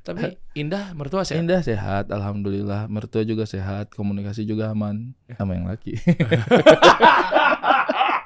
[0.00, 1.44] Tapi Indah mertua sehat.
[1.44, 2.88] Indah sehat, alhamdulillah.
[2.88, 6.00] Mertua juga sehat, komunikasi juga aman sama yang laki.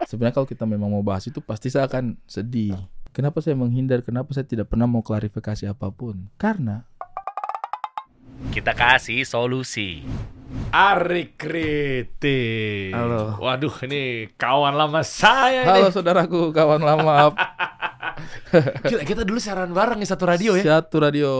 [0.08, 2.78] Sebenarnya kalau kita memang mau bahas itu pasti saya akan sedih.
[3.10, 4.02] Kenapa saya menghindar?
[4.06, 6.30] Kenapa saya tidak pernah mau klarifikasi apa pun?
[6.38, 6.86] Karena
[8.50, 10.04] Kita kasih solusi.
[10.74, 12.94] Ari Kritik.
[12.94, 13.38] Halo.
[13.38, 15.94] Waduh, ini kawan lama saya halo ini.
[15.94, 17.30] saudaraku, kawan lama.
[18.84, 20.78] Gila, kita dulu siaran bareng di satu radio ya.
[20.78, 21.30] Satu radio,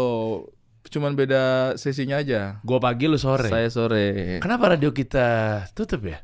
[0.84, 1.42] cuman beda
[1.74, 2.58] sesinya aja.
[2.62, 3.46] Gua pagi lu sore.
[3.46, 4.38] Saya sore.
[4.38, 5.26] Kenapa radio kita
[5.72, 6.18] tutup ya?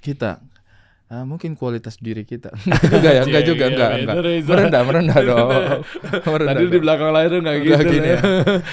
[0.00, 0.40] Kita
[1.10, 2.54] Ah, mungkin kualitas diri kita.
[2.86, 4.16] enggak ya, enggak juga, Iya, enggak, bener, enggak.
[4.22, 4.46] Reza.
[4.54, 5.48] Merendah, merendah dong.
[6.30, 7.66] Merendah Tadi di belakang layar tuh nggak gitu.
[7.74, 8.20] Enggak gini ya.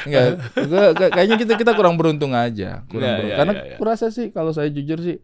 [0.05, 0.21] ya.
[0.69, 1.09] Enggak.
[1.17, 2.85] Kayaknya kita kita kurang beruntung aja.
[2.85, 3.25] Kurang Iya, beruntung.
[3.25, 3.77] iya, Karena iya, iya.
[3.81, 5.17] kurasa sih kalau saya jujur sih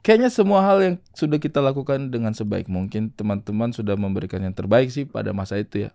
[0.00, 4.88] kayaknya semua hal yang sudah kita lakukan dengan sebaik mungkin teman-teman sudah memberikan yang terbaik
[4.88, 5.90] sih pada masa itu ya.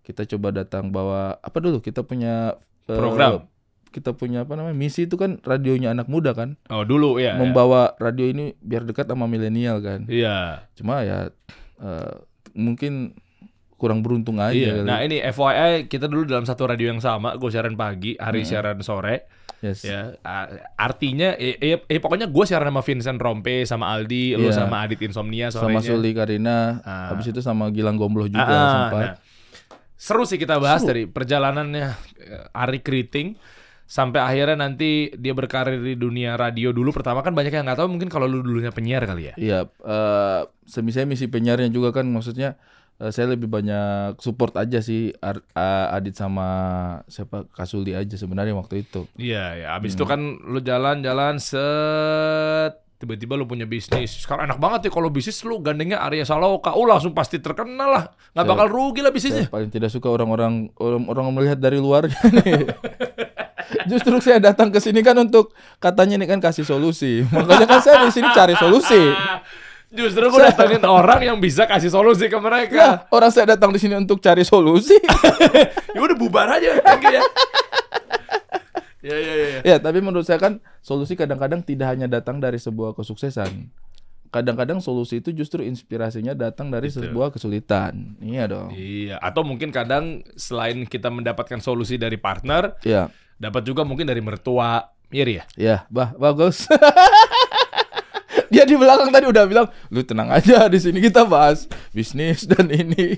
[0.00, 1.78] Kita coba datang bawa apa dulu?
[1.84, 2.56] Kita punya
[2.88, 3.46] eh, Program.
[3.90, 4.74] kita punya apa namanya?
[4.74, 6.56] Misi itu kan radionya anak muda kan.
[6.72, 7.36] Oh, dulu ya.
[7.36, 7.38] ya.
[7.38, 10.08] Membawa radio ini biar dekat sama milenial kan.
[10.08, 10.66] Iya.
[10.74, 11.30] Cuma ya
[11.78, 12.14] eh,
[12.56, 13.14] mungkin
[13.80, 14.72] kurang beruntung aja Iya.
[14.76, 14.84] kali.
[14.84, 18.84] Nah, ini FYI kita dulu dalam satu radio yang sama, gue siaran pagi, hari siaran
[18.84, 19.24] sore.
[19.60, 19.84] yes.
[19.84, 20.16] Ya,
[20.74, 24.56] artinya eh, eh, eh, pokoknya gue siaran sama Vincent Rompe, sama Aldi, lu Iya.
[24.60, 25.88] sama Adit Insomnia sama sorenya.
[25.88, 27.12] Suli Karina, Ah.
[27.12, 29.00] habis itu sama Gilang Gombloh juga Ah, sempat.
[29.00, 29.14] nah.
[29.96, 30.92] Seru sih kita bahas Seru.
[30.92, 31.86] dari perjalanannya
[32.20, 33.36] eh, Ari Kriting
[33.84, 36.88] sampai akhirnya nanti dia berkarir di dunia radio dulu.
[36.88, 39.34] Pertama kan banyak yang nggak tahu mungkin kalau lu dulunya penyiar kali ya.
[39.36, 42.56] Iya, eh semi saya misi penyiarnya juga kan maksudnya
[43.00, 45.42] eh, saya lebih banyak support aja sih Ar-
[45.90, 46.46] Adit sama
[47.06, 49.08] siapa Kasuli aja sebenarnya waktu itu.
[49.16, 49.68] Iya, ya.
[49.74, 54.12] Abis itu kan lu jalan-jalan set tiba-tiba lu punya bisnis.
[54.20, 56.76] Sekarang enak banget ya kalau bisnis lu gandengnya Arya Saloka.
[56.76, 58.04] Oh langsung pasti terkenal lah.
[58.36, 59.46] Nggak Saya- bakal rugi lah Saya bisnisnya.
[59.48, 62.04] paling tidak suka orang-orang orang melihat dari luar.
[63.88, 67.22] Justru saya datang ke sini kan untuk katanya ini kan kasih solusi.
[67.24, 69.00] Makanya kan saya di sini cari solusi.
[69.90, 72.84] Justru gue datengin orang yang bisa kasih solusi ke Ya, mereka.
[73.10, 74.94] orang saya datang di sini untuk cari solusi.
[75.94, 76.78] ya udah bubar aja.
[76.78, 77.22] Thank you ya.
[79.00, 79.46] Ya, ya, ya.
[79.50, 79.60] ya.
[79.64, 83.72] Ya, tapi menurut saya kan solusi kadang-kadang tidak hanya datang dari sebuah kesuksesan.
[84.30, 88.14] Kadang-kadang solusi itu justru inspirasinya datang dari sebuah kesulitan.
[88.22, 88.70] Iya dong.
[88.70, 93.10] Iya, atau mungkin kadang selain kita mendapatkan solusi dari partner, Iya.
[93.34, 94.86] dapat juga mungkin dari mertua.
[95.10, 95.44] Iya, Ri, ya?
[95.58, 96.70] Ya, bah, bagus.
[98.50, 102.66] Dia di belakang tadi udah bilang, "Lu tenang aja, di sini kita bahas bisnis dan
[102.66, 103.14] ini."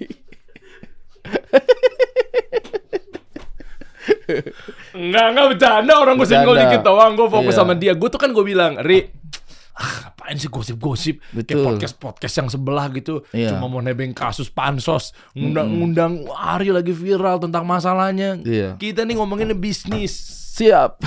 [4.92, 7.58] Enggak, enggak bercanda orang gue single dikit doang, gue fokus Iya.
[7.58, 7.92] sama dia.
[7.94, 9.08] Gue tuh kan gue bilang, Ri,
[9.72, 13.56] ah, apaan sih gosip-gosip kayak podcast-podcast yang sebelah gitu Iya.
[13.56, 18.76] cuma mau nebeng kasus pansos ngundang-ngundang hari lagi viral tentang masalahnya Iya.
[18.76, 20.12] kita nih ngomonginnya bisnis
[20.52, 21.00] Siap.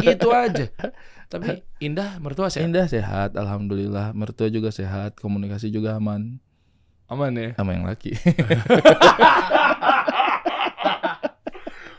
[0.00, 0.72] Gitu aja
[1.32, 4.12] tapi Indah mertua sehat Indah sehat, alhamdulillah.
[4.12, 6.36] Mertua juga sehat, komunikasi juga aman
[7.08, 8.12] aman ya sama yang laki.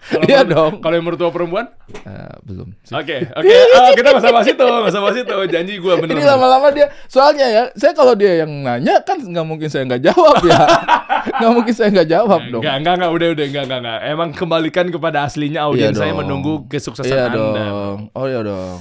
[0.03, 0.77] Kalau Iya dong.
[0.77, 1.73] kalau yang mertua perempuan
[2.03, 2.69] Eh, belum.
[2.91, 3.47] Oke, oke.
[3.47, 5.35] Oh, kita nggak usah bahas itu, nggak usah bahas itu.
[5.47, 6.13] Janji gue bener.
[6.13, 10.03] Ini lama-lama dia, soalnya ya, saya kalau dia yang nanya kan nggak mungkin saya nggak
[10.03, 10.59] jawab ya,
[11.39, 12.61] nggak mungkin saya nggak jawab dong.
[12.61, 13.99] Enggak, enggak, enggak, udah, udah, enggak, enggak, enggak.
[14.05, 16.19] Emang kembalikan kepada aslinya audiens saya dong.
[16.21, 17.63] menunggu kesuksesan Iya Anda.
[17.63, 17.97] dong.
[18.11, 18.79] Oh iya dong.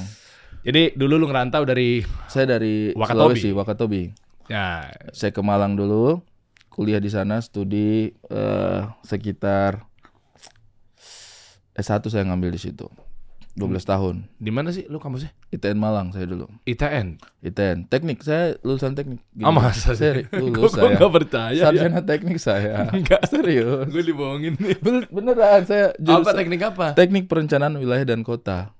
[0.62, 3.34] Jadi dulu lu ngerantau dari Saya dari Wakatobi.
[3.34, 4.02] Sulawesi, Wakatobi.
[4.46, 6.22] ya Saya ke Malang dulu,
[6.68, 9.82] kuliah di sana, studi eh, sekitar
[11.72, 12.86] S1 saya ngambil di situ.
[13.52, 14.32] 12 tahun.
[14.34, 15.28] di mana sih lu kampusnya?
[15.50, 16.48] ITN Malang saya dulu.
[16.64, 17.20] ITN.
[17.42, 17.84] ITN.
[17.84, 19.20] Teknik, saya lulusan teknik.
[19.30, 19.44] Gini.
[19.44, 20.00] Ah, masa sih?
[20.00, 20.96] Seri- Gua- lulus gua saya.
[20.96, 21.64] nggak percaya ya.
[21.68, 22.88] Sarjana teknik saya.
[22.96, 23.28] Enggak.
[23.28, 23.92] Serius.
[23.92, 24.80] Gue dibohongin nih.
[24.80, 26.86] Ben- Beneran saya Apa jurusan- teknik apa?
[26.94, 28.72] Teknik perencanaan wilayah dan kota.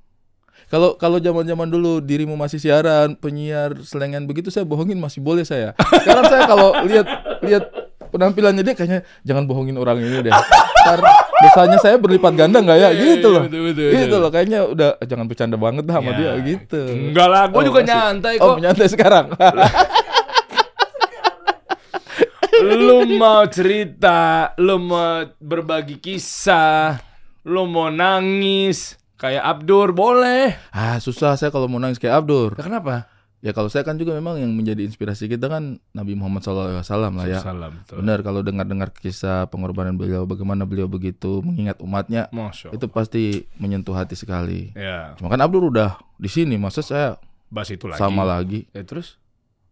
[0.73, 5.77] Kalau kalau zaman-zaman dulu dirimu masih siaran, penyiar, selengan begitu saya bohongin masih boleh saya.
[6.01, 7.05] Sekarang saya kalau lihat
[7.45, 7.65] lihat
[8.09, 10.33] penampilannya dia kayaknya jangan bohongin orang ini deh.
[10.33, 10.99] Ntar
[11.39, 12.89] dosanya saya berlipat ganda nggak ya?
[12.89, 13.43] Iya, gitu iya, loh.
[13.45, 14.19] betul, betul, gitu betul.
[14.19, 16.17] loh kayaknya udah "Eh, jangan bercanda banget dah sama Ya.
[16.17, 16.81] dia gitu.
[16.89, 18.57] Enggak lah, gue Oh, juga masih- nyantai Oh, kok.
[18.57, 19.27] menyantai sekarang.
[22.63, 24.19] lu mau cerita,
[24.57, 26.97] lu mau berbagi kisah,
[27.43, 30.59] lu mau nangis, kayak Abdur boleh.
[30.71, 32.51] ah, susah saya kalau mau nangis kayak Abdur.
[32.53, 33.07] Ya, kenapa?
[33.39, 37.27] Ya kalau saya kan juga memang yang menjadi inspirasi kita kan Nabi Muhammad SAW lah
[37.27, 37.43] ya.
[37.43, 37.75] Salam.
[37.83, 42.79] Benar kalau dengar-dengar kisah pengorbanan beliau bagaimana beliau begitu mengingat umatnya Masya Allah.
[42.79, 43.23] itu pasti
[43.59, 44.71] menyentuh hati sekali.
[44.75, 47.19] Ya, Cuma kan Abdur udah di sini masa saya
[47.51, 47.99] bahas itu lagi.
[47.99, 49.19] sama lagi Ya, terus?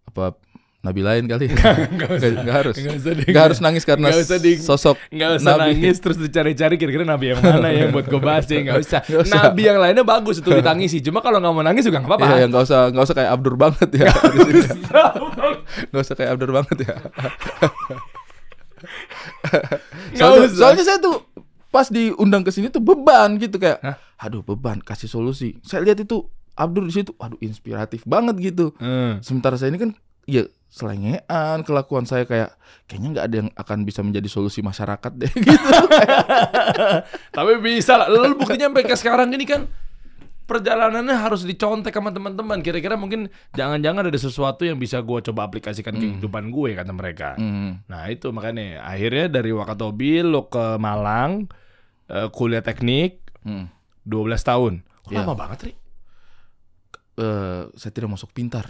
[0.03, 0.35] apa
[0.81, 1.47] nabi lain kali.
[1.47, 2.09] Nggak
[2.41, 2.75] nggak harus.
[2.75, 5.61] Nggak usah di- Nggak harus nangis karena nggak usah di- sosok Nggak usah nabi.
[5.77, 9.01] nangis terus dicari-cari kira-kira nabi yang mana yang buat gue bahas ya nggak usah.
[9.03, 9.41] Nggak usah.
[9.45, 10.99] Nabi yang lainnya bagus itu ditangisi.
[11.01, 12.27] Cuma kalau nggak mau nangis juga nggak apa-apa.
[12.27, 14.09] Iya, yang nggak usah nggak usah kayak Abdur banget ya.
[14.09, 14.83] di sini.
[15.89, 16.95] Nggak usah kayak Abdur banget ya.
[20.13, 21.17] Soalnya, soalnya saya tuh
[21.71, 23.97] pas diundang ke sini tuh beban gitu kayak, Hah?
[24.19, 25.61] aduh beban kasih solusi.
[25.61, 28.75] Saya lihat itu Abdur di situ, aduh inspiratif banget gitu.
[28.77, 29.21] Hmm.
[29.21, 29.91] Sementara saya ini kan
[30.27, 31.19] ya selengean
[31.61, 32.55] kelakuan saya kayak
[32.87, 35.69] kayaknya nggak ada yang akan bisa menjadi solusi masyarakat deh gitu.
[37.31, 38.07] Tapi bisa lah.
[38.07, 39.67] Lalu buktinya sampai ke sekarang ini kan
[40.47, 42.63] perjalanannya harus dicontek sama teman-teman.
[42.63, 47.35] Kira-kira mungkin jangan-jangan ada sesuatu yang bisa gue coba aplikasikan ke kehidupan gue kata mereka.
[47.35, 47.83] Hmm.
[47.87, 51.51] Nah itu makanya akhirnya dari Wakatobi lo ke Malang
[52.07, 53.73] eh, kuliah teknik Hmm.
[54.05, 54.73] 12 tahun.
[54.85, 55.25] Kok Iya.
[55.25, 55.73] Lama banget Ri.
[57.17, 58.69] Eh, saya tidak masuk pintar.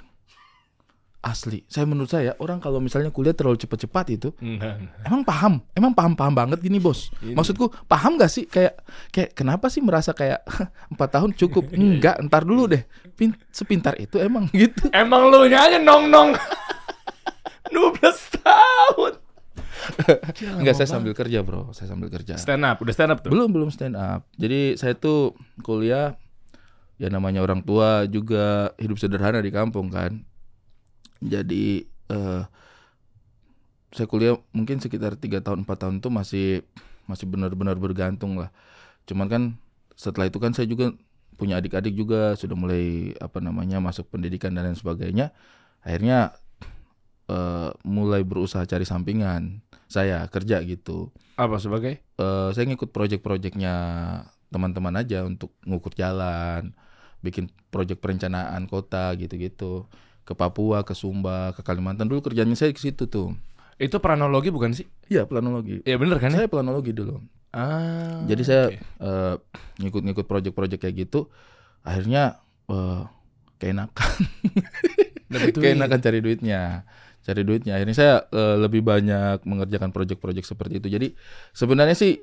[1.20, 4.28] Asli, saya menurut saya orang kalau misalnya kuliah terlalu cepat-cepat itu.
[5.04, 7.12] Emang paham, emang paham-paham banget gini bos.
[7.20, 8.80] Maksudku paham gak sih kayak
[9.12, 10.40] kayak kenapa sih merasa kayak
[10.96, 11.76] empat tahun cukup?
[11.76, 12.88] Enggak, ntar dulu deh.
[13.20, 14.88] Pin, sepintar itu emang gitu.
[14.96, 16.32] Emang lu aja nong-nong
[17.68, 19.12] 12 tahun.
[20.56, 22.40] Enggak, saya sambil kerja bro, saya sambil kerja.
[22.40, 23.28] Stand up, udah stand up tuh.
[23.28, 24.24] Belum belum stand up.
[24.40, 26.16] Jadi saya tuh kuliah
[27.00, 30.24] ya namanya orang tua juga hidup sederhana di kampung kan.
[31.20, 32.42] Jadi eh,
[33.90, 36.46] saya kuliah mungkin sekitar tiga tahun empat tahun itu masih
[37.10, 38.54] masih benar-benar bergantung lah.
[39.08, 39.42] Cuman kan
[39.98, 40.94] setelah itu kan saya juga
[41.34, 45.34] punya adik-adik juga sudah mulai apa namanya masuk pendidikan dan lain sebagainya.
[45.82, 46.38] Akhirnya
[47.30, 51.98] eh, mulai berusaha cari sampingan saya kerja gitu Apa sebagai?
[52.20, 53.74] eh, saya ngikut project-projectnya
[54.50, 56.74] teman-teman aja untuk ngukur jalan,
[57.22, 59.86] bikin project perencanaan kota gitu-gitu.
[60.30, 63.34] Ke Papua, ke Sumba, ke Kalimantan dulu kerjanya saya ke situ tuh.
[63.82, 64.86] Itu pranologi bukan sih?
[65.10, 65.82] Iya, planologi.
[65.82, 66.46] Iya bener kan ya?
[66.46, 67.18] Saya planologi dulu.
[67.50, 68.22] Ah.
[68.30, 68.78] Jadi saya oke.
[68.78, 69.34] eh,
[69.82, 71.26] ngikut-ngikut project-project kayak gitu.
[71.82, 72.38] Akhirnya
[72.70, 73.02] eh
[73.58, 74.14] keenakan,
[75.58, 76.86] keenakan cari duitnya.
[77.26, 77.74] Cari duitnya.
[77.74, 80.88] Akhirnya saya eh, lebih banyak mengerjakan project-project seperti itu.
[80.94, 81.08] Jadi
[81.50, 82.22] sebenarnya sih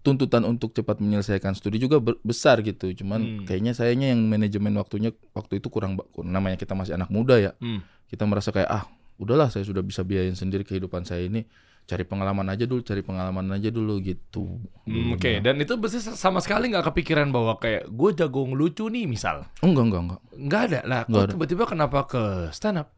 [0.00, 2.88] tuntutan untuk cepat menyelesaikan studi juga besar gitu.
[2.96, 3.44] Cuman Hmm.
[3.44, 7.52] kayaknya sayanya yang manajemen waktunya waktu itu kurang namanya kita masih anak muda ya.
[7.60, 7.84] Hmm.
[8.08, 8.84] Kita merasa kayak ah,
[9.20, 11.44] udahlah saya sudah bisa biayain sendiri kehidupan saya ini.
[11.84, 14.62] Cari pengalaman aja dulu, cari pengalaman aja dulu gitu.
[14.86, 19.10] Hmm, Oke, dan itu pasti sama sekali nggak kepikiran bahwa kayak gue jago ngelucu nih
[19.10, 19.42] misal.
[19.58, 20.20] Enggak, enggak, enggak.
[20.38, 21.00] Nggak ada lah.
[21.10, 22.22] Kok tiba-tiba kenapa ke
[22.54, 22.94] stand up?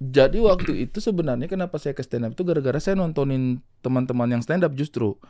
[0.00, 4.40] Jadi waktu itu sebenarnya kenapa saya ke stand up itu gara-gara saya nontonin teman-teman yang
[4.40, 5.20] stand up justru.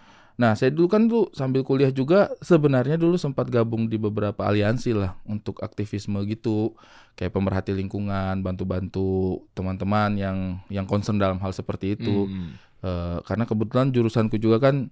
[0.41, 4.97] Nah, saya dulu kan tuh sambil kuliah juga sebenarnya dulu sempat gabung di beberapa aliansi
[4.97, 6.73] lah untuk aktivisme gitu,
[7.13, 10.39] kayak pemerhati lingkungan, bantu-bantu teman-teman yang
[10.73, 12.25] yang concern dalam hal seperti itu.
[12.25, 12.57] Hmm.
[12.81, 14.89] Eh, karena kebetulan jurusanku juga kan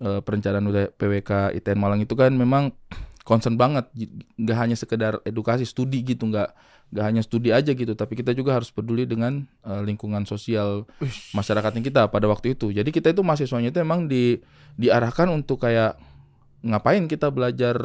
[0.00, 0.64] eh, perencanaan
[0.96, 2.72] PWK ITN Malang itu kan memang
[3.28, 3.92] concern banget,
[4.40, 6.48] nggak hanya sekedar edukasi studi gitu, nggak
[6.88, 10.88] nggak hanya studi aja gitu, tapi kita juga harus peduli dengan eh, lingkungan sosial
[11.36, 12.72] masyarakatnya kita pada waktu itu.
[12.72, 14.40] Jadi kita itu mahasiswanya itu emang di
[14.80, 16.00] diarahkan untuk kayak
[16.64, 17.76] ngapain kita belajar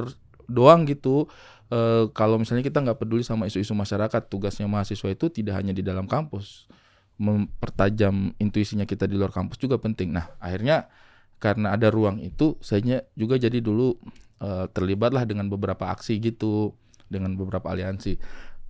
[0.48, 1.28] doang gitu.
[1.68, 5.84] Eh, kalau misalnya kita nggak peduli sama isu-isu masyarakat, tugasnya mahasiswa itu tidak hanya di
[5.84, 6.72] dalam kampus,
[7.20, 10.16] mempertajam intuisinya kita di luar kampus juga penting.
[10.16, 10.88] Nah, akhirnya
[11.44, 14.00] karena ada ruang itu, saya juga jadi dulu
[14.40, 16.72] eh, terlibatlah dengan beberapa aksi gitu,
[17.12, 18.16] dengan beberapa aliansi.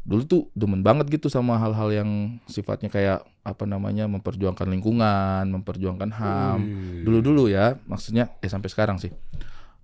[0.03, 2.09] Dulu tuh demen banget gitu sama hal-hal yang
[2.45, 6.59] sifatnya kayak apa namanya memperjuangkan lingkungan, memperjuangkan HAM.
[7.03, 9.15] Dulu-dulu ya, maksudnya ya sampai sekarang sih.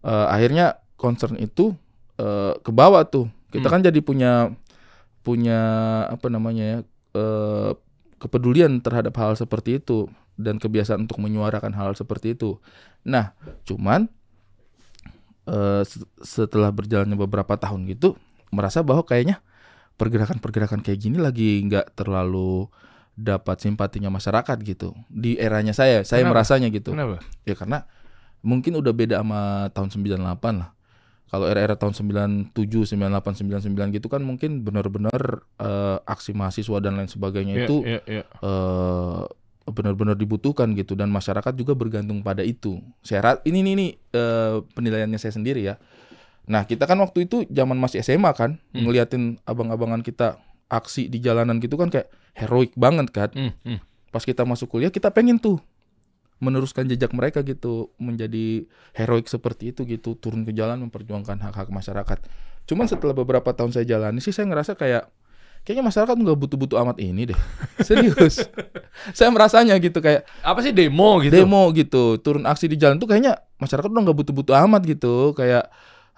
[0.02, 1.72] Eh, akhirnya concern itu
[2.16, 3.32] eh, ke bawah tuh.
[3.48, 3.80] Kita Hmm.
[3.80, 4.52] kan jadi punya
[5.20, 5.60] punya
[6.08, 6.80] apa namanya ya
[7.16, 7.72] eh,
[8.20, 12.60] kepedulian terhadap hal seperti itu dan kebiasaan untuk menyuarakan hal seperti itu.
[13.04, 13.32] Nah,
[13.64, 14.12] cuman
[15.48, 18.16] eh, se- setelah berjalannya beberapa tahun gitu,
[18.52, 19.40] merasa bahwa kayaknya
[20.00, 22.72] pergerakan-pergerakan kayak gini lagi nggak terlalu
[23.20, 26.08] dapat simpatinya masyarakat gitu di eranya saya.
[26.08, 26.40] Saya Kenapa?
[26.40, 26.96] merasanya gitu.
[26.96, 27.20] Kenapa?
[27.44, 27.84] Ya karena
[28.40, 30.24] mungkin udah beda sama tahun 98
[30.56, 30.72] lah.
[31.30, 37.12] Kalau era-era tahun 97, 98, 99 gitu kan mungkin benar-benar eh, aksi mahasiswa dan lain
[37.12, 38.24] sebagainya Iya, itu iya, iya.
[38.26, 39.22] eh,
[39.70, 42.82] benar-benar dibutuhkan gitu dan masyarakat juga bergantung pada itu.
[43.06, 45.78] Saya ini nih nih eh, penilaiannya saya sendiri ya.
[46.50, 48.84] Nah, kita kan waktu itu zaman masih SMA kan, Hmm.
[48.84, 53.82] ngeliatin abang-abangan kita aksi di jalanan gitu kan kayak heroik banget kan Hmm, hmm.
[54.10, 55.58] pas kita masuk kuliah kita pengen tuh
[56.38, 58.64] meneruskan jejak mereka gitu menjadi
[58.94, 62.22] heroik seperti itu gitu turun ke jalan memperjuangkan hak-hak masyarakat
[62.64, 65.10] cuman setelah beberapa tahun saya jalani sih saya ngerasa kayak
[65.60, 67.40] kayaknya masyarakat nggak butuh-butuh amat ini deh.
[67.84, 68.46] Serius.
[69.12, 71.34] saya merasanya gitu kayak Apa sih demo gitu?
[71.34, 75.34] demo gitu, turun aksi di jalan tuh kayaknya masyarakat udah nggak butuh-butuh amat gitu.
[75.34, 75.68] Kayak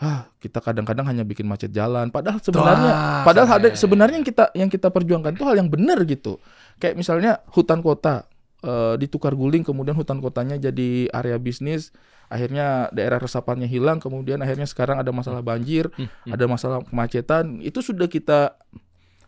[0.02, 2.10] ah kita kadang-kadang hanya bikin macet jalan.
[2.10, 6.02] Padahal sebenarnya, Wah, padahal ada sebenarnya yang kita yang kita perjuangkan tuh hal yang benar
[6.10, 6.42] gitu.
[6.82, 8.26] Kayak misalnya hutan kota
[8.66, 11.94] eh, ditukar guling, kemudian hutan kotanya jadi area bisnis.
[12.34, 17.62] Akhirnya daerah resapannya hilang, kemudian akhirnya sekarang ada masalah banjir, Hmm, ada masalah kemacetan.
[17.62, 18.58] Itu sudah kita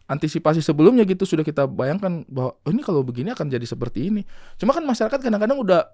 [0.10, 4.22] antisipasi sebelumnya gitu sudah kita bayangkan bahwa oh, ini kalau begini akan jadi seperti ini.
[4.58, 5.94] Cuma kan masyarakat kadang-kadang udah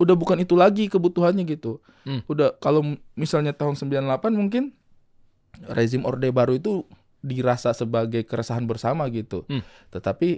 [0.00, 1.84] udah bukan itu lagi kebutuhannya gitu.
[2.08, 2.24] Hmm.
[2.24, 4.72] Udah kalau misalnya tahun 98 mungkin
[5.68, 6.88] rezim Orde Baru itu
[7.20, 9.44] dirasa sebagai keresahan bersama gitu.
[9.52, 9.60] Hmm.
[9.92, 10.28] Tetapi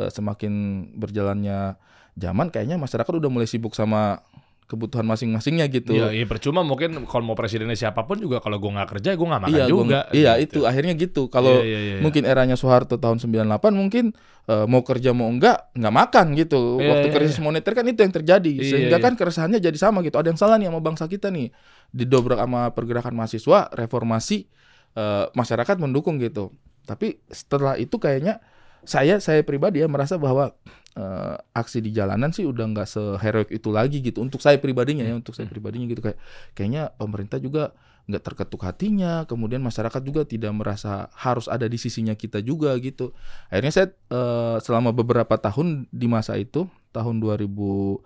[0.00, 0.52] eh, semakin
[0.96, 1.76] berjalannya
[2.16, 4.24] zaman kayaknya masyarakat udah mulai sibuk sama
[4.72, 5.92] kebutuhan masing-masingnya gitu.
[5.92, 9.26] Iya, iya percuma mungkin kalau mau presidennya siapa pun juga kalau gue nggak kerja gue
[9.28, 10.00] nggak makan iya, gua- juga.
[10.16, 10.44] iya gitu.
[10.48, 11.22] itu akhirnya gitu.
[11.28, 12.02] Kalau Iya, iya, iya, iya.
[12.02, 13.44] mungkin eranya Soeharto tahun 98
[13.76, 14.16] mungkin
[14.48, 16.80] eh, mau kerja mau enggak nggak makan gitu.
[16.80, 18.52] Iya, Waktu iya, krisis moneter kan itu yang terjadi.
[18.56, 19.04] Iya, Sehingga iya.
[19.04, 20.16] kan keresahannya jadi sama gitu.
[20.16, 21.52] Ada yang salah nih sama bangsa kita nih.
[21.92, 24.48] Didobrak sama pergerakan mahasiswa, reformasi
[24.96, 26.48] eh, masyarakat mendukung gitu.
[26.88, 28.40] Tapi setelah itu kayaknya
[28.82, 30.58] saya saya pribadi ya merasa bahwa
[30.96, 34.20] eh, aksi di jalanan sih udah nggak seheroik itu lagi gitu.
[34.20, 36.04] Untuk saya pribadinya ya untuk saya pribadinya gitu.
[36.04, 36.18] Kayak
[36.52, 37.72] kayaknya pemerintah juga
[38.10, 39.24] nggak terketuk hatinya.
[39.24, 43.16] Kemudian masyarakat juga tidak merasa harus ada di sisinya kita juga gitu.
[43.48, 48.04] Akhirnya saya eh, selama beberapa tahun di masa itu tahun 2008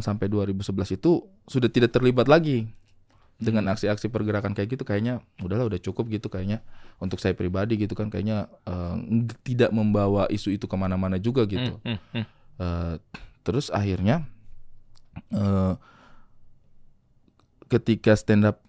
[0.00, 2.70] sampai 2011 itu sudah tidak terlibat lagi
[3.42, 4.84] dengan aksi-aksi pergerakan kayak gitu.
[4.88, 6.64] Kayaknya udahlah udah cukup gitu kayaknya
[7.02, 11.82] untuk saya pribadi gitu kan kayaknya ng- tidak membawa isu itu ke mana-mana juga gitu
[11.82, 12.26] Hmm, hmm, hmm.
[12.62, 12.94] Eh,
[13.42, 14.22] terus akhirnya
[15.34, 15.74] eh,
[17.66, 18.62] ketika stand up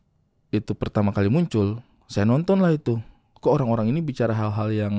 [0.49, 3.01] itu pertama kali muncul, saya nonton lah itu.
[3.41, 4.95] Kok orang-orang ini bicara hal-hal yang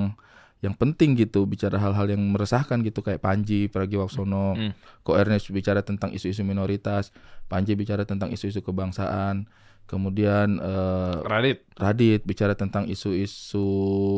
[0.61, 4.57] yang penting gitu, bicara hal-hal yang meresahkan gitu kayak Panji Pragiwaksono.
[4.57, 4.73] Hmm.
[5.05, 7.13] Kok Ernest bicara tentang isu-isu minoritas,
[7.47, 9.49] Panji bicara tentang isu-isu kebangsaan.
[9.85, 13.67] Kemudian eh, Radit, Radit bicara tentang isu-isu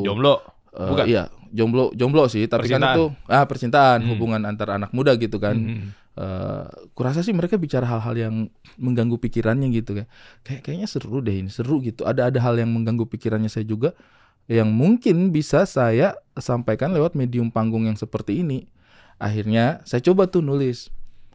[0.07, 0.39] jomblo.
[0.71, 1.05] Eh, Bukan.
[1.09, 4.11] Iya, jomblo jomblo sih, tapi kan itu ah percintaan, Hmm.
[4.15, 5.57] hubungan antar anak muda gitu kan.
[5.57, 5.91] Hmm.
[6.17, 6.65] Eh,
[6.97, 8.35] kurasa sih mereka bicara hal-hal yang
[8.81, 10.09] mengganggu pikirannya gitu kayak
[10.49, 12.09] kayak kayaknya seru deh ini seru gitu.
[12.09, 13.93] Ada ada hal yang mengganggu pikirannya saya juga
[14.47, 18.65] yang mungkin bisa saya sampaikan lewat medium panggung yang seperti ini.
[19.19, 20.89] Akhirnya saya coba tuh nulis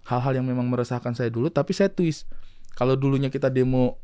[0.08, 2.26] hal-hal yang memang meresahkan saya dulu tapi saya twist.
[2.74, 4.00] Kalau dulunya kita demo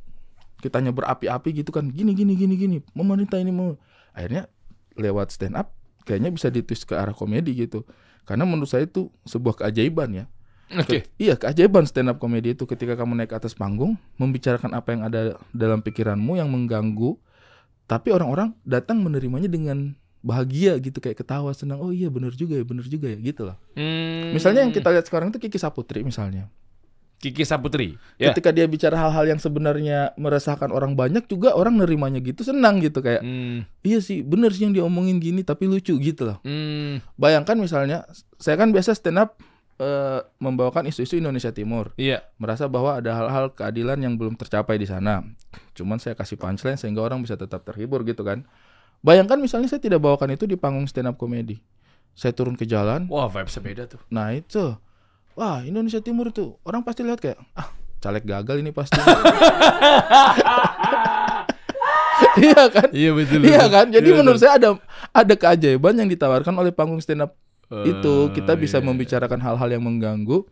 [0.57, 3.77] kitanya berapi-api gitu kan gini gini gini gini pemerintah ini mau
[4.11, 4.49] akhirnya
[4.93, 5.73] lewat stand up
[6.03, 7.85] kayaknya bisa ditwist ke arah komedi gitu
[8.23, 10.25] karena menurut saya itu sebuah keajaiban ya
[10.69, 10.99] Oke.
[10.99, 14.89] Ke- iya keajaiban stand up komedi itu ketika kamu naik ke atas panggung membicarakan apa
[14.91, 15.21] yang ada
[15.51, 17.15] dalam pikiranmu yang mengganggu
[17.85, 22.65] tapi orang-orang datang menerimanya dengan bahagia gitu kayak ketawa senang oh iya bener juga ya
[22.65, 24.33] bener juga ya gitu loh Hmm.
[24.33, 26.49] misalnya yang kita lihat sekarang itu Kiki Saputri misalnya
[27.17, 27.97] Kiki Saputri.
[28.15, 28.29] Ya.
[28.29, 32.99] ketika dia bicara hal-hal yang sebenarnya meresahkan orang banyak juga orang nerimanya gitu senang gitu
[32.99, 33.65] kayak Hmm.
[33.81, 37.01] iya sih bener sih yang diomongin gini tapi lucu gitu loh Hmm.
[37.13, 38.05] bayangkan misalnya
[38.35, 39.41] saya kan biasa stand up
[39.75, 42.21] eh, membawakan isu-isu Indonesia Timur Iya.
[42.35, 45.21] merasa bahwa ada hal-hal keadilan yang belum tercapai di sana
[45.73, 48.45] cuman saya kasih punchline sehingga orang bisa tetap terhibur gitu kan
[48.99, 51.61] bayangkan misalnya saya tidak bawakan itu di panggung stand up komedi
[52.11, 54.01] saya turun ke jalan Wah, vibes beda tuh.
[54.07, 54.73] nah itu
[55.37, 57.69] wah Indonesia Timur itu orang pasti lihat kayak ah
[58.01, 58.97] caleg gagal ini pasti
[62.41, 63.45] iya kan Iya betul.
[63.45, 63.85] Iya kan?
[63.89, 64.69] Jadi menurut saya ada
[65.13, 67.37] ada keajaiban yang ditawarkan oleh panggung stand up
[67.85, 68.33] itu.
[68.33, 68.85] Kita bisa iya.
[68.85, 70.45] membicarakan hal-hal yang mengganggu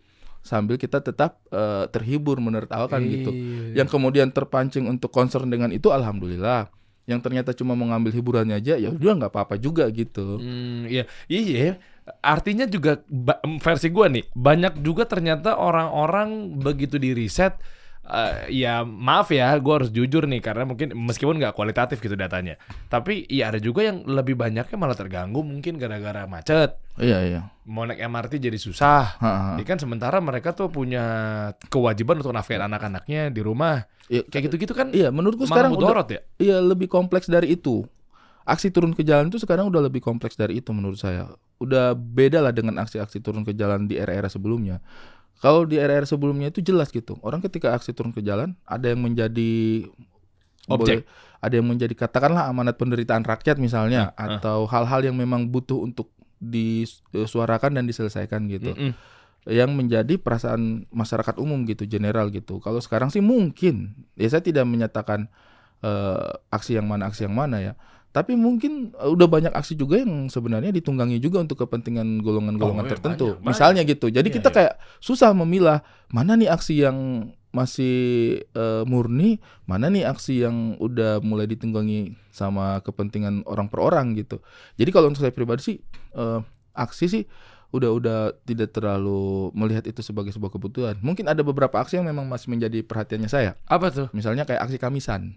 [0.46, 3.32] sambil kita tetap eh, terhibur menertawakan gitu.
[3.34, 3.82] Iya.
[3.84, 6.70] Yang kemudian terpancing untuk concern dengan itu alhamdulillah.
[7.06, 10.42] Yang ternyata cuma mengambil hiburannya aja ya udah nggak apa-apa juga gitu.
[10.42, 11.78] Hmm, iya, iya.
[12.22, 13.02] Artinya juga
[13.58, 17.58] versi gua nih banyak juga ternyata orang-orang begitu di riset.
[18.06, 22.54] eh, ya maaf ya, gua harus jujur nih karena mungkin meskipun nggak kualitatif gitu datanya,
[22.86, 27.42] tapi ya ada juga yang lebih banyaknya malah terganggu mungkin gara-gara macet, Iya iya.
[27.66, 29.18] mau naik MRT jadi susah.
[29.18, 29.52] Ha, ha.
[29.58, 31.02] Ya kan sementara mereka tuh punya
[31.66, 33.90] kewajiban untuk nafkahin anak-anaknya di rumah.
[34.06, 36.22] Iya, Kayak gitu-gitu kan Iya, menurutku sekarang udah, ya.
[36.38, 37.90] iya lebih kompleks dari itu.
[38.46, 41.26] Aksi turun ke jalan itu sekarang udah lebih kompleks dari itu menurut saya.
[41.58, 44.86] Udah beda lah dengan aksi-aksi turun ke jalan di era-era sebelumnya.
[45.42, 47.18] Kalau di era-era sebelumnya itu jelas gitu.
[47.20, 49.84] Orang ketika aksi turun ke jalan ada yang menjadi
[50.66, 51.02] Objek.
[51.02, 51.06] boleh-
[51.42, 54.28] ada yang menjadi katakanlah amanat penderitaan rakyat misalnya Ah, ah.
[54.42, 56.10] atau hal-hal yang memang butuh untuk
[56.42, 58.92] disuarakan dan diselesaikan gitu Mm-mm.
[59.46, 62.58] yang menjadi perasaan masyarakat umum gitu, general gitu.
[62.60, 65.30] Kalau sekarang sih mungkin, ya saya tidak menyatakan
[65.82, 67.74] eh, aksi yang mana aksi yang mana ya.
[68.16, 72.88] Tapi mungkin eh, udah banyak aksi juga yang sebenarnya ditunggangi juga untuk kepentingan golongan-golongan Oh,
[72.88, 73.26] iya, tertentu.
[73.36, 73.50] banyak, banyak.
[73.52, 74.08] Misalnya gitu.
[74.08, 74.56] Jadi Iya, kita iya.
[74.56, 76.98] kayak susah memilah mana nih aksi yang
[77.52, 77.96] masih
[78.52, 84.40] eh, murni, mana nih aksi yang udah mulai ditunggangi sama kepentingan orang per orang gitu.
[84.76, 85.78] Jadi kalau untuk saya pribadi sih
[86.16, 86.40] eh,
[86.72, 87.24] aksi sih
[87.72, 90.96] udah udah tidak terlalu melihat itu sebagai sebuah kebutuhan.
[91.04, 93.60] Mungkin ada beberapa aksi yang memang masih menjadi perhatiannya saya.
[93.68, 94.08] Apa tuh?
[94.16, 95.36] Misalnya kayak aksi kamisan.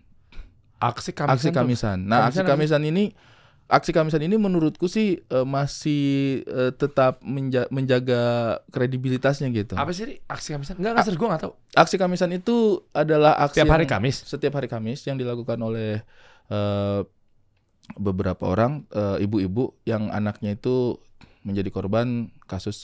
[0.79, 1.35] Aksi kamisan.
[1.35, 1.57] aksi tuh.
[1.59, 1.99] kamisan.
[2.07, 2.53] Nah, aksi Kamisan apa?
[2.55, 3.05] kamisan ini
[3.69, 6.03] aksi kamisan ini menurutku sih eh, masih
[6.47, 9.75] eh, tetap menja- menjaga kredibilitasnya gitu.
[9.77, 10.79] Apa sih aksi kamisan?
[10.79, 11.53] Enggak, enggak serius gue enggak tahu.
[11.75, 12.57] Aksi kamisan itu
[12.95, 14.17] adalah aksi Setiap hari Kamis.
[14.25, 16.01] Setiap hari Kamis yang dilakukan oleh
[16.49, 17.01] eh,
[17.97, 18.85] beberapa orang
[19.17, 21.01] ibu-ibu yang anaknya itu
[21.41, 22.77] menjadi korban kasus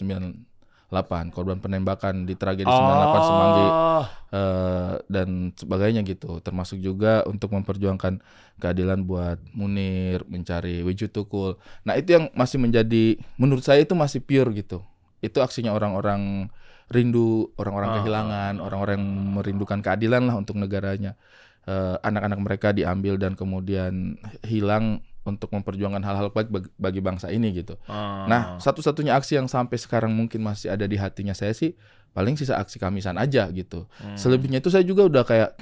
[1.03, 3.67] 98, korban penembakan di tragedi 98 Semanggi.
[3.67, 4.05] Oh.
[4.31, 6.39] eh, dan sebagainya gitu.
[6.39, 8.23] Termasuk juga untuk memperjuangkan
[8.55, 14.23] keadilan buat Munir mencari Wiju Tukul nah itu yang masih menjadi menurut saya itu masih
[14.23, 14.79] pure gitu.
[15.19, 16.47] Itu aksinya orang-orang
[16.87, 17.95] rindu orang-orang Ah.
[17.99, 21.17] kehilangan orang-orang yang merindukan keadilan lah untuk negaranya.
[21.65, 27.81] Eh, anak-anak mereka diambil dan kemudian hilang untuk memperjuangkan hal-hal baik bagi, bangsa ini gitu
[27.89, 28.29] Ah.
[28.29, 31.73] Nah, satu-satunya aksi yang sampai sekarang mungkin masih ada di hatinya saya sih
[32.15, 33.91] paling sisa aksi kamisan aja gitu.
[33.99, 34.15] Hmm.
[34.15, 35.59] Selebihnya itu saya juga udah kayak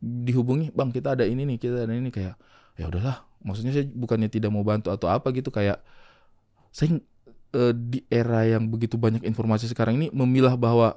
[0.00, 2.34] dihubungi, "Bang, kita ada ini nih, kita ada ini kayak
[2.80, 5.82] ya udahlah." Maksudnya saya bukannya tidak mau bantu atau apa gitu kayak
[6.72, 6.98] saya
[7.52, 10.96] eh, di era yang begitu banyak informasi sekarang ini memilah bahwa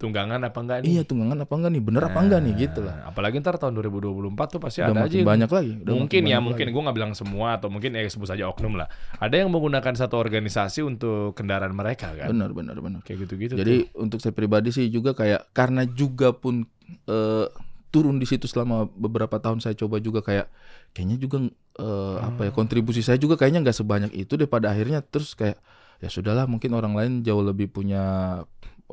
[0.00, 0.88] tunggangan apa enggak nih?
[0.96, 2.96] iya tunggangan apa enggak nih, bener apa enggak nih gitu lah.
[3.04, 5.20] Nah, Apalagi ntar tahun 2024 tuh pasti Udah ada aja.
[5.20, 5.72] banyak lagi.
[5.84, 8.88] udah mungkin ya, mungkin gue nggak bilang semua atau mungkin ya sebut saja oknum lah.
[9.20, 12.32] Ada yang menggunakan satu organisasi untuk kendaraan mereka kan.
[12.32, 13.00] Benar, benar, benar.
[13.04, 13.60] Kayak gitu-gitu.
[13.60, 16.64] Jadi untuk saya pribadi sih juga kayak karena juga pun
[17.04, 17.46] eh,
[17.92, 20.48] turun di situ selama beberapa tahun saya coba juga kayak
[20.96, 21.44] kayaknya juga
[21.76, 25.60] eh, apa ya kontribusi saya juga kayaknya nggak sebanyak itu deh pada akhirnya terus kayak
[26.00, 28.02] ya sudahlah mungkin orang lain jauh lebih punya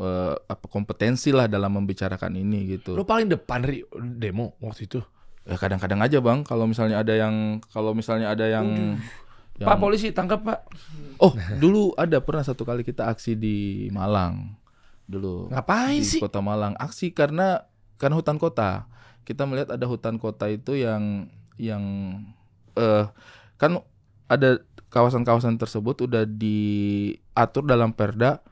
[0.01, 2.93] eh, apa kompetensi lah dalam membicarakan ini gitu.
[2.93, 3.81] Lo paling depan Ri,
[4.17, 4.99] demo waktu itu.
[5.47, 8.99] Ya kadang-kadang aja bang kalau misalnya ada yang kalau misalnya ada yang,
[9.55, 10.59] yang Pak polisi tangkap pak.
[11.23, 14.59] oh dulu ada pernah satu kali kita aksi di Malang
[15.07, 16.19] dulu Ngapain di sih?
[16.19, 17.63] kota Malang aksi karena
[17.95, 18.91] karena hutan kota
[19.23, 21.83] kita melihat ada hutan kota itu yang yang
[22.75, 23.07] eh
[23.55, 23.81] kan
[24.27, 28.43] ada kawasan-kawasan tersebut udah diatur dalam perda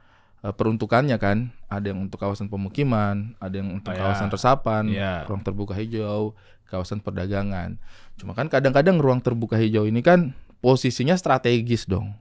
[0.52, 4.12] peruntukannya kan ada yang untuk kawasan pemukiman ada yang untuk Oh, ya.
[4.12, 5.26] kawasan resapan Iya.
[5.26, 6.36] ruang terbuka hijau
[6.68, 7.80] kawasan perdagangan
[8.20, 12.14] cuma kan kadang-kadang ruang terbuka hijau ini kan posisinya strategis dong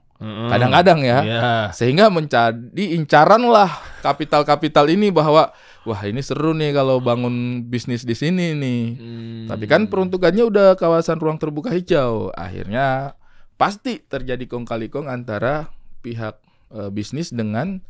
[0.47, 1.51] kadang-kadang ya Iya.
[1.75, 3.67] sehingga menjadi incaran lah
[3.99, 5.51] kapital-kapital ini bahwa
[5.83, 8.83] wah ini seru nih kalau bangun bisnis di sini nih.
[8.95, 9.45] Hmm.
[9.51, 12.31] Tapi kan peruntukannya udah kawasan ruang terbuka hijau.
[12.33, 13.13] Akhirnya
[13.59, 16.39] pasti terjadi kong kali kong antara pihak
[16.73, 17.83] eh, bisnis dengan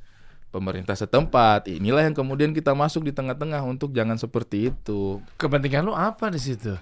[0.56, 1.68] pemerintah setempat.
[1.68, 5.20] Inilah yang kemudian kita masuk di tengah-tengah untuk jangan seperti itu.
[5.36, 6.80] kepentingan lu apa di situ?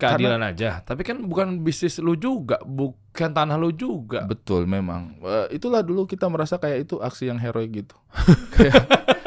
[0.00, 0.80] Keadilan aja.
[0.80, 4.24] Tapi kan bukan bisnis lu juga, bukan tanah lu juga.
[4.24, 5.12] Betul memang.
[5.20, 7.92] Eh, itulah dulu kita merasa kayak itu aksi yang heroik gitu.
[8.56, 8.80] kayak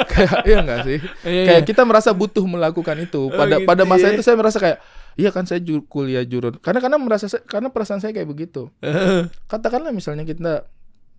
[0.10, 0.98] kayak iya enggak sih?
[1.22, 3.30] Iya, kayak kita merasa butuh melakukan itu.
[3.30, 4.18] Pada gitu pada masa ya.
[4.18, 4.82] itu saya merasa kayak
[5.14, 6.58] iya kan saya ju- kuliah jurun.
[6.58, 8.74] Karena karena merasa saya- karena perasaan saya kayak begitu.
[9.54, 10.66] Katakanlah misalnya kita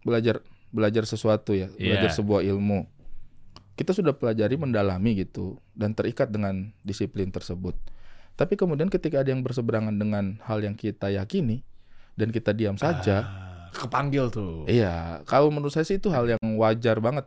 [0.02, 0.42] belajar
[0.74, 2.18] belajar sesuatu ya, belajar Iya.
[2.18, 2.90] sebuah ilmu.
[3.74, 7.78] Kita sudah pelajari mendalami gitu dan terikat dengan disiplin tersebut.
[8.34, 11.62] Tapi kemudian ketika ada yang berseberangan dengan hal yang kita yakini
[12.14, 14.66] dan kita diam saja, Ah, kepanggil tuh.
[14.66, 17.26] Iya, kalau menurut saya sih itu hal yang wajar banget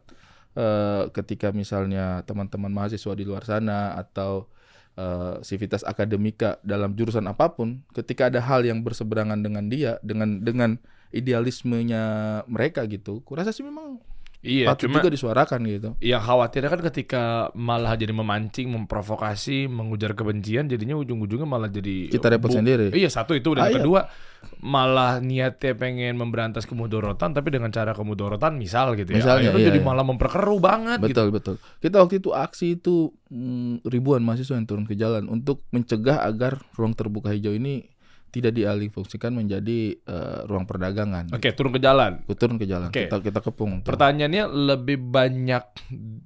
[0.54, 4.50] eh, ketika misalnya teman-teman mahasiswa di luar sana atau
[4.98, 10.42] eh, sivitas akademika dalam jurusan apa pun, ketika ada hal yang berseberangan dengan dia, dengan
[10.42, 12.04] dengan idealismenya
[12.48, 14.00] mereka gitu, kurasa sih memang
[14.38, 15.90] Iya, patut cuma juga disuarakan gitu.
[15.98, 17.24] yang khawatirnya kan ketika
[17.58, 22.94] malah jadi memancing, memprovokasi, mengujar kebencian, jadinya ujung-ujungnya malah jadi Kita repot sendiri.
[22.94, 23.82] Iya satu itu dan Ah, iya.
[23.82, 24.06] kedua
[24.62, 29.26] malah niatnya pengen memberantas kemudorotan tapi dengan cara kemudorotan misal gitu ya.
[29.26, 29.88] Misalnya, Akhirnya iya, jadi iya.
[29.90, 31.10] malah memperkeruh banget gitu.
[31.10, 31.56] Betul betul.
[31.82, 32.96] Kita waktu itu aksi itu
[33.34, 37.90] mm, ribuan mahasiswa yang turun ke jalan untuk mencegah agar ruang terbuka hijau ini
[38.28, 41.32] tidak dialih fungsikan menjadi eh, ruang perdagangan.
[41.32, 42.22] Oke, turun ke jalan.
[42.30, 42.88] Turun ke jalan.
[42.88, 43.08] Oke.
[43.08, 43.82] Kita kita kepung.
[43.82, 43.90] tuh.
[43.90, 45.64] Pertanyaannya lebih banyak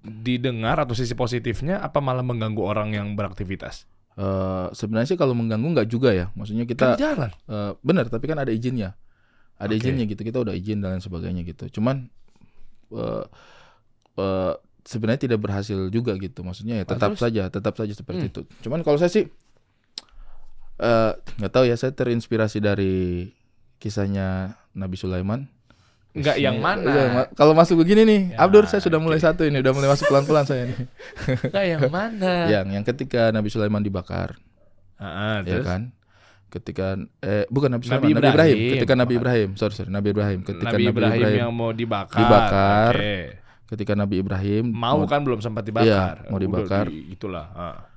[0.01, 3.85] didengar atau sisi positifnya apa malah mengganggu orang yang beraktivitas?
[4.11, 6.33] Eh, sebenarnya sih kalau mengganggu nggak juga ya.
[6.33, 7.29] Maksudnya Kan kita di jalan.
[7.47, 8.97] eh, benar, tapi kan ada izinnya.
[9.55, 9.79] Ada Oke.
[9.79, 10.21] izinnya gitu.
[10.21, 11.79] Kita udah izin dan lain sebagainya gitu.
[11.79, 12.09] Cuman
[12.91, 13.23] eh,
[14.17, 16.41] eh, sebenarnya tidak berhasil juga gitu.
[16.41, 17.21] Maksudnya ya tetap terus?
[17.21, 18.31] saja, tetap saja seperti Hmm.
[18.33, 18.41] itu.
[18.61, 19.29] Cuman kalau saya sih
[20.81, 23.29] Eh, nggak tahu ya saya terinspirasi dari
[23.77, 25.45] kisahnya Nabi Sulaiman.
[26.11, 26.89] Enggak yang Iya, mana?
[26.89, 29.23] iya, ma- kalau masuk begini nih, Ya, Abdur saya sudah mulai oke.
[29.23, 30.79] satu ini, udah mulai masuk pelan-pelan saya nih.
[31.47, 32.33] Enggak yang mana?
[32.49, 34.35] yang yang ketika Nabi Sulaiman dibakar,
[34.97, 35.65] Ah, ya terus?
[35.65, 35.81] kan?
[36.49, 38.35] Ketika eh bukan Nabi Nabi Sulaiman, Nabi Ibrahim.
[38.51, 38.73] Ibrahim.
[38.75, 40.39] Ketika Nabi Ibrahim, sorry sorry, Nabi Ibrahim.
[40.41, 42.17] Ketika Nabi, Nabi, Ibrahim, Ibrahim, yang mau dibakar.
[42.17, 42.93] dibakar.
[42.93, 43.15] Oke.
[43.71, 45.87] ketika Nabi Ibrahim Mau kan belum sempat dibakar.
[46.19, 46.91] Iya, mau dibakar.
[46.91, 47.47] di- itulah.
[47.53, 47.87] ah.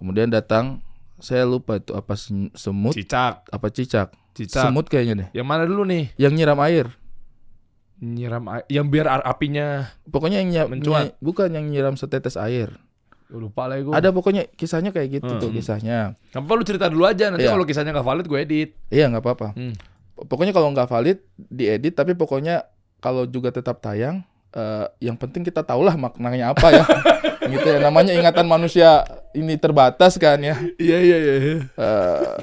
[0.00, 0.80] kemudian datang
[1.18, 4.14] saya lupa itu apa sem- semut Cicak, apa cicak.
[4.32, 4.62] cicak.
[4.64, 5.28] Semut kayaknya deh.
[5.34, 6.14] Yang mana dulu nih?
[6.14, 6.86] Yang nyiram air.
[7.98, 11.18] Nyiram air, yang biar ar- apinya Pokoknya yang nyi- Mencuat.
[11.18, 12.70] bukan yang nyiram setetes air.
[13.28, 13.92] lupa lah gue.
[13.92, 15.56] Ada pokoknya kisahnya kayak gitu tuh Hmm.
[15.60, 16.16] kisahnya.
[16.32, 17.52] Gak apa lu cerita dulu aja nanti Iya.
[17.52, 18.70] kalau kisahnya gak valid gue edit.
[18.88, 19.48] Iya nggak apa-apa.
[19.52, 19.76] Hmm.
[20.16, 22.64] Pokoknya kalau nggak valid diedit tapi pokoknya
[22.98, 26.84] kalau juga tetap tayang eh, yang penting kita tahulah maknanya apa ya.
[27.52, 30.56] gitu ya namanya ingatan manusia ini terbatas kan ya.
[30.76, 31.34] Iya iya iya.
[31.68, 32.34] Eh,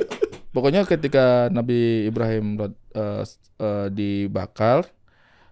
[0.49, 4.85] pokoknya ketika Nabi Ibrahim eh, s- eh, dibakar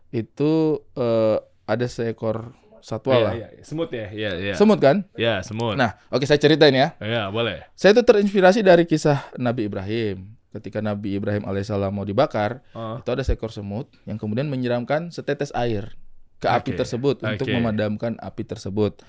[0.09, 0.51] itu
[0.93, 3.33] eh, ada seekor satwa lah.
[3.33, 3.63] Iya, iya.
[3.63, 4.07] Semut ya?
[4.09, 4.53] Iya iya.
[4.53, 5.07] Semut kan?
[5.15, 5.73] Ya semut.
[5.73, 6.93] Nah, oke saya ceritain ya.
[6.99, 7.63] Ya boleh.
[7.73, 10.35] Saya itu terinspirasi dari kisah Nabi Ibrahim.
[10.51, 13.01] Ketika Nabi Ibrahim alaihissalam mau dibakar, Oh.
[13.01, 15.97] itu ada seekor semut yang kemudian menyiramkan setetes air
[16.37, 17.55] ke api Oke, tersebut untuk oke.
[17.55, 19.01] memadamkan api tersebut.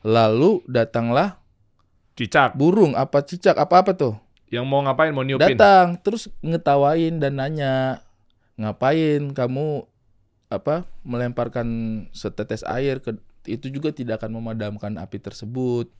[0.00, 1.36] Lalu datanglah
[2.16, 2.56] Cicak.
[2.56, 4.14] burung apa cicak apa apa tuh
[4.48, 5.10] Yang mau ngapain?
[5.12, 5.58] Mau niupin?
[5.58, 8.00] datang terus ngetawain dan nanya
[8.56, 9.84] ngapain kamu
[10.48, 11.66] apa melemparkan
[12.14, 15.90] setetes air ke itu juga tidak akan memadamkan api tersebut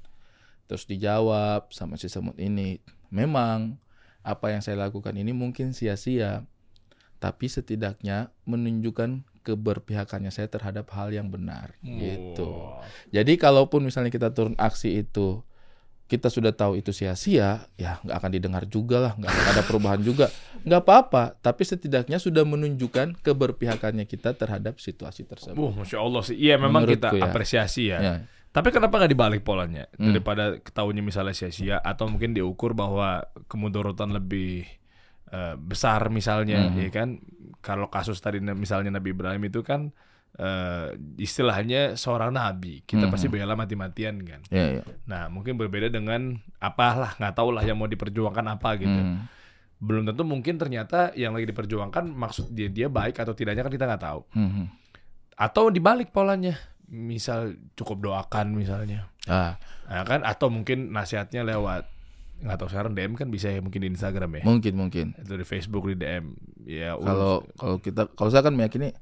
[0.66, 2.78] terus dijawab sama si semut ini
[3.10, 3.78] memang
[4.22, 6.42] apa yang saya lakukan ini mungkin sia-sia
[7.18, 12.82] tapi setidaknya menunjukkan keberpihakannya saya terhadap hal yang benar gitu Wow.
[13.14, 15.42] jadi kalaupun misalnya kita turun aksi itu
[16.06, 20.00] kita sudah tahu itu sia-sia, ya nggak akan didengar juga lah, nggak akan ada perubahan
[20.00, 20.30] juga,
[20.62, 21.34] nggak apa-apa.
[21.42, 25.58] Tapi setidaknya sudah menunjukkan keberpihakannya kita terhadap situasi tersebut.
[25.58, 26.38] Wuh, masya Allah sih.
[26.38, 27.26] Iya memang kita Menurutku ya.
[27.26, 27.98] apresiasi ya.
[27.98, 28.14] Ya,
[28.54, 29.90] Tapi kenapa nggak dibalik polanya?
[29.98, 30.14] Hmm.
[30.14, 34.62] Daripada ketahuinya misalnya sia-sia atau mungkin diukur bahwa kemudaratan lebih
[35.26, 36.86] eh, besar misalnya, Hmm.
[36.86, 37.18] ya kan?
[37.58, 39.90] Kalau kasus tadi misalnya Nabi Ibrahim itu kan
[40.36, 43.12] eh, istilahnya seorang nabi, kita Hmm.
[43.12, 44.40] pasti bela mati-matian kan.
[44.48, 44.82] ya, ya.
[45.04, 48.92] Nah mungkin berbeda dengan apalah nggak tahu lah yang mau diperjuangkan apa gitu.
[48.92, 49.24] Hmm.
[49.76, 53.84] Belum tentu mungkin ternyata yang lagi diperjuangkan maksud dia dia baik atau tidaknya kan kita
[53.86, 54.20] nggak tahu.
[54.30, 54.68] Hmm.
[55.34, 59.08] Atau dibalik polanya, misal cukup doakan misalnya.
[59.24, 61.86] Ah, Nah, kan atau mungkin nasihatnya lewat
[62.36, 65.06] nggak tahu sekarang DM kan bisa ya mungkin di Instagram ya mungkin mungkin.
[65.16, 68.92] atau di Facebook di DM ya Kalau kalau kita kalau saya kan meyakini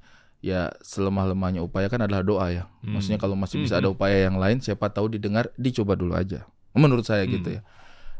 [0.44, 2.68] ya selemah lemahnya upaya kan adalah doa ya.
[2.78, 2.92] Hmm.
[2.92, 3.80] Maksudnya kalau masih bisa Hmm.
[3.80, 6.44] ada upaya yang lain, siapa tahu didengar, dicoba dulu aja.
[6.72, 7.56] Menurut saya gitu Hmm.
[7.56, 7.60] ya.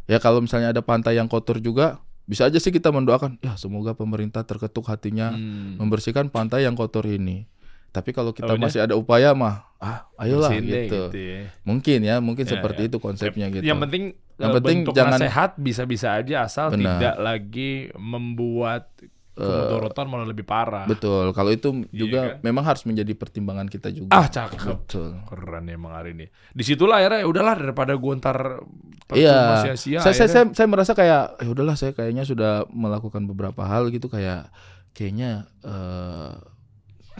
[0.06, 3.92] Ya kalau misalnya ada pantai yang kotor juga, bisa aja sih kita mendoakan, ya semoga
[3.92, 5.76] pemerintah terketuk hatinya Hmm.
[5.76, 7.44] membersihkan pantai yang kotor ini.
[7.90, 8.64] Tapi kalau kita Taunya?
[8.64, 11.14] masih ada upaya mah, ah ayolah deh, gitu.
[11.14, 11.46] ya.
[11.62, 12.88] Mungkin ya, mungkin Ya, seperti ya.
[12.90, 13.62] itu konsepnya gitu.
[13.62, 16.98] Yang penting Yang eh, penting bentuk jangan- nasihat bisa-bisa aja asal Benar.
[16.98, 18.90] tidak lagi membuat
[19.34, 20.86] kemudorotan malah lebih parah.
[20.86, 21.34] Betul.
[21.34, 22.46] Kalau itu juga kan?
[22.46, 24.14] memang harus menjadi pertimbangan kita juga.
[24.14, 24.86] Ah cakep.
[24.86, 25.18] Betul.
[25.26, 26.26] Keren emang hari ini.
[26.54, 28.62] Di situlah akhirnya ya udahlah daripada gua ntar
[29.12, 29.60] Iya.
[29.66, 30.00] sia-sia.
[30.00, 30.32] Saya, saya, akhirnya.
[30.32, 34.48] saya, saya merasa kayak, ya udahlah saya kayaknya sudah melakukan beberapa hal gitu kayak
[34.96, 36.32] kayaknya eh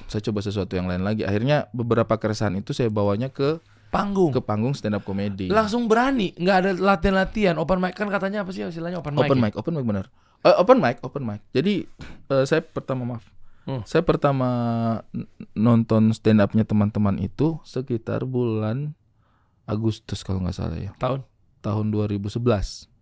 [0.07, 1.22] saya coba sesuatu yang lain lagi.
[1.27, 3.59] Akhirnya beberapa keresahan itu saya bawanya ke
[3.94, 4.31] panggung.
[4.35, 5.46] ke panggung stand up comedy.
[5.50, 7.55] Langsung berani, nggak ada latihan-latihan.
[7.59, 9.27] Open mic kan katanya apa sih istilahnya open mic?
[9.27, 9.42] open ya?
[9.42, 10.07] mic, open mic benar.
[10.44, 11.40] Eh, open mic, open mic.
[11.57, 11.88] Jadi
[12.28, 13.24] eh, saya pertama maaf.
[13.64, 13.80] Hmm.
[13.88, 14.48] Saya pertama
[15.57, 18.92] nonton stand upnya teman-teman itu sekitar bulan
[19.64, 20.92] Agustus kalau nggak salah ya.
[21.00, 21.24] Tahun?
[21.64, 22.92] Tahun 2011.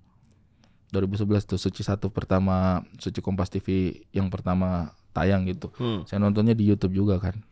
[0.95, 5.75] 2011 tuh Suci satu pertama Suci Kompas TV yang pertama tayang gitu.
[5.83, 6.07] Hmm.
[6.07, 7.43] Saya nontonnya di YouTube juga kan.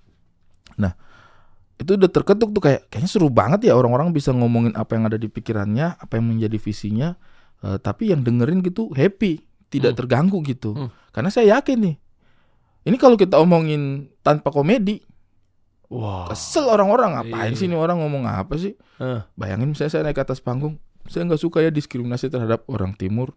[0.79, 0.95] Nah,
[1.83, 5.19] itu udah terketuk tuh kayak kayaknya seru banget ya orang-orang bisa ngomongin apa yang ada
[5.19, 7.19] di pikirannya, apa yang menjadi visinya,
[7.67, 9.99] eh, tapi yang dengerin gitu happy, tidak Hmm.
[10.03, 10.75] terganggu gitu.
[10.75, 10.91] Hmm.
[11.11, 11.97] Karena saya yakin nih,
[12.85, 15.01] ini kalau kita omongin tanpa komedi,
[15.87, 16.27] Wah.
[16.27, 17.59] kesel orang-orang ngapain Iya.
[17.59, 18.75] sih ini orang ngomong apa sih?
[18.99, 19.21] Eh.
[19.35, 23.35] Bayangin misalnya saya naik ke atas panggung, saya nggak suka ya diskriminasi terhadap orang timur,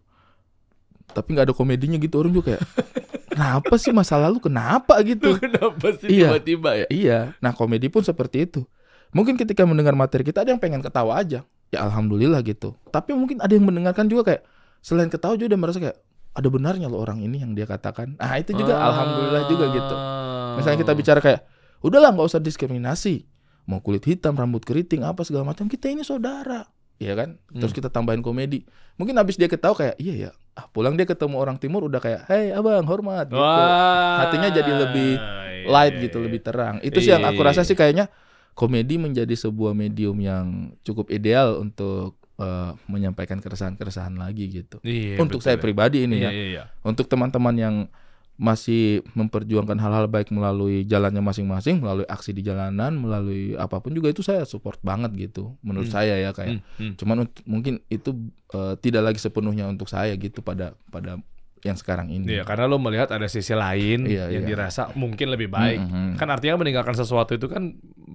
[1.10, 2.62] tapi nggak ada komedinya gitu orang juga kayak,
[3.34, 5.34] kenapa sih masa lalu kenapa gitu?
[5.36, 6.30] Kenapa sih Iya.
[6.30, 6.86] tiba-tiba ya?
[6.88, 8.62] Iya, nah komedi pun seperti itu.
[9.10, 12.74] Mungkin ketika mendengar materi kita ada yang pengen ketawa aja, ya alhamdulillah gitu.
[12.88, 14.42] Tapi mungkin ada yang mendengarkan juga kayak
[14.78, 15.98] selain ketawa juga dia merasa kayak
[16.34, 18.18] ada benarnya loh orang ini yang dia katakan.
[18.18, 18.90] Nah itu juga Ah.
[18.90, 19.94] alhamdulillah juga gitu.
[20.54, 21.40] Misalnya kita bicara kayak,
[21.80, 23.22] udahlah nggak usah diskriminasi,
[23.64, 27.42] mau kulit hitam, rambut keriting, apa segala macam, kita ini saudara, Iya kan?
[27.50, 27.78] Terus Hmm.
[27.82, 28.62] kita tambahin komedi.
[28.94, 32.22] Mungkin habis dia ketawa kayak, iya ya, ah, pulang dia ketemu orang timur udah kayak
[32.30, 34.22] hey abang hormat gitu Wah.
[34.22, 36.24] hatinya jadi lebih Iya, light iya, gitu iya.
[36.30, 38.06] lebih terang itu sih yang aku rasa sih kayaknya
[38.54, 40.46] komedi menjadi sebuah medium yang
[40.86, 45.62] cukup ideal untuk eh, menyampaikan keresahan-keresahan lagi gitu Iya, untuk betul saya ya.
[45.62, 46.64] pribadi ini Iya, ya iya, iya.
[46.82, 47.76] untuk teman-teman yang
[48.34, 54.10] masih memperjuangkan hal-hal baik melalui jalannya masing-masing, melalui aksi di jalanan, melalui apa pun juga
[54.10, 55.54] itu saya support banget gitu.
[55.62, 55.94] Menurut Hmm.
[55.94, 56.58] saya ya kayak.
[56.58, 56.94] Hmm, hmm.
[56.98, 57.16] Cuman
[57.46, 58.10] mungkin itu
[58.50, 61.22] eh, tidak lagi sepenuhnya untuk saya gitu pada pada
[61.64, 62.28] yang sekarang ini.
[62.28, 64.50] Iya, karena lo melihat ada sisi lain Iya, yang iya.
[64.52, 65.80] dirasa mungkin lebih baik.
[65.80, 66.20] Mhm.
[66.20, 67.72] Kan artinya meninggalkan sesuatu itu kan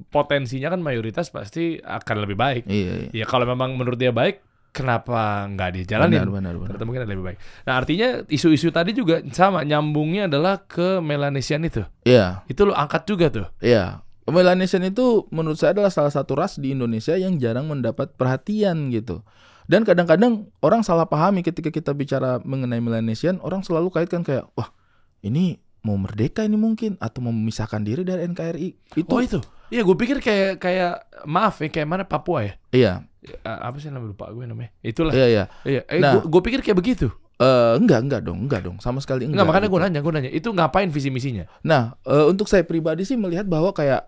[0.08, 2.64] potensinya kan mayoritas pasti akan lebih baik.
[2.70, 3.10] Iya, iya.
[3.12, 6.24] Ya kalau memang menurut dia baik, kenapa nggak dijalanin?
[6.24, 6.68] Benar, benar, benar.
[6.70, 7.38] Ternyata mungkin ada lebih baik.
[7.66, 11.82] Nah artinya isu-isu tadi juga sama nyambungnya adalah ke Melanesian itu.
[12.06, 13.48] Iya, Itu lo angkat juga tuh.
[13.60, 14.06] iya.
[14.30, 19.26] Melanesian itu menurut saya adalah salah satu ras di Indonesia yang jarang mendapat perhatian gitu.
[19.70, 24.74] Dan kadang-kadang orang salah pahami ketika kita bicara mengenai Melanesian, orang selalu kaitkan kayak, wah
[25.22, 28.98] ini mau merdeka ini mungkin atau mau memisahkan diri dari NKRI.
[28.98, 29.40] Itu Oh itu.
[29.70, 30.94] Iya gue pikir kayak kayak
[31.30, 32.54] maaf ya kayak mana Papua ya.
[32.74, 34.72] iya, Ya, apa sih namanya lupa gue namanya.
[34.82, 35.14] Itulah.
[35.14, 35.44] iya, iya.
[35.62, 35.82] Iya.
[35.86, 36.24] Eh, Nah.
[36.24, 37.12] gue pikir kayak begitu.
[37.38, 39.44] Eh, enggak, enggak dong, enggak dong, sama sekali enggak.
[39.44, 39.76] Enggak, makanya gitu.
[39.76, 40.32] gue nanya, gue nanya.
[40.34, 41.46] Itu ngapain visi misinya?
[41.62, 44.08] Nah, eh, untuk saya pribadi sih melihat bahwa kayak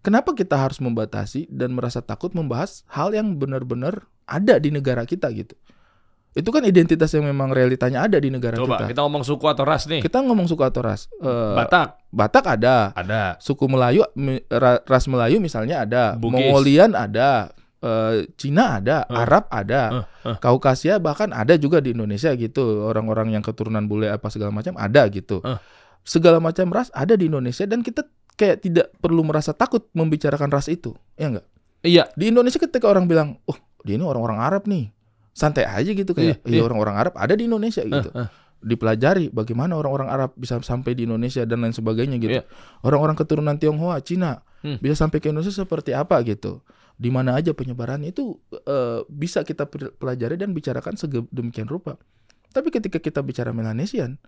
[0.00, 5.28] kenapa kita harus membatasi dan merasa takut membahas hal yang benar-benar ada di negara kita
[5.30, 5.54] gitu.
[6.32, 8.96] Itu kan identitas yang memang realitanya ada di negara Coba kita.
[8.96, 10.00] kita ngomong suku atau ras nih.
[10.00, 11.04] Kita ngomong suku atau ras.
[11.20, 13.36] Eh, Batak Batak ada, ada.
[13.36, 14.00] suku Melayu
[14.88, 16.40] ras Melayu misalnya ada, Bugis.
[16.48, 19.20] Mongolian ada, eh, Cina ada, Eh.
[19.20, 20.36] Arab ada, Eh, eh.
[20.40, 22.88] Kaukasia bahkan ada juga di Indonesia gitu.
[22.88, 25.44] Orang-orang yang keturunan bule apa segala macam ada gitu.
[25.44, 25.60] Eh.
[26.00, 30.64] Segala macam ras ada di Indonesia dan kita kayak tidak perlu merasa takut membicarakan ras
[30.66, 30.96] itu.
[31.14, 31.46] Ya enggak?
[31.84, 32.08] Iya.
[32.16, 34.90] Di Indonesia ketika orang bilang, "Oh, dia ini orang-orang Arab nih."
[35.32, 36.62] Santai aja gitu kayak, Iya, "Iya, iya.
[36.64, 38.28] orang-orang Arab ada di Indonesia gitu." Eh, eh.
[38.62, 42.38] Dipelajari bagaimana orang-orang Arab bisa sampai di Indonesia dan lain sebagainya gitu.
[42.38, 42.46] Iya.
[42.86, 44.78] Orang-orang keturunan Tionghoa, Cina Hmm.
[44.78, 46.62] bisa sampai ke Indonesia seperti apa gitu.
[46.94, 51.98] Di mana aja penyebarannya itu eh, bisa kita pel- pelajari dan bicarakan sedemikian rupa.
[52.54, 54.20] Tapi ketika kita bicara Melanesian,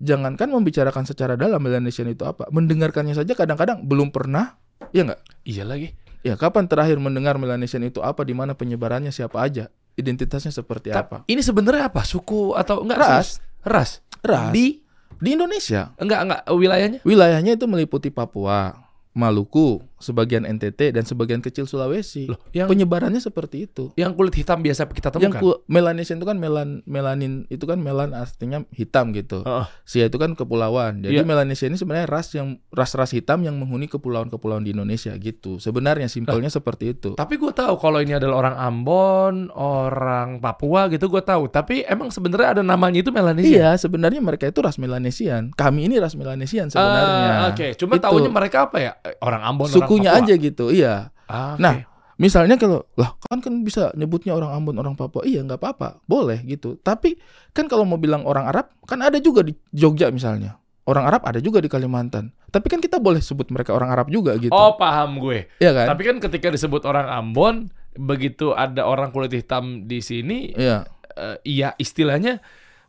[0.00, 4.58] jangankan membicarakan secara dalam Melanesian itu apa, mendengarkannya saja kadang-kadang belum pernah,
[4.90, 5.20] ya nggak?
[5.46, 5.94] Iya lagi.
[6.20, 11.06] Ya kapan terakhir mendengar Melanesian itu apa, di mana penyebarannya siapa aja, identitasnya seperti Ta-
[11.06, 11.16] apa?
[11.24, 12.02] Ini sebenarnya apa?
[12.02, 12.98] Suku atau enggak?
[12.98, 13.28] Ras.
[13.62, 13.90] Ras.
[14.22, 14.50] Ras.
[14.50, 14.82] Di
[15.18, 16.98] Di Indonesia, enggak enggak wilayahnya?
[17.02, 18.70] wilayahnya itu meliputi Papua,
[19.10, 22.26] Maluku, sebagian NTT dan sebagian kecil Sulawesi.
[22.26, 23.90] Loh, yang Penyebarannya seperti itu.
[23.94, 25.40] yang kulit hitam biasa kita Yang temukan.
[25.40, 29.42] ku, Melanesian itu kan melan melanin itu kan melan artinya hitam gitu.
[29.42, 29.66] Heeh.
[29.82, 31.00] Sia itu kan kepulauan.
[31.00, 31.24] Jadi Iya.
[31.24, 35.58] Melanesia ini sebenarnya ras yang ras-ras hitam yang menghuni kepulauan-kepulauan di Indonesia gitu.
[35.58, 37.12] Sebenarnya simpelnya seperti itu.
[37.12, 41.48] Tapi gue tahu kalau ini adalah orang Ambon, orang Papua gitu gue tahu.
[41.48, 43.50] Tapi emang sebenarnya ada namanya itu Melanesia.
[43.50, 45.50] Iya, sebenarnya mereka itu ras Melanesian.
[45.52, 47.30] Kami ini ras Melanesian sebenarnya.
[47.36, 48.04] Ah, Oke, cuma Itu.
[48.04, 48.92] tahunya mereka apa ya?
[49.00, 50.20] Eh, Orang Ambon, Sukunya orang Papua.
[50.20, 50.64] aja gitu.
[50.68, 50.94] Iya.
[51.24, 51.62] Ah, oke.
[51.62, 51.74] Nah,
[52.18, 56.42] Misalnya kalau lah kan kan bisa nyebutnya orang Ambon, orang Papua, iya nggak apa-apa, boleh
[56.42, 56.74] gitu.
[56.76, 57.14] Tapi
[57.54, 60.58] kan kalau mau bilang orang Arab, kan ada juga di Jogja misalnya.
[60.82, 62.34] Orang Arab ada juga di Kalimantan.
[62.50, 64.50] Tapi kan kita boleh sebut mereka orang Arab juga gitu.
[64.50, 65.46] oh paham gue.
[65.62, 65.94] Iya kan?
[65.94, 70.90] Tapi kan ketika disebut orang Ambon, begitu ada orang kulit hitam di sini, Iya.
[71.14, 72.42] eh, iya istilahnya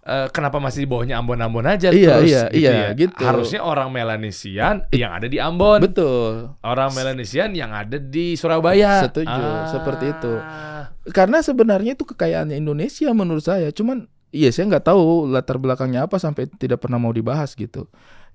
[0.05, 2.87] eh, kenapa masih di bawahnya Ambon-Ambon aja Iya, terus iya, gitu iya, ya.
[2.95, 3.23] gitu.
[3.23, 6.55] Harusnya orang Melanesian yang ada di Ambon, Betul.
[6.63, 9.05] orang Melanesian yang ada di Surabaya.
[9.07, 10.33] Setuju, seperti itu.
[10.39, 10.91] Ah.
[11.09, 13.73] Karena sebenarnya itu kekayaannya Indonesia menurut saya.
[13.73, 17.89] Cuman iya saya nggak tahu latar belakangnya apa sampai tidak pernah mau dibahas gitu.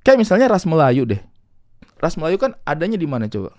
[0.04, 1.22] Kayak misalnya ras Melayu deh.
[2.02, 3.54] Ras Melayu kan adanya di mana coba?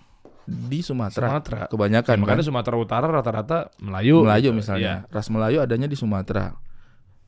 [0.46, 1.34] Di Sumatera.
[1.34, 1.62] Sumatera.
[1.74, 2.22] Kebanyakan kan.
[2.22, 4.22] Makanya Sumatera Utara rata-rata Melayu.
[4.22, 4.58] Melayu gitu.
[4.62, 5.10] misalnya.
[5.10, 6.54] Ras Melayu adanya di Sumatera.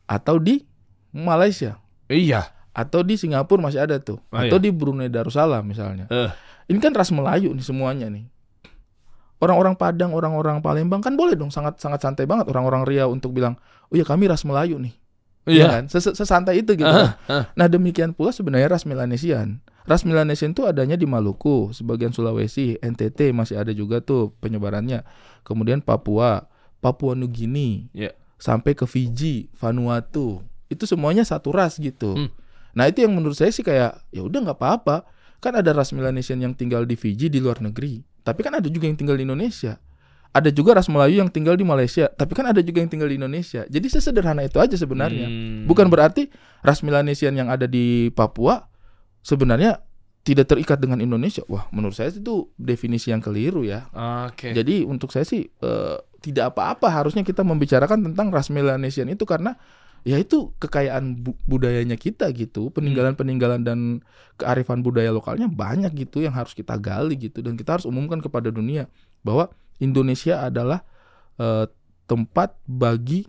[0.08, 0.64] Atau di
[1.12, 1.78] Malaysia.
[2.08, 2.18] Iya.
[2.18, 2.42] Iya.
[2.72, 4.22] Atau di Singapura masih ada tuh.
[4.30, 6.06] Oh, Atau di Brunei Darussalam misalnya.
[6.08, 6.30] Eh.
[6.68, 8.30] Ini kan ras Melayu nih semuanya nih.
[9.38, 13.54] Orang-orang Padang, orang-orang Palembang kan boleh dong sangat sangat santai banget orang-orang Riau untuk bilang,
[13.90, 14.94] "Oh ya kami ras Melayu nih."
[15.48, 15.84] Iya kan?
[15.88, 16.84] Ses- Sesantai itu gitu.
[16.84, 17.48] Ah, kan.
[17.56, 19.64] Nah, demikian pula sebenarnya ras Melanesian.
[19.88, 25.08] Ras Melanesian itu adanya di Maluku, sebagian Sulawesi, NTT masih ada juga tuh penyebarannya.
[25.48, 26.52] Kemudian Papua,
[26.84, 28.12] Papua Nugini, Iya.
[28.38, 30.46] Sampai ke Fiji, Vanuatu.
[30.70, 32.16] Itu semuanya satu ras gitu.
[32.16, 32.30] Hmm.
[32.78, 35.06] Nah, itu yang menurut saya sih kayak ya udah nggak apa-apa.
[35.38, 38.02] Kan ada ras Melanesian yang tinggal di Fiji di luar negeri.
[38.26, 39.78] Tapi kan ada juga yang tinggal di Indonesia.
[40.34, 43.18] Ada juga ras Melayu yang tinggal di Malaysia, tapi kan ada juga yang tinggal di
[43.18, 43.66] Indonesia.
[43.66, 45.26] Jadi sesederhana itu aja sebenarnya.
[45.26, 45.66] Hmm.
[45.66, 46.30] Bukan berarti
[46.62, 48.70] ras Melanesian yang ada di Papua
[49.26, 49.82] sebenarnya
[50.28, 51.42] tidak terikat dengan Indonesia.
[51.48, 53.88] Wah, menurut saya itu definisi yang keliru ya.
[54.28, 54.52] Oke.
[54.52, 59.56] Jadi untuk saya sih eh, tidak apa-apa harusnya kita membicarakan tentang ras Melanesian itu karena
[60.02, 63.80] ya itu kekayaan bu- budayanya kita gitu peninggalan-peninggalan dan
[64.40, 68.48] kearifan budaya lokalnya banyak gitu yang harus kita gali gitu dan kita harus umumkan kepada
[68.50, 68.88] dunia
[69.22, 70.82] bahwa Indonesia adalah
[71.38, 71.66] eh,
[72.08, 73.28] tempat bagi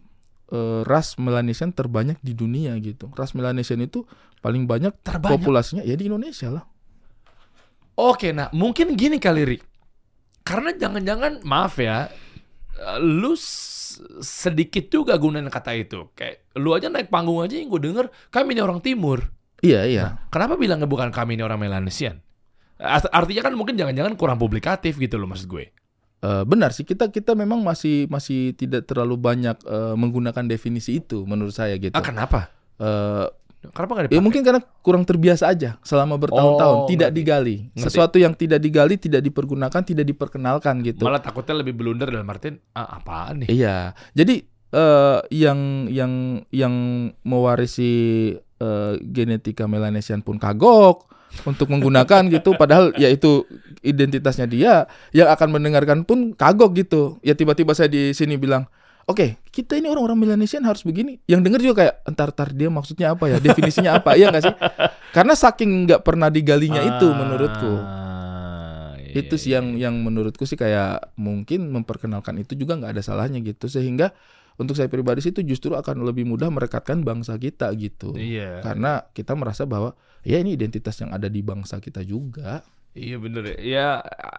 [0.49, 4.07] eh, ras Melanesian terbanyak di dunia gitu ras Melanesian itu
[4.39, 5.35] paling banyak Terbanyak.
[5.41, 6.65] populasinya ya di Indonesia lah
[7.99, 9.63] Oke, nah mungkin gini kali Rik.
[10.47, 12.07] Karena jangan-jangan maaf ya,
[12.99, 16.11] lu s- sedikit juga gunain kata itu.
[16.15, 19.23] Kayak lu aja naik panggung aja yang gue denger kami ini orang timur.
[19.59, 22.23] iya iya Kenapa bilangnya bukan kami ini orang Melanesian?
[22.79, 25.75] Art- Artinya kan mungkin jangan-jangan kurang publikatif gitu loh maksud gue.
[26.19, 31.27] Eh, benar sih kita kita memang masih masih tidak terlalu banyak eh, menggunakan definisi itu
[31.27, 31.95] menurut saya gitu.
[31.95, 32.51] Ah kenapa?
[32.79, 33.27] Eh,
[33.59, 37.19] Kenapa nggak ya mungkin karena kurang terbiasa aja selama bertahun-tahun Oh, tidak ngerti.
[37.19, 37.57] digali.
[37.75, 37.83] Ngerti.
[37.83, 41.03] Sesuatu yang tidak digali, tidak dipergunakan, tidak diperkenalkan gitu.
[41.03, 43.49] Malah takutnya lebih blunder dalam artian ah, apaan nih?
[43.51, 43.99] Iya.
[44.15, 46.13] Jadi eh, yang yang
[46.55, 46.75] yang
[47.27, 47.93] mewarisi
[48.39, 51.11] eh, genetika Melanesian pun kagok
[51.43, 53.43] untuk menggunakan gitu padahal ya itu
[53.83, 57.19] identitasnya dia yang akan mendengarkan pun kagok gitu.
[57.27, 58.71] Ya tiba-tiba saya di sini bilang
[59.09, 61.17] Oke, kita ini orang-orang Melanesian harus begini.
[61.25, 64.55] Yang denger juga kayak entar-entar dia maksudnya apa ya, definisinya apa, iya nggak sih?
[65.17, 67.73] Karena saking nggak pernah digalinya itu menurutku.
[67.81, 73.01] Ah, iya, itu sih yang yang menurutku sih kayak mungkin memperkenalkan itu juga nggak ada
[73.01, 74.13] salahnya gitu sehingga
[74.61, 78.61] untuk saya pribadi sih itu justru akan lebih mudah merekatkan bangsa kita gitu Iya.
[78.61, 79.95] karena kita merasa bahwa
[80.27, 82.61] ya ini identitas yang ada di bangsa kita juga
[82.99, 83.57] Iya bener ya.
[83.63, 83.89] Ya,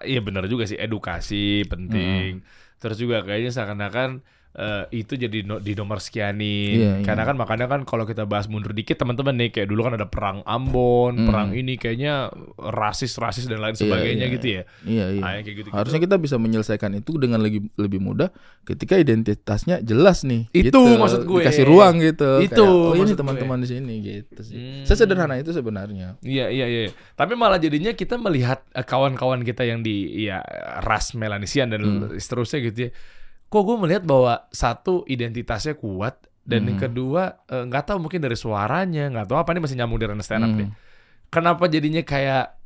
[0.04, 2.44] iya bener juga sih edukasi penting.
[2.84, 4.20] Terus juga kayaknya seakan-akan
[4.52, 6.74] eh, itu jadi no, di nomor sekianin.
[6.74, 7.06] Iya, iya.
[7.06, 10.06] Karena kan makanya kan kalau kita bahas mundur dikit teman-teman nih kayak dulu kan ada
[10.06, 11.28] perang Ambon, Hmm.
[11.28, 14.62] perang ini kayaknya rasis-rasis dan lain Iya, sebagainya iya, gitu ya.
[14.84, 15.76] iya iya Ah, yang kayak gitu-gitu.
[15.76, 18.30] harusnya kita bisa menyelesaikan itu dengan lebih lebih mudah
[18.64, 20.82] ketika identitasnya jelas nih Itu gitu.
[20.96, 21.42] maksud gue.
[21.42, 24.84] dikasih ruang gitu Itu Kayak, oh ini teman-teman di sini gitu sih Hmm.
[24.84, 26.82] sesederhana itu sebenarnya Iya iya iya.
[27.14, 30.42] Tapi malah jadinya kita melihat eh, kawan-kawan kita yang di ya
[30.82, 32.12] ras Melanesian dan Hmm.
[32.14, 32.92] seterusnya gitu ya.
[33.50, 36.86] Kok gue melihat bahwa satu identitasnya kuat dan yang Hmm.
[36.86, 40.44] kedua eh, nggak tahu mungkin dari suaranya nggak tahu apa nih masih nyambung dari stand
[40.44, 40.60] up Hmm.
[40.60, 40.70] nih.
[41.30, 42.58] Kenapa jadinya kayak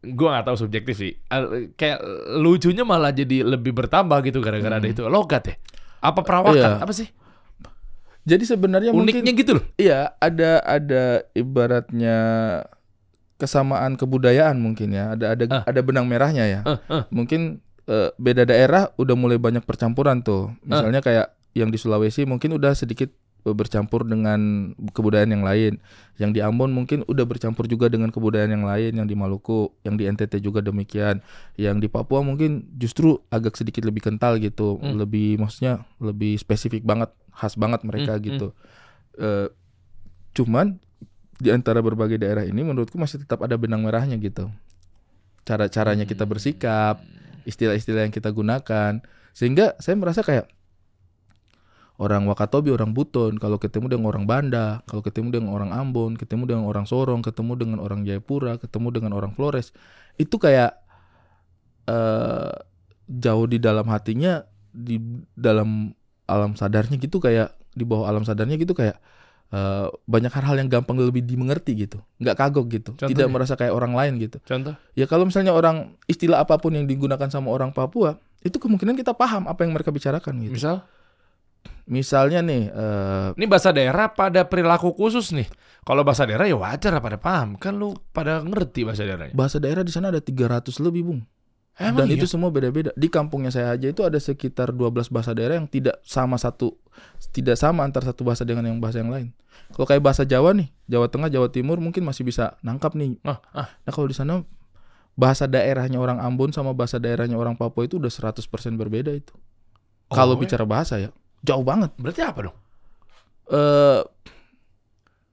[0.00, 1.12] gue nggak tahu subjektif sih.
[1.18, 1.98] Eh, Kayak
[2.36, 4.94] lucunya malah jadi lebih bertambah gitu gara-gara ada Hmm.
[4.94, 5.54] itu logat ya.
[5.98, 6.54] Apa perawakan?
[6.54, 6.82] Iya.
[6.82, 7.10] Apa sih?
[8.22, 9.64] jadi sebenarnya mungkin Uniknya gitu loh.
[9.74, 12.16] Iya, ada ada ibaratnya
[13.38, 15.14] kesamaan kebudayaan mungkin ya.
[15.14, 15.62] Ada ada Ah.
[15.64, 16.60] ada benang merahnya ya.
[16.60, 17.02] Eh, eh.
[17.08, 20.52] Mungkin eh, beda daerah udah mulai banyak percampuran tuh.
[20.62, 23.08] Misalnya kayak yang di Sulawesi mungkin udah sedikit
[23.48, 25.80] eh, bercampur dengan kebudayaan yang lain.
[26.20, 29.96] Yang di Ambon mungkin udah bercampur juga dengan kebudayaan yang lain, yang di Maluku, yang
[29.96, 31.24] di NTT juga demikian.
[31.56, 34.76] Yang di Papua mungkin justru agak sedikit lebih kental gitu.
[34.78, 35.00] Hmm.
[35.00, 38.46] Lebih maksudnya lebih spesifik banget, khas banget mereka Hmm, gitu.
[39.18, 39.48] Eh,
[40.36, 40.78] cuman
[41.38, 44.50] di antara berbagai daerah ini menurutku masih tetap ada benang merahnya gitu.
[45.46, 47.00] Cara-caranya kita bersikap,
[47.48, 49.00] istilah-istilah yang kita gunakan.
[49.32, 50.52] Sehingga saya merasa kayak
[51.98, 56.44] orang Wakatobi, orang Buton, kalau ketemu dengan orang Banda, kalau ketemu dengan orang Ambon, ketemu
[56.46, 59.74] dengan orang Sorong, ketemu dengan orang Jayapura, ketemu dengan orang Flores,
[60.20, 60.78] itu kayak
[61.88, 62.54] eh
[63.08, 65.00] jauh di dalam hatinya, di
[65.32, 65.96] dalam
[66.28, 69.00] alam sadarnya gitu kayak di bawah alam sadarnya gitu kayak
[69.48, 73.10] eh, banyak hal-hal yang gampang lebih dimengerti gitu, nggak kagok gitu, Contohnya?
[73.12, 74.36] tidak merasa kayak orang lain gitu.
[74.44, 74.74] Contoh?
[74.92, 79.16] Ya kalau misalnya orang istilah apa pun yang digunakan sama orang Papua, itu kemungkinan kita
[79.16, 80.54] paham apa yang mereka bicarakan gitu.
[80.60, 80.84] Misal?
[81.88, 85.48] Misalnya nih, eh, Ini bahasa daerah pada perilaku khusus nih.
[85.88, 87.56] Kalau bahasa daerah ya wajar lah pada paham.
[87.56, 89.32] Kan lu pada ngerti bahasa daerahnya.
[89.32, 91.20] bahasa daerah di sana ada 300 lebih, Bung.
[91.78, 92.18] Emang Dan iya?
[92.18, 92.90] itu semua beda-beda.
[92.98, 96.74] Di kampungnya saya aja itu ada sekitar 12 bahasa daerah yang tidak sama satu
[97.30, 99.30] tidak sama antar satu bahasa dengan yang bahasa yang lain.
[99.70, 103.14] Kalau kayak bahasa Jawa nih, Jawa Tengah, Jawa Timur mungkin masih bisa nangkap nih.
[103.22, 103.68] Ah, ah.
[103.86, 104.42] Nah, kalau di sana
[105.14, 108.34] bahasa daerahnya orang Ambon sama bahasa daerahnya orang Papua itu udah 100%
[108.74, 109.30] berbeda itu.
[110.08, 111.10] Kalau Oh, bicara bahasa ya,
[111.42, 111.94] jauh banget.
[111.94, 112.56] Berarti apa dong?
[113.48, 114.02] eh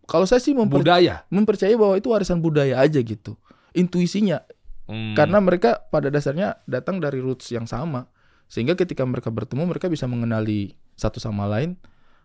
[0.05, 1.25] kalau saya sih memper- Budaya.
[1.27, 3.33] mempercayai bahwa itu warisan budaya aja gitu.
[3.73, 4.45] Intuisinya
[4.85, 5.17] Hmm.
[5.17, 8.05] karena mereka pada dasarnya datang dari roots yang sama.
[8.45, 11.73] Sehingga ketika mereka bertemu mereka bisa mengenali satu sama lain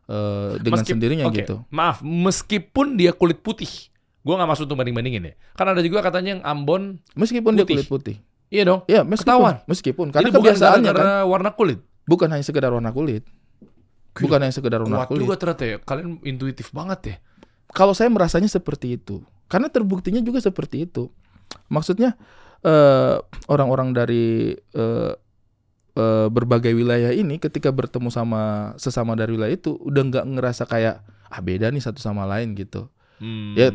[0.07, 1.65] eh, dengan Meskip- sendirinya Oke, gitu.
[1.69, 3.89] Maaf, meskipun dia kulit putih.
[4.21, 5.35] Gua nggak maksud untuk banding-bandingin ya.
[5.55, 7.81] Kan ada juga katanya yang Ambon, Meskipun dia Putih.
[7.81, 8.17] kulit putih.
[8.49, 8.85] iya dong.
[8.85, 9.57] Ya, meskipun Ketahuan.
[9.65, 11.79] meskipun karena Jadi bukan kebiasaannya kan gara-gara warna kulit.
[12.05, 13.25] bukan hanya sekedar warna kulit.
[14.13, 15.21] Bukan hanya sekedar warna Kuat kulit.
[15.25, 15.77] juga ternyata ya.
[15.81, 17.17] Kalian intuitif banget ya.
[17.71, 21.07] kalau saya merasanya seperti itu karena terbuktinya juga seperti itu
[21.67, 22.19] maksudnya
[22.65, 23.17] eh,
[23.49, 25.13] orang-orang dari eh,
[25.97, 31.03] eh, berbagai wilayah ini ketika bertemu sama sesama dari wilayah itu udah nggak ngerasa kayak
[31.31, 32.91] ah beda nih satu sama lain gitu.
[33.21, 33.53] Hmm.
[33.53, 33.69] Ya,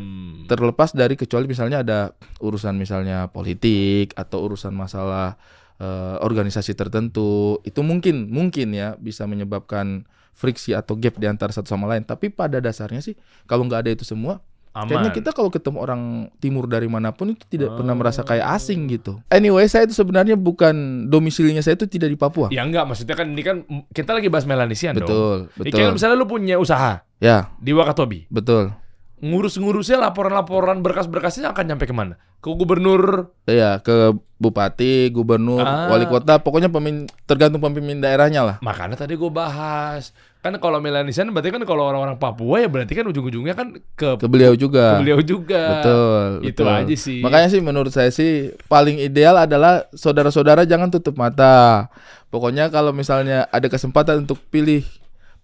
[0.50, 2.00] Terlepas dari kecuali misalnya ada
[2.42, 5.38] urusan misalnya politik atau urusan masalah
[5.78, 10.04] eh, organisasi tertentu, itu mungkin mungkin ya bisa menyebabkan
[10.36, 12.04] friksi atau gap di antara satu sama lain.
[12.04, 13.14] Tapi pada dasarnya sih
[13.48, 14.42] kalau nggak ada itu semua,
[14.76, 14.86] Aman.
[14.86, 16.02] kayaknya kita kalau ketemu orang
[16.36, 17.98] timur dari mana pun itu tidak pernah Oh.
[17.98, 19.16] merasa kayak asing gitu.
[19.26, 22.48] Anyway, saya itu sebenarnya bukan domisilinya saya itu tidak di Papua.
[22.50, 23.56] Ya enggak, maksudnya kan ini kan
[23.88, 25.02] kita lagi bahas Melanesian dong.
[25.02, 25.72] betul, Ya, betul.
[25.74, 28.28] kayak misalnya lu punya usaha Ya, di Wakatobi.
[28.28, 28.76] betul.
[29.16, 32.20] Ngurus-ngurusnya laporan-laporan berkas-berkasnya akan nyampe ke mana?
[32.38, 33.32] Ke gubernur.
[33.48, 35.88] Iya, ke bupati, gubernur, Ah.
[35.88, 38.56] wali kota, pokoknya pemimpin tergantung pemimpin daerahnya lah.
[38.60, 40.12] Makanya tadi gue bahas.
[40.44, 44.28] Kan kalau Melanesian berarti kan kalau orang-orang Papua ya berarti kan ujung-ujungnya kan ke, Ke
[44.28, 44.94] beliau juga.
[44.94, 45.62] ke beliau juga.
[45.80, 46.76] Betul, Itu betul.
[46.76, 47.18] aja sih.
[47.24, 51.88] Makanya sih menurut saya sih paling ideal adalah saudara-saudara jangan tutup mata.
[52.28, 54.84] Pokoknya kalau misalnya ada kesempatan untuk pilih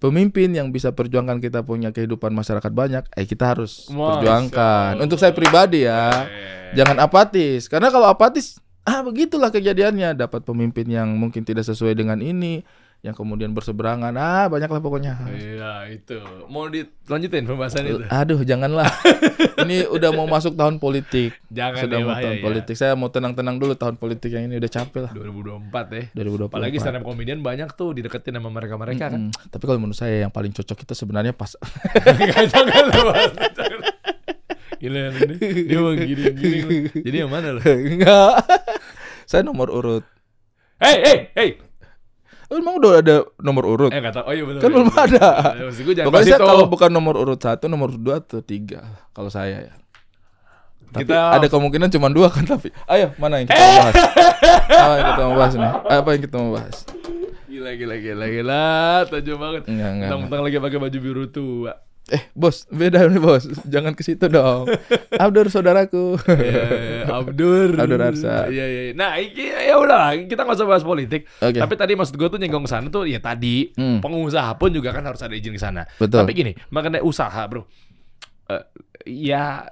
[0.02, 4.98] pemimpin yang bisa perjuangkan kita punya kehidupan masyarakat banyak, eh kita harus perjuangkan.
[4.98, 5.04] Allah.
[5.06, 7.70] Untuk saya pribadi ya, Eh, jangan apatis.
[7.70, 10.18] Karena kalau apatis, ah begitulah kejadiannya.
[10.18, 12.66] Dapat pemimpin yang mungkin tidak sesuai dengan ini,
[13.02, 14.14] yang kemudian berseberangan.
[14.14, 15.18] Ah banyaklah pokoknya.
[15.26, 16.22] Iya itu.
[16.46, 18.06] Mau dilanjutin pembahasan itu?
[18.06, 18.86] Aduh, janganlah.
[19.66, 21.34] ini udah mau masuk tahun politik.
[21.50, 22.42] Jangan Sudah deh, mau tahun ya.
[22.46, 22.74] politik.
[22.78, 25.12] Saya mau tenang-tenang dulu tahun politik yang ini udah capek lah.
[25.18, 26.04] 2024 deh.
[26.14, 26.54] 2024.
[26.54, 29.20] Apalagi stand up comedian banyak tuh dideketin sama mereka-mereka kan.
[29.26, 31.58] Mm, Tapi kalau menurut saya yang paling cocok itu sebenarnya pas
[32.06, 33.82] Jangan.
[34.78, 35.36] Gila ini.
[35.66, 36.58] Dia mau gini gini.
[37.02, 37.60] Jadi yang mana lo?
[37.66, 38.46] enggak.
[39.26, 40.06] saya nomor urut.
[40.78, 41.71] Hey hey hey.
[42.52, 43.88] Oh, Emang udah ada nomor urut?
[43.88, 44.28] Eh tahu.
[44.28, 44.60] Oh iya betul.
[44.60, 45.04] Kan iya, belum betul.
[45.08, 45.26] ada.
[45.56, 48.84] Ya, Pokoknya kasih saya kalau bukan nomor urut satu, nomor dua atau tiga.
[49.16, 49.74] Kalau saya ya.
[50.92, 52.68] Tapi Kita- ada kemungkinan cuma dua kan tapi.
[52.84, 53.96] Ayo mana yang kita mau bahas?
[54.68, 55.72] Apa yang kita mau bahas nih?
[55.72, 56.76] Apa yang kita mau bahas?
[57.48, 58.64] Gila gila gila gila.
[59.08, 59.62] Tajam banget.
[59.64, 61.72] Enggak, enggak, Mentang-mentang lagi pakai baju biru tua.
[62.10, 63.46] Eh bos, beda nih bos.
[63.64, 64.66] Jangan ke situ dong.
[65.14, 66.18] Abdur saudaraku.
[66.26, 67.72] Iya, iya, Abdur.
[67.72, 68.48] Abdur Arsa.
[68.48, 68.82] Iya, iya.
[68.92, 71.30] Nah, iki- ya udah, kita nggak usah bahas politik.
[71.38, 71.56] Oke.
[71.56, 74.02] Tapi tadi maksud gue tuh nyenggong sana tuh ya tadi Hmm.
[74.02, 75.86] pengusaha pun juga kan harus ada izin ke sana.
[75.96, 76.26] Betul.
[76.26, 77.70] Tapi gini, mengenai usaha, Bro.
[78.50, 78.64] Eh,
[79.06, 79.70] ya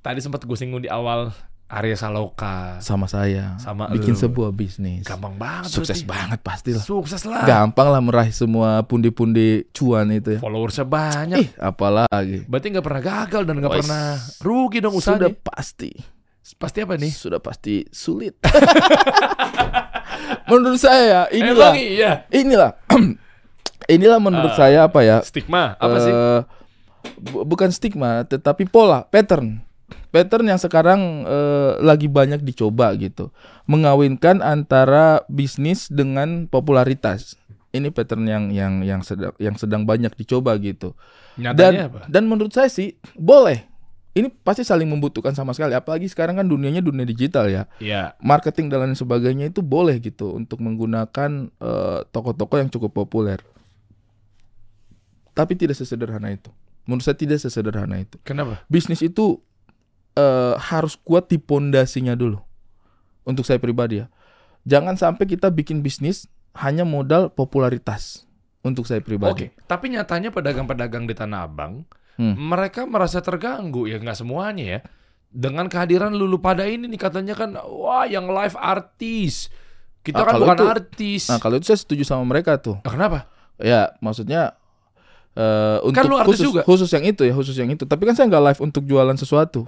[0.00, 1.28] tadi sempat gue singgung di awal
[1.74, 2.78] Arya Saloka.
[2.78, 3.58] Sama saya.
[3.58, 4.20] Sama bikin lu.
[4.20, 5.02] sebuah bisnis.
[5.02, 6.06] Gampang banget Sukses berarti.
[6.06, 6.78] banget pastilah.
[6.80, 7.42] Sukses lah.
[7.42, 10.40] Gampang lah meraih semua pundi-pundi cuan itu ya.
[10.40, 11.36] Followersnya banyak.
[11.36, 12.46] Ih, apalagi.
[12.46, 14.06] Berarti nggak pernah gagal dan nggak pernah
[14.38, 15.90] rugi dong usaha Sudah pasti.
[16.54, 17.10] Pasti apa nih?
[17.10, 18.38] Sudah pasti sulit.
[20.44, 22.12] menurut saya inilah Emang iya.
[22.30, 22.70] inilah
[23.90, 24.58] inilah menurut Ah.
[24.58, 25.20] saya apa ya?
[25.20, 26.12] Stigma apa sih?
[26.12, 26.40] eh,
[27.18, 29.60] bu- bukan stigma tetapi pola, pattern.
[30.14, 33.34] Pattern yang sekarang eh, lagi banyak dicoba gitu.
[33.66, 37.34] Mengawinkan antara bisnis dengan popularitas.
[37.74, 40.94] Ini pattern yang yang yang sedang yang sedang banyak dicoba gitu.
[41.34, 42.00] Nyatanya Dan apa?
[42.06, 43.66] dan menurut saya sih boleh.
[44.14, 45.74] Ini pasti saling membutuhkan sama sekali.
[45.74, 47.66] Apalagi sekarang kan dunianya dunia digital ya.
[47.82, 48.14] Iya.
[48.22, 53.42] Marketing dan lain sebagainya itu boleh gitu untuk menggunakan eh, toko-toko yang cukup populer.
[55.34, 56.54] Tapi tidak sesederhana itu.
[56.86, 58.22] Menurut saya tidak sesederhana itu.
[58.22, 58.62] Kenapa?
[58.70, 59.42] Bisnis itu
[60.14, 62.38] eh, harus kuat di pondasinya dulu.
[63.24, 64.06] Untuk saya pribadi ya.
[64.64, 66.24] Jangan sampai kita bikin bisnis
[66.56, 68.24] hanya modal popularitas.
[68.60, 69.52] Untuk saya pribadi.
[69.52, 71.84] Oke, tapi nyatanya pedagang-pedagang di Tanah Abang,
[72.16, 72.32] Hmm.
[72.32, 74.80] mereka merasa terganggu ya nggak semuanya ya.
[75.28, 79.50] Dengan kehadiran lulu pada ini nih katanya kan, wah yang live artis.
[80.00, 81.22] Kita Ah, kan bukan itu- artis.
[81.28, 82.78] Nah kalau itu saya setuju sama mereka tuh.
[82.80, 83.18] Nah, kenapa?
[83.58, 84.54] Ya maksudnya
[85.34, 86.62] eh untuk Kan lu artis khusus juga.
[86.62, 87.82] khusus yang itu ya khusus yang itu.
[87.84, 89.66] Tapi kan saya nggak live untuk jualan sesuatu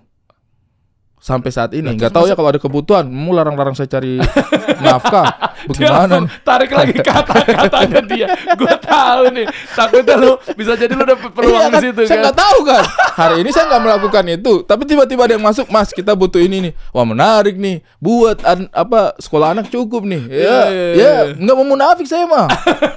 [1.17, 1.91] sampai saat ini.
[1.91, 3.05] Nggak tahu ya kalau ada kebutuhan.
[3.07, 4.21] Mau larang-larang saya cari
[4.85, 5.27] nafkah.
[5.67, 6.31] Bagaimana?
[6.41, 8.27] tarik lagi kata-katanya dia.
[8.55, 9.47] Gue tahu nih.
[9.69, 11.81] Takutnya lu bisa jadi lu dapet peluang Iya di kan?
[11.83, 12.23] situ saya kan.
[12.23, 12.83] nggak tahu kan.
[13.17, 14.55] Hari ini saya nggak melakukan itu.
[14.63, 16.73] Tapi tiba-tiba ada yang masuk, Mas kita butuh ini nih.
[16.91, 17.83] Wah menarik nih.
[17.99, 20.23] Buat an- apa sekolah anak cukup nih.
[20.27, 21.35] Ya, Iya, iya, ya iya.
[21.35, 22.47] nggak mau munafik saya mah.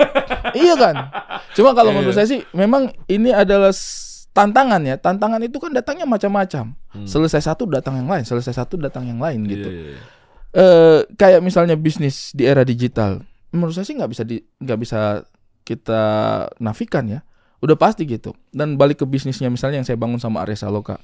[0.56, 0.96] iya kan.
[1.52, 1.98] Cuma kalau Iya.
[1.98, 3.74] menurut saya sih, memang ini adalah
[4.40, 4.96] tantangan ya.
[4.96, 6.72] Tantangan itu kan datangnya macam-macam.
[7.04, 8.24] Selesai satu datang yang lain.
[8.24, 9.70] Selesai satu datang yang lain Iya, gitu.
[9.70, 10.00] iya, iya.
[10.50, 13.22] eh kayak misalnya bisnis di era digital,
[13.54, 15.00] menurut saya sih nggak bisa di nggak bisa
[15.62, 16.02] kita
[16.58, 17.20] nafikan ya.
[17.62, 18.34] Udah pasti gitu.
[18.50, 20.98] Dan balik ke bisnisnya misalnya yang saya bangun sama Arya Saloka.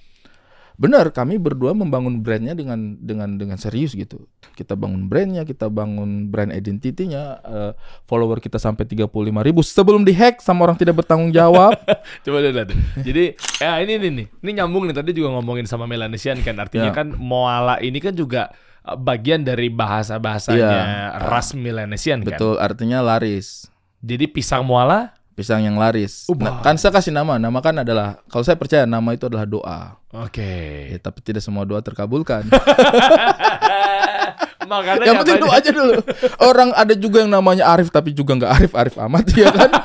[0.76, 4.28] Benar, kami berdua membangun brandnya dengan dengan dengan serius gitu.
[4.54, 7.72] Kita bangun brandnya, kita bangun brand identity-nya, eh,
[8.04, 9.08] follower kita sampai 35
[9.42, 11.76] ribu sebelum dihack sama orang tidak bertanggung jawab.
[12.28, 12.72] Coba lihat.
[13.00, 14.28] Jadi, ya ini nih nih.
[14.40, 16.56] Ini nyambung nih tadi juga ngomongin sama Melanesian kan.
[16.56, 16.96] Artinya Ya.
[16.96, 18.52] kan Moala ini kan juga
[18.84, 21.20] uh, bagian dari bahasa-bahasanya Iya.
[21.26, 22.36] ras Melanesian kan.
[22.36, 23.68] Betul, artinya laris.
[24.00, 26.26] Jadi pisang Moala pisang yang laris.
[26.32, 29.44] Oh, Nah, kan saya kasih nama, nama kan adalah kalau saya percaya nama itu adalah
[29.44, 30.00] doa.
[30.16, 30.96] Oke.
[30.96, 32.48] Ya, tapi tidak semua doa terkabulkan.
[34.66, 35.94] Makanya yang penting doa aja dulu.
[36.42, 39.70] Orang ada juga yang namanya Arif tapi juga nggak Arif Arif amat ya kan.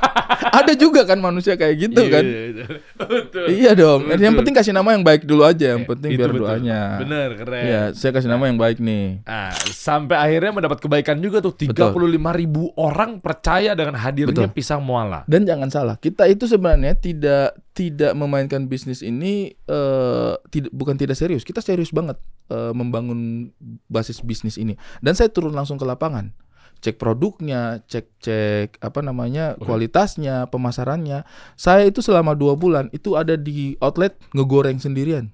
[0.51, 2.24] ada juga kan manusia kayak gitu Iya, kan.
[2.26, 2.66] iya, iya.
[3.01, 3.46] Betul.
[3.48, 4.01] Iya dong.
[4.11, 4.38] Yang Betul.
[4.42, 5.66] penting kasih nama yang baik dulu aja.
[5.78, 6.42] Yang penting biar betul.
[6.44, 6.80] doanya.
[7.01, 7.62] Bener, keren.
[7.64, 9.24] Iya, saya kasih nama yang baik nih.
[9.24, 11.94] Nah, sampai akhirnya mendapat kebaikan juga tuh 35
[12.36, 14.55] ribu orang percaya dengan hadirnya Betul.
[14.55, 15.22] pisang muala.
[15.24, 21.16] Dan jangan salah, kita itu sebenarnya tidak tidak memainkan bisnis ini eh tidak bukan tidak
[21.16, 21.46] serius.
[21.46, 22.18] Kita serius banget
[22.51, 23.48] eh, membangun
[23.88, 24.74] basis bisnis ini.
[25.01, 26.34] Dan saya turun langsung ke lapangan.
[26.81, 31.28] Cek produknya, cek cek apa namanya kualitasnya, pemasarannya.
[31.55, 35.28] Saya itu selama dua bulan itu ada di outlet ngegoreng sendirian.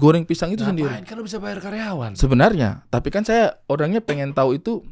[0.00, 0.90] Goreng pisang itu sendiri.
[1.04, 2.16] Kan bisa bayar karyawan?
[2.16, 4.82] Sebenarnya, tapi kan saya orangnya pengen tahu itu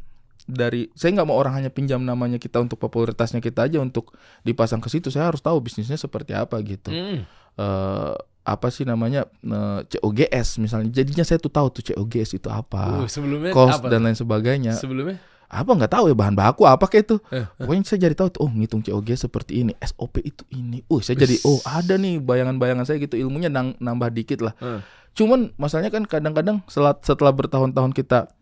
[0.44, 4.12] dari saya nggak mau orang hanya pinjam namanya kita untuk popularitasnya kita aja untuk
[4.44, 5.08] dipasang ke situ.
[5.08, 6.92] Saya harus tahu bisnisnya seperti apa gitu.
[6.92, 7.24] Hmm.
[7.56, 8.14] Eh,
[8.44, 10.92] apa sih namanya eh, COGS misalnya.
[10.92, 13.88] Jadinya saya tuh tahu tuh COGS itu apa, Uh, sebelumnya cost apa?
[13.88, 14.76] dan lain sebagainya.
[14.76, 15.16] Sebelumnya?
[15.48, 17.16] Apa nggak tahu ya bahan baku apa kayak itu.
[17.30, 20.82] Eh, Pokoknya saya jadi tahu tuh, oh ngitung COGS seperti ini, SOP itu ini.
[20.88, 21.46] Uh, saya jadi Wis.
[21.46, 24.54] oh ada nih bayangan-bayangan saya gitu ilmunya nang- nambah dikit lah.
[24.58, 24.80] Eh.
[25.14, 28.34] Cuman masalahnya kan kadang-kadang setelah, setelah bertahun-tahun kita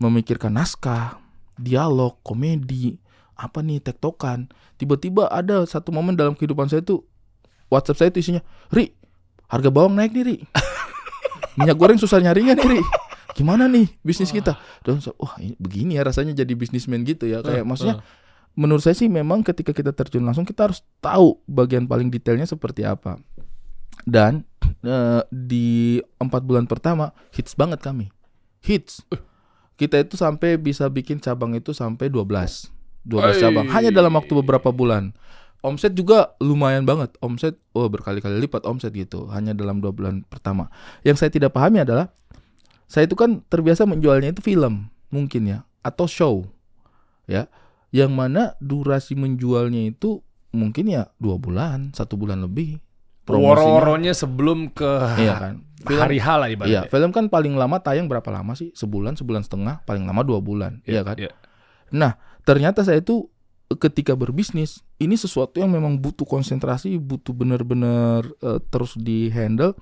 [0.00, 1.20] memikirkan naskah,
[1.54, 2.96] dialog, komedi,
[3.36, 4.48] apa nih tektokan,
[4.80, 7.04] tiba-tiba ada satu momen dalam kehidupan saya tuh
[7.68, 8.94] WhatsApp saya itu isinya, "Ri,
[9.50, 10.36] harga bawang naik nih, Ri."
[11.58, 12.80] Minyak goreng susah nyarinya nih, Ri.
[13.34, 14.54] Gimana nih bisnis kita?
[14.86, 17.42] Dan wah ini begini ya rasanya jadi bisnismen gitu ya.
[17.42, 18.02] Kayak Eh, maksudnya eh.
[18.54, 22.86] menurut saya sih memang ketika kita terjun langsung kita harus tahu bagian paling detailnya seperti
[22.86, 23.18] apa.
[24.06, 24.46] Dan
[24.86, 28.14] eh, di empat bulan pertama hits banget kami,
[28.62, 29.02] hits.
[29.74, 32.70] Kita itu sampai bisa bikin cabang itu sampai 12
[33.04, 35.12] 12 cabang hanya dalam waktu beberapa bulan.
[35.64, 37.16] Omset juga lumayan banget.
[37.24, 40.68] Omset oh berkali-kali lipat omset gitu hanya dalam dua bulan pertama.
[41.04, 42.12] Yang saya tidak pahami adalah
[42.86, 46.34] saya itu kan terbiasa menjualnya itu film mungkin ya atau show
[47.28, 47.48] ya.
[47.94, 50.18] Yang mana durasi menjualnya itu
[50.50, 52.82] mungkin ya dua bulan satu bulan lebih.
[53.24, 54.90] Woro-woronya sebelum ke
[55.22, 55.54] iya kan.
[55.84, 56.82] Film hari H lah iya ibaratnya.
[56.88, 58.74] film kan paling lama tayang berapa lama sih?
[58.74, 61.16] Sebulan sebulan setengah paling lama dua bulan iya kan?
[61.16, 61.32] Iya.
[61.94, 63.30] nah ternyata saya itu
[63.78, 69.74] ketika berbisnis ini sesuatu yang memang butuh konsentrasi butuh benar-benar eh, terus di handle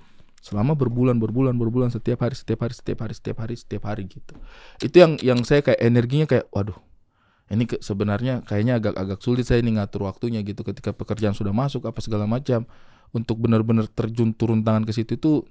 [0.43, 4.35] selama berbulan berbulan berbulan setiap hari setiap hari setiap hari setiap hari setiap hari gitu.
[4.83, 6.75] Itu yang yang saya kayak energinya kayak waduh
[7.47, 11.87] ini ke- sebenarnya kayaknya agak-agak sulit saya ini ngatur waktunya gitu ketika pekerjaan sudah masuk
[11.87, 12.67] apa segala macam.
[13.13, 15.45] Untuk benar-benar terjun turun tangan ke situ itu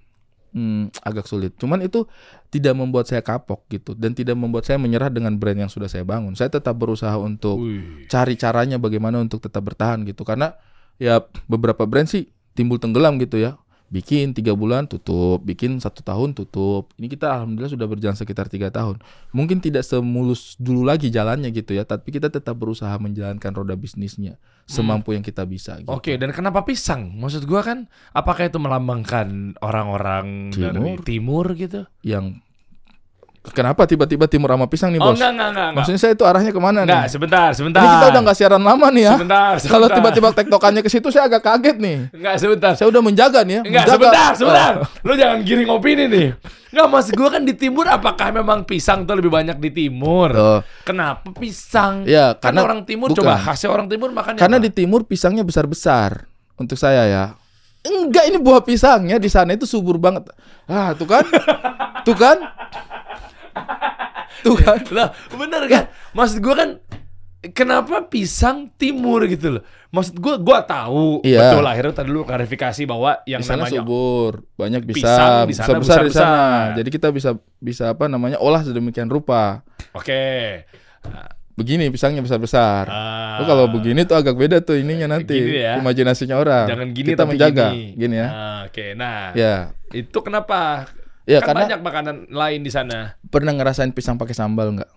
[0.51, 1.55] hmm, agak sulit.
[1.57, 2.05] Cuman itu
[2.51, 6.03] tidak membuat saya kapok gitu dan tidak membuat saya menyerah dengan brand yang sudah saya
[6.03, 6.35] bangun.
[6.35, 8.11] Saya tetap berusaha untuk Wih.
[8.11, 10.27] cari caranya bagaimana untuk tetap bertahan gitu.
[10.27, 10.59] Karena
[10.99, 13.63] ya beberapa brand sih timbul tenggelam gitu ya
[13.93, 18.73] bikin tiga bulan tutup bikin satu tahun tutup ini kita alhamdulillah sudah berjalan sekitar tiga
[18.73, 18.97] tahun
[19.37, 24.41] mungkin tidak semulus dulu lagi jalannya gitu ya tapi kita tetap berusaha menjalankan roda bisnisnya
[24.65, 25.91] semampu yang kita bisa gitu.
[25.91, 27.13] Oke, dan kenapa pisang?
[27.19, 30.97] Maksud gua kan apakah itu melambangkan orang-orang dari Timur.
[31.05, 31.81] timur gitu?
[32.07, 32.43] yang
[33.45, 35.63] kenapa tiba-tiba timur sama pisang nih Oh bos enggak enggak enggak.
[35.65, 35.75] enggak.
[35.75, 37.81] maksudnya saya itu arahnya ke mana Enggak, nih sebentar, sebentar.
[37.81, 39.73] ini kita udah nggak siaran lama nih ya Sebentar, sebentar.
[39.73, 42.73] kalau tiba-tiba tektokannya ke situ saya agak kaget nih Enggak, sebentar.
[42.73, 43.95] saya udah menjaga nih ya Enggak, menjaga.
[43.99, 44.73] sebentar, sebentar.
[44.79, 44.87] Oh.
[45.03, 46.29] Lu jangan giring opini nih.
[46.71, 50.31] Enggak, maksud gua kan di timur apakah memang pisang tuh lebih banyak di timur?
[50.33, 50.61] Oh.
[50.83, 52.07] Kenapa pisang?
[52.07, 53.19] Ya, kan karena orang timur bukan.
[53.21, 56.25] coba khasnya orang timur makan Karena di timur pisangnya besar-besar
[56.55, 57.25] untuk saya ya.
[57.83, 60.31] Enggak ini buah pisangnya di sana itu subur banget.
[60.65, 61.27] Ah, tuh kan?
[62.07, 62.39] tuh kan?
[64.45, 64.81] Tuh kan?
[64.91, 65.85] Lah, bener kan?
[66.13, 66.71] Maksud gua kan
[67.51, 69.63] kenapa pisang timur gitu loh.
[69.91, 71.53] Maksud gua gua tahu Iya.
[71.53, 75.79] betul akhirnya tadi lu klarifikasi bahwa yang namanya subur, banyak Pisang bisa di sana besar,
[75.83, 76.43] besar di sana.
[76.79, 79.67] Jadi kita bisa bisa apa namanya olah sedemikian rupa.
[79.93, 80.65] Oke.
[81.53, 82.89] Begini pisangnya besar-besar.
[82.89, 83.45] Ah.
[83.45, 85.77] Oh, kalau begini tuh agak beda tuh ininya nanti ya.
[85.77, 86.65] imajinasinya orang.
[86.65, 87.85] Jangan gini kita tapi menjaga gini.
[87.93, 88.29] gini ya.
[88.33, 89.37] Ah, Oke, nah.
[89.37, 89.57] Ya.
[89.93, 90.89] Itu kenapa?
[91.23, 93.15] Ya kan karena banyak makanan lain di sana.
[93.31, 94.91] pernah ngerasain pisang pakai sambal nggak?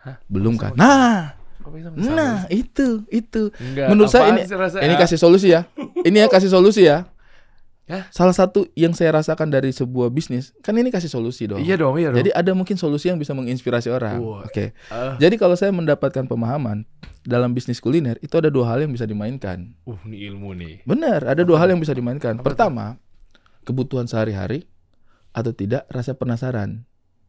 [0.00, 0.16] Hah?
[0.32, 0.72] Belum kan?
[0.74, 1.36] Nah,
[1.94, 3.52] Nah, itu, itu.
[3.60, 4.82] Enggak, Menurut saya ini rasanya?
[4.90, 5.68] ini kasih solusi ya.
[6.02, 7.06] Ini ya kasih solusi ya.
[7.90, 8.06] Hah?
[8.14, 11.58] Salah satu yang saya rasakan dari sebuah bisnis, kan ini kasih solusi dong.
[11.58, 12.22] Iya dong, iya dong.
[12.22, 14.22] Jadi ada mungkin solusi yang bisa menginspirasi orang.
[14.46, 14.72] Oke.
[14.88, 16.86] Ah, Jadi kalau saya mendapatkan pemahaman
[17.26, 19.74] dalam bisnis kuliner, itu ada dua hal yang bisa dimainkan.
[19.84, 20.74] uh, ini ilmu nih.
[20.86, 22.38] Benar, ada dua hal yang bisa dimainkan.
[22.38, 22.46] Apa?
[22.46, 22.94] Pertama,
[23.66, 24.70] kebutuhan sehari-hari
[25.30, 26.82] atau tidak rasa penasaran,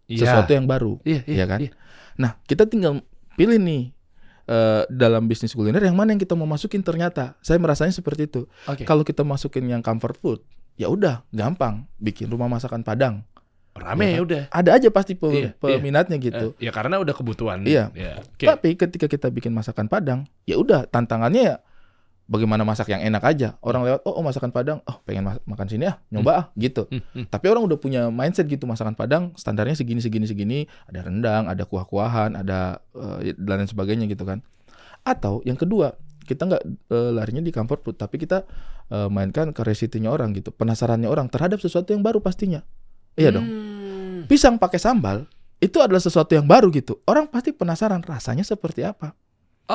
[0.05, 0.25] Iya.
[0.25, 0.97] sesuatu yang baru.
[1.01, 1.59] Iya, Iya kan?
[2.15, 3.01] Nah, kita tinggal
[3.33, 3.93] pilih nih
[4.43, 7.39] eh, dalam bisnis kuliner yang mana yang kita mau masukin ternyata.
[7.39, 8.49] Saya merasanya seperti itu.
[8.65, 8.83] Oke.
[8.83, 10.39] Kalau kita masukin yang comfort food,
[10.75, 13.23] ya udah gampang bikin rumah masakan Padang.
[13.71, 14.41] Rame Iya ya udah.
[14.51, 16.51] Ada aja pasti pe- Iya, peminatnya gitu.
[16.59, 17.63] Eh, ya karena udah kebutuhan.
[17.63, 17.93] Iya.
[17.93, 18.19] Ya.
[18.19, 18.43] Oke.
[18.43, 21.55] Tapi ketika kita bikin masakan Padang, ya udah tantangannya ya
[22.32, 23.59] bagaimana masak yang enak aja.
[23.59, 26.88] Orang lewat, oh, oh, masakan Padang, oh pengen mas- makan sini ah, nyoba ah, gitu.
[26.88, 27.25] Hmm, hmm.
[27.27, 31.67] Tapi orang udah punya mindset gitu masakan Padang standarnya segini segini segini, ada rendang, ada
[31.67, 34.39] kuah-kuahan, ada eh, dan lain sebagainya gitu kan.
[35.03, 38.47] Atau yang kedua, kita nggak eh, larinya di comfort food, tapi kita
[38.88, 42.63] eh, mainkan curiosity-nya orang gitu, penasarannya orang terhadap sesuatu yang baru pastinya.
[43.19, 43.43] Iya dong.
[43.43, 44.19] Hmm.
[44.32, 45.27] Pisang pakai sambal
[45.61, 47.03] itu adalah sesuatu yang baru gitu.
[47.05, 49.13] Orang pasti penasaran rasanya seperti apa.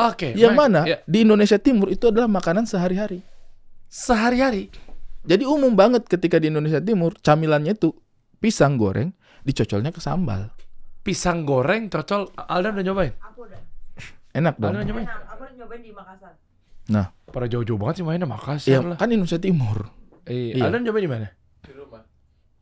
[0.05, 0.29] Oke.
[0.33, 0.61] Yang baik.
[0.63, 0.97] mana Ya.
[1.03, 3.25] di Indonesia Timur itu adalah makanan sehari-hari.
[3.87, 4.69] Sehari-hari.
[5.23, 7.91] Jadi umum banget ketika di Indonesia Timur camilannya itu
[8.37, 9.11] pisang goreng
[9.43, 10.53] dicocolnya ke sambal.
[11.01, 12.31] Pisang goreng cocol.
[12.37, 13.13] Aldan udah nyobain?
[13.25, 13.61] Aku udah.
[14.33, 14.71] Enak dong.
[14.71, 15.07] Aldan udah nyobain?
[15.07, 15.21] Enak.
[15.29, 16.33] Aku udah nyobain di Makassar.
[16.87, 18.97] Nah, Pada jauh-jauh banget sih mainnya Makassar ya lah.
[18.97, 19.91] kan Indonesia Timur.
[20.25, 20.67] Eh, Iya.
[20.67, 21.29] Aldan nyobain di mana?
[21.59, 22.03] di rumah.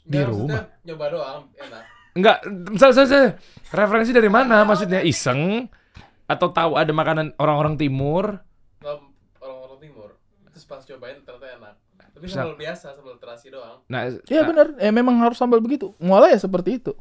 [0.01, 0.62] Di rumah?
[0.80, 1.82] nyoba doang, enak.
[2.14, 2.37] Enggak,
[2.70, 3.35] misal saya
[3.70, 4.62] referensi dari mana?
[4.62, 5.66] Maksudnya iseng
[6.25, 8.41] atau tahu ada makanan orang-orang timur?
[9.41, 10.11] Orang-orang timur,
[10.53, 11.75] terus pas cobain ternyata enak.
[12.14, 13.83] Tapi sambal biasa, sambal terasi doang.
[13.91, 15.93] Nah, Ya nah, benar, eh memang harus sambal begitu.
[15.99, 16.93] Mualnya ya seperti itu.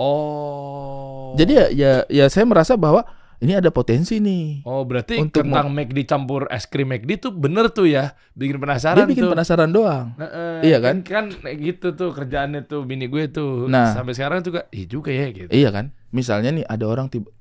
[0.00, 1.36] Oh.
[1.36, 3.04] Jadi ya ya ya saya merasa bahwa
[3.40, 4.64] ini ada potensi nih.
[4.68, 8.12] Oh, berarti Untuk kentang McD campur es krim McD tuh bener tuh ya.
[8.36, 9.32] Bikin penasaran Dia bikin tuh.
[9.32, 10.12] penasaran doang.
[10.16, 10.28] Nah,
[10.60, 11.00] eh, Iya kan?
[11.04, 13.64] Kan gitu tuh kerjaannya tuh bini gue tuh.
[13.68, 13.96] Nah.
[13.96, 15.48] Sampai sekarang juga, iya juga ya gitu.
[15.48, 15.96] Iya kan?
[16.12, 17.32] Misalnya nih ada orang tiba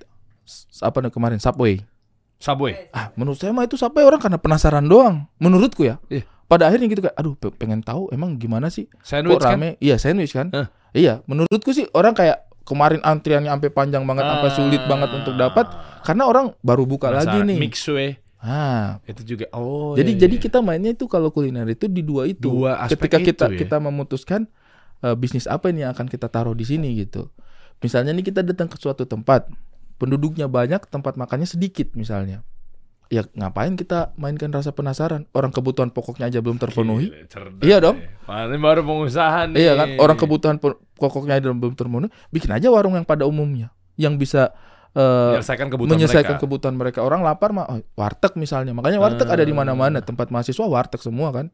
[0.80, 1.84] apa nih kemarin Subway.
[2.38, 2.88] Subway.
[2.90, 5.28] Ah, menurut saya mah itu Subway orang karena penasaran doang.
[5.38, 6.00] Menurutku ya.
[6.08, 6.24] Iya.
[6.46, 9.54] Pada akhirnya gitu kayak aduh pe- pengen tahu emang gimana sih Sandwich kok kan?
[9.56, 9.70] rame?
[9.78, 10.50] Iya, sandwich kan?
[10.50, 10.68] Eh.
[10.96, 15.70] Iya, menurutku sih orang kayak kemarin antriannya sampai panjang banget, sampai sulit banget untuk dapat
[16.02, 17.38] karena orang baru buka lagi Ah.
[17.38, 17.50] Penasaran.
[17.50, 17.58] nih.
[17.60, 18.10] Mixway.
[18.40, 19.46] Ah, Itu juga.
[19.52, 19.94] Oh.
[19.94, 20.42] jadi iya, jadi iya.
[20.42, 22.48] kita mainnya itu kalau kuliner itu di dua itu.
[22.50, 23.60] Dua aspek Ketika kita itu ya.
[23.62, 24.48] kita memutuskan
[25.02, 27.28] eh, bisnis apa ini yang akan kita taruh di sini gitu.
[27.78, 29.46] Misalnya nih kita datang ke suatu tempat,
[30.00, 32.42] penduduknya banyak, tempat makannya sedikit misalnya.
[33.10, 35.26] Ya ngapain kita mainkan rasa penasaran?
[35.34, 37.10] Orang kebutuhan pokoknya aja belum terpenuhi.
[37.26, 37.98] Cerdas Iya dong.
[38.30, 39.66] Paling baru pengusaha nih.
[39.66, 39.88] Iya kan?
[39.98, 40.56] Orang kebutuhan
[40.94, 44.54] pokoknya aja belum terpenuhi, bikin aja warung yang pada umumnya yang bisa
[44.94, 46.44] eh, menyelesaikan kebutuhan menyelesaikan mereka.
[46.46, 47.00] kebutuhan mereka.
[47.02, 48.78] Orang lapar mah oh, warteg misalnya.
[48.78, 51.50] Makanya warteg ada di mana-mana, tempat mahasiswa warteg semua kan.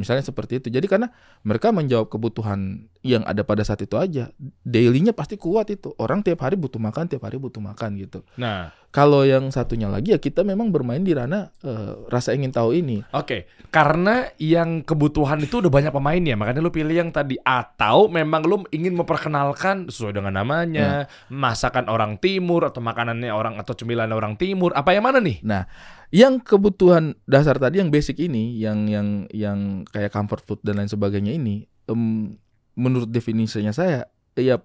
[0.00, 0.72] Misalnya seperti itu.
[0.72, 1.12] Jadi karena
[1.44, 4.32] mereka menjawab kebutuhan yang ada pada saat itu aja.
[4.64, 5.92] Dailynya pasti kuat itu.
[6.00, 8.24] Orang tiap hari butuh makan, tiap hari butuh makan gitu.
[8.40, 12.74] Nah, Kalau yang satunya lagi ya kita memang bermain di ranah eh, rasa ingin tahu
[12.74, 12.98] ini.
[13.14, 13.46] oke.
[13.70, 18.66] Karena yang kebutuhan itu udah banyak pemainnya, makanya lu pilih yang tadi atau memang lu
[18.74, 24.74] ingin memperkenalkan sesuai dengan namanya, masakan orang timur atau makanannya orang atau cemilan orang timur.
[24.74, 25.38] Apa yang mana nih?
[25.46, 25.70] Nah,
[26.10, 30.90] yang kebutuhan dasar tadi yang basic ini, yang yang yang kayak comfort food dan lain
[30.90, 32.34] sebagainya ini, em,
[32.74, 34.58] menurut definisinya saya, ya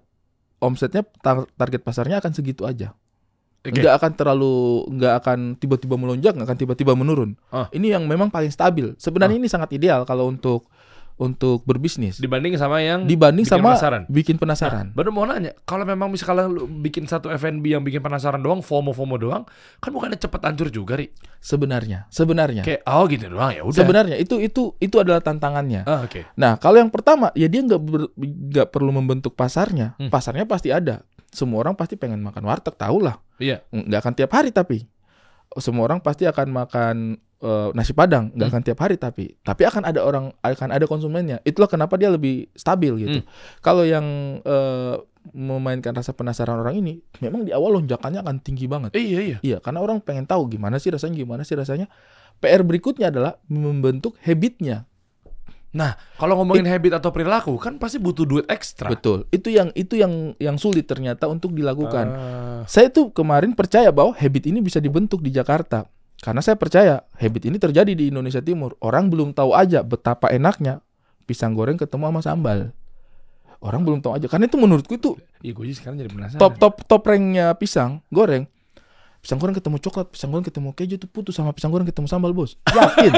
[0.58, 2.94] omsetnya tar- target pasarnya akan segitu aja.
[3.66, 3.82] Oke.
[3.82, 7.34] Nggak akan terlalu, nggak akan tiba-tiba melonjak, nggak akan tiba-tiba menurun.
[7.50, 7.66] Ah.
[7.74, 8.94] Ini yang memang paling stabil.
[8.94, 10.70] Sebenarnya ini sangat ideal kalau untuk
[11.16, 14.02] untuk berbisnis Dibanding sama yang dibanding bikin sama penasaran.
[14.12, 14.86] bikin penasaran.
[14.92, 19.16] Baru mau nanya, kalau memang misalnya lu bikin satu F&B yang bikin penasaran doang, FOMO-FOMO
[19.16, 19.48] doang,
[19.80, 21.08] kan bukannya cepet hancur juga, Ri?
[21.40, 23.80] Sebenarnya, sebenarnya, Kayak, oh gitu doang ya udah.
[23.80, 25.88] sebenarnya itu itu itu adalah tantangannya.
[25.88, 26.36] Ah, oke.
[26.36, 27.80] Nah, kalau yang pertama, ya dia nggak
[28.52, 29.96] nggak perlu membentuk pasarnya.
[29.96, 30.12] Hmm.
[30.12, 31.00] Pasarnya pasti ada.
[31.32, 33.16] Semua orang pasti pengen makan warteg, tahu lah.
[33.40, 33.64] Iya.
[33.72, 34.84] Nggak akan tiap hari tapi.
[35.56, 36.96] Semua orang pasti akan makan
[37.36, 38.54] eh, nasi padang, nggak Hmm.
[38.56, 39.36] akan tiap hari tapi.
[39.40, 41.44] Tapi akan ada orang, akan ada konsumennya.
[41.44, 43.18] Itulah kenapa dia lebih stabil gitu.
[43.20, 43.28] Hmm.
[43.60, 44.04] Kalau yang
[44.40, 44.96] eh,
[45.34, 48.94] memainkan rasa penasaran orang ini, memang di awal lonjakannya akan tinggi banget.
[48.94, 49.38] Iya, iya.
[49.42, 51.90] Iya, karena orang pengen tahu gimana sih rasanya, gimana sih rasanya.
[52.38, 54.86] PR berikutnya adalah membentuk habitnya.
[55.76, 58.88] Nah, kalau ngomongin habit atau perilaku kan pasti butuh duit ekstra.
[58.88, 59.28] Betul.
[59.28, 62.06] Itu yang itu yang yang sulit ternyata untuk dilakukan.
[62.08, 65.84] Ah, Saya tuh kemarin percaya bahwa habit ini bisa dibentuk di Jakarta.
[66.16, 68.74] Karena saya percaya habit ini terjadi di Indonesia Timur.
[68.78, 70.80] Orang belum tahu aja betapa enaknya
[71.24, 72.58] pisang goreng ketemu sama sambal.
[73.58, 74.26] Orang belum tahu aja.
[74.26, 76.40] Karena itu menurutku itu iya gue sekarang jadi penasaran.
[76.40, 78.48] top top top ranknya pisang goreng.
[79.18, 82.30] Pisang goreng ketemu coklat, pisang goreng ketemu keju itu putus sama pisang goreng ketemu sambal,
[82.30, 82.54] Bos.
[82.64, 83.10] Yakin.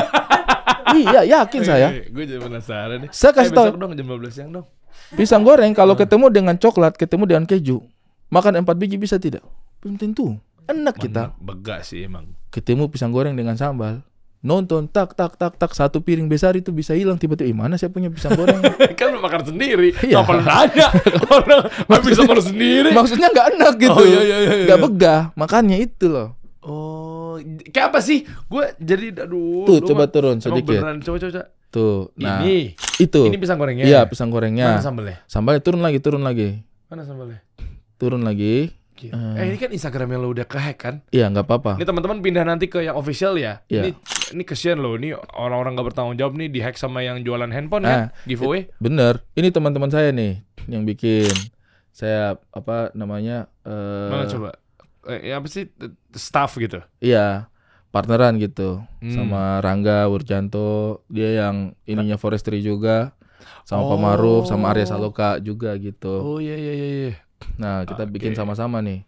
[1.05, 1.93] iya, yakin saya.
[2.09, 3.11] Gue jadi penasaran nih.
[3.13, 3.67] Saya kasih Eh, tahu.
[3.77, 4.65] dong jam 12 siang dong.
[5.13, 7.85] Pisang goreng kalau ketemu dengan coklat, ketemu dengan keju,
[8.33, 9.45] makan empat biji bisa tidak?
[9.79, 10.41] Belum tentu.
[10.69, 11.33] Enak kita.
[11.33, 12.37] Mana Begak sih emang.
[12.49, 14.05] Ketemu pisang goreng dengan sambal,
[14.39, 17.49] nonton tak tak tak tak satu piring besar itu bisa hilang tiba-tiba.
[17.49, 18.61] "Ih, mana saya punya pisang goreng?
[18.99, 19.97] kan lu makan sendiri.
[19.99, 20.21] Iya.
[20.23, 20.89] Kapan nanya?
[21.35, 22.91] Orang habis makan sendiri.
[22.93, 23.97] Maksudnya nggak enak gitu.
[23.97, 24.67] Oh, iya, iya, iya, iya.
[24.69, 25.21] Nggak begah.
[25.35, 26.37] Makanya itu loh.
[26.61, 27.41] Oh,
[27.73, 28.29] kayak apa sih?
[28.47, 29.65] Gue jadi aduh.
[29.65, 30.77] Tuh, coba mah- turun sedikit.
[30.77, 31.33] beneran, coba coba.
[31.33, 31.47] coba.
[31.69, 32.13] Tuh.
[32.17, 33.21] Nah, ini, itu.
[33.29, 33.85] ini pisang gorengnya.
[33.85, 34.69] Iya, pisang Mana gorengnya.
[34.81, 35.17] sambelnya?
[35.29, 36.65] Sambalnya turun lagi, turun lagi.
[36.89, 37.41] Mana sambelnya?
[38.01, 38.73] Turun lagi.
[38.99, 39.39] Gila.
[39.39, 40.95] Eh, ini kan Instagram yang lo udah kehack kan?
[41.09, 41.79] Iya, nggak apa-apa.
[41.79, 43.63] Ini teman-teman pindah nanti ke yang official ya.
[43.65, 43.87] Iya.
[43.87, 43.91] Ini
[44.29, 44.99] ini kesian loh.
[44.99, 48.67] Ini orang-orang gak bertanggung jawab nih dihack sama yang jualan handphone kan, Ah, giveaway.
[48.77, 49.23] Bener.
[49.33, 51.31] Ini teman-teman saya nih yang bikin.
[51.89, 53.47] Saya apa namanya?
[53.63, 54.51] eh, Mana coba?
[55.07, 55.71] Eh, apa sih
[56.13, 56.83] staff gitu?
[56.99, 57.47] Iya,
[57.89, 58.83] partneran gitu.
[58.99, 59.11] Hmm.
[59.11, 63.15] Sama Rangga Wurjanto, dia yang ininya forestry juga.
[63.63, 64.01] Sama Pak Oh.
[64.01, 66.11] Maruf, sama Arya Saloka juga gitu.
[66.11, 67.13] Oh iya iya iya iya.
[67.57, 68.13] Nah, kita Oke.
[68.15, 69.03] bikin sama-sama nih.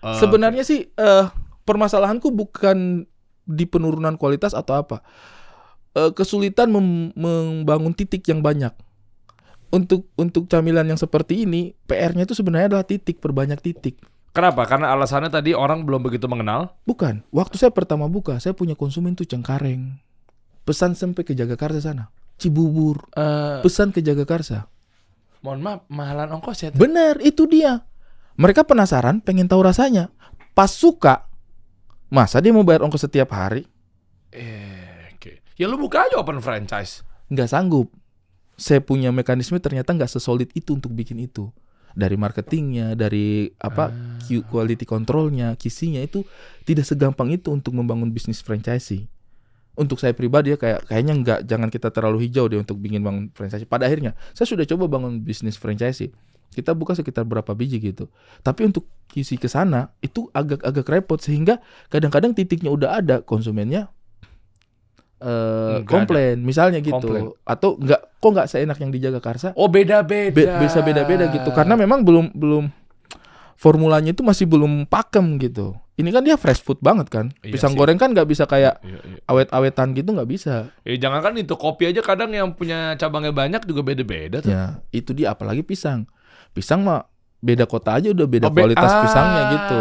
[0.00, 1.26] Eh, Sebenarnya sih eh
[1.64, 3.08] permasalahanku bukan
[3.44, 5.00] di penurunan kualitas atau apa.
[5.94, 8.72] Eh, kesulitan mem- membangun titik yang banyak.
[9.70, 13.98] Untuk untuk camilan yang seperti ini, PR-nya itu sebenarnya adalah titik, perbanyak titik.
[14.30, 14.66] Kenapa?
[14.66, 16.74] Karena alasannya tadi orang belum begitu mengenal.
[16.82, 17.22] Bukan.
[17.30, 19.98] Waktu saya pertama buka, saya punya konsumen tuh Cengkareng.
[20.66, 22.10] Pesan sampai ke Jagakarsa sana.
[22.38, 23.06] Cibubur.
[23.14, 24.66] Eh, Pesan ke Jagakarsa.
[25.44, 26.68] Mohon maaf, mahalan ongkos ya.
[26.72, 27.84] Benar, itu dia.
[28.40, 30.08] Mereka penasaran, pengen tahu rasanya.
[30.56, 31.28] Pas suka,
[32.08, 33.68] masa dia mau bayar ongkos setiap hari?
[34.32, 35.44] Eh, oke.
[35.54, 37.04] Ya lu buka aja open franchise.
[37.28, 37.92] nggak sanggup.
[38.54, 41.52] Saya punya mekanisme ternyata nggak sesolid itu untuk bikin itu.
[41.94, 43.90] Dari marketingnya, dari apa
[44.26, 46.26] Q- quality controlnya, kisinya itu
[46.66, 49.06] tidak segampang itu untuk membangun bisnis franchise.
[49.74, 53.34] Untuk saya pribadi ya kayak kayaknya nggak jangan kita terlalu hijau deh untuk bikin bangun
[53.34, 53.66] franchise.
[53.66, 56.14] Pada akhirnya saya sudah coba bangun bisnis franchise.
[56.54, 58.06] Kita buka sekitar berapa biji gitu.
[58.40, 61.58] Tapi untuk kisi ke sana itu agak-agak repot sehingga
[61.90, 63.90] kadang-kadang titiknya udah ada konsumennya
[65.18, 67.32] eh Nggak komplain misalnya gitu Komplain.
[67.46, 70.34] atau nggak kok nggak seenak yang di Jagakarsa Oh beda-beda.
[70.34, 72.64] Be- bisa beda-beda gitu karena memang belum belum
[73.54, 77.70] formulanya itu masih belum pakem gitu ini kan dia fresh food banget kan Iya pisang
[77.70, 77.78] sih.
[77.78, 79.18] goreng kan nggak bisa kayak Iya, iya.
[79.24, 83.62] awet-awetan gitu nggak bisa Ya jangan kan itu kopi aja kadang yang punya cabangnya banyak
[83.62, 84.50] juga beda-beda tuh.
[84.50, 86.10] ya itu dia apalagi pisang
[86.50, 87.06] pisang mah
[87.38, 89.78] beda kota aja udah beda Oh, be- kualitas ah, pisangnya gitu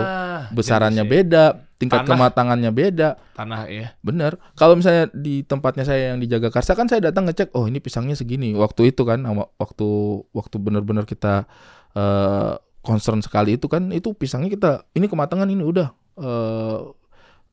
[0.52, 1.44] besarannya beda
[1.76, 2.10] tingkat Tanah.
[2.10, 3.98] kematangannya beda Tanah ya.
[4.00, 4.38] Bener.
[4.54, 8.14] Kalau misalnya di tempatnya saya yang di Jagakarsa kan saya datang ngecek, oh ini pisangnya
[8.14, 8.54] segini.
[8.54, 9.88] Waktu itu kan, sama- waktu
[10.30, 11.50] waktu benar-benar kita
[11.92, 12.54] eh
[12.84, 15.88] concern sekali itu kan, itu pisangnya kita ini kematangan ini udah
[16.20, 16.80] eh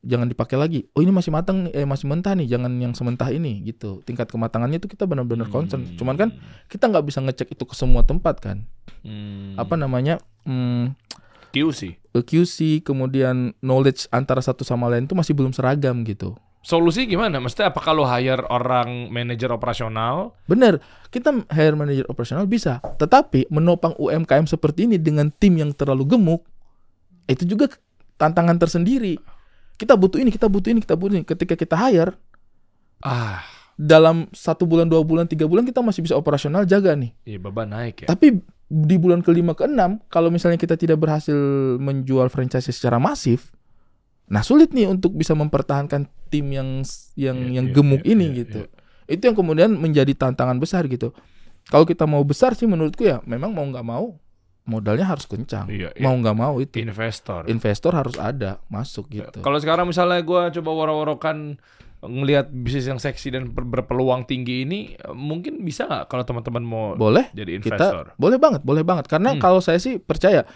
[0.00, 0.80] jangan dipakai lagi.
[0.96, 4.00] Oh ini masih matang, eh masih mentah nih, jangan yang sementah ini gitu.
[4.08, 5.84] Tingkat kematangannya itu kita benar-benar concern.
[5.96, 6.28] Cuman kan
[6.72, 8.64] kita nggak bisa ngecek itu ke semua tempat kan.
[9.04, 9.56] Hmm.
[9.60, 10.16] Apa namanya?
[10.48, 10.96] Hmm,
[11.52, 12.00] QC.
[12.16, 16.34] QC kemudian knowledge antara satu sama lain itu masih belum seragam gitu.
[16.60, 17.40] Solusi gimana?
[17.40, 20.36] Maksudnya apa kalau hire orang manajer operasional?
[20.44, 20.76] Bener,
[21.08, 26.44] kita hire manager operasional bisa, tetapi menopang UMKM seperti ini dengan tim yang terlalu gemuk,
[27.24, 27.72] itu juga
[28.20, 29.16] tantangan tersendiri.
[29.80, 31.24] Kita butuh ini, kita butuh ini, kita butuh ini.
[31.24, 32.12] Ketika kita hire,
[33.00, 33.40] Ah,
[33.80, 37.16] dalam satu bulan, dua bulan, tiga bulan kita masih bisa operasional jaga nih.
[37.24, 38.06] iya beban naik ya.
[38.12, 38.36] Tapi
[38.68, 41.34] di bulan kelima keenam, kalau misalnya kita tidak berhasil
[41.80, 43.56] menjual franchise secara masif,
[44.30, 46.86] nah sulit nih untuk bisa mempertahankan tim yang
[47.18, 48.60] yang Iya, yang iya, gemuk iya, ini iya, gitu.
[49.04, 51.10] Itu yang kemudian menjadi tantangan besar gitu.
[51.66, 54.14] Kalau kita mau besar sih menurutku ya memang mau nggak mau
[54.62, 55.66] modalnya harus kencang.
[55.66, 56.02] Iya, iya.
[56.02, 57.50] Mau nggak mau itu Investor.
[57.50, 59.42] investor harus ada masuk gitu.
[59.42, 61.58] Kalau sekarang misalnya gue coba waro-warokan
[62.00, 66.84] ngelihat bisnis yang seksi dan ber- berpeluang tinggi ini, mungkin bisa nggak kalau teman-teman mau
[66.94, 68.04] Boleh jadi kita investor?
[68.16, 69.42] boleh banget, boleh banget karena Hmm.
[69.42, 70.46] kalau saya sih percaya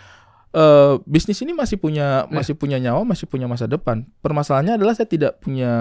[0.55, 2.31] eh bisnis ini masih punya Iya.
[2.31, 4.07] masih punya nyawa, masih punya masa depan.
[4.23, 5.73] Permasalahannya adalah saya tidak punya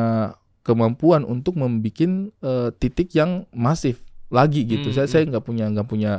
[0.65, 2.33] kemampuan untuk membuat
[2.81, 4.01] titik yang masif
[4.33, 4.89] lagi gitu.
[4.89, 5.13] Hmm, saya hmm.
[5.13, 6.11] saya nggak punya nggak punya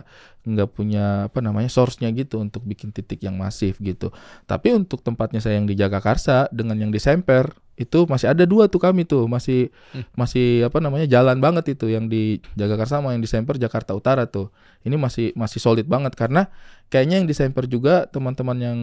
[0.46, 4.14] nggak punya apa namanya source-nya gitu untuk bikin titik yang masif gitu.
[4.46, 8.70] Tapi untuk tempatnya saya yang di Jagakarsa dengan yang di Semper itu masih ada dua
[8.70, 10.06] tuh kami tuh masih Hmm.
[10.14, 14.30] masih apa namanya jalan banget itu yang di Jagakarsa sama yang di Semper Jakarta Utara
[14.30, 14.54] tuh.
[14.86, 16.46] Ini masih masih solid banget karena
[16.92, 18.78] kayaknya yang di Semper juga teman-teman yang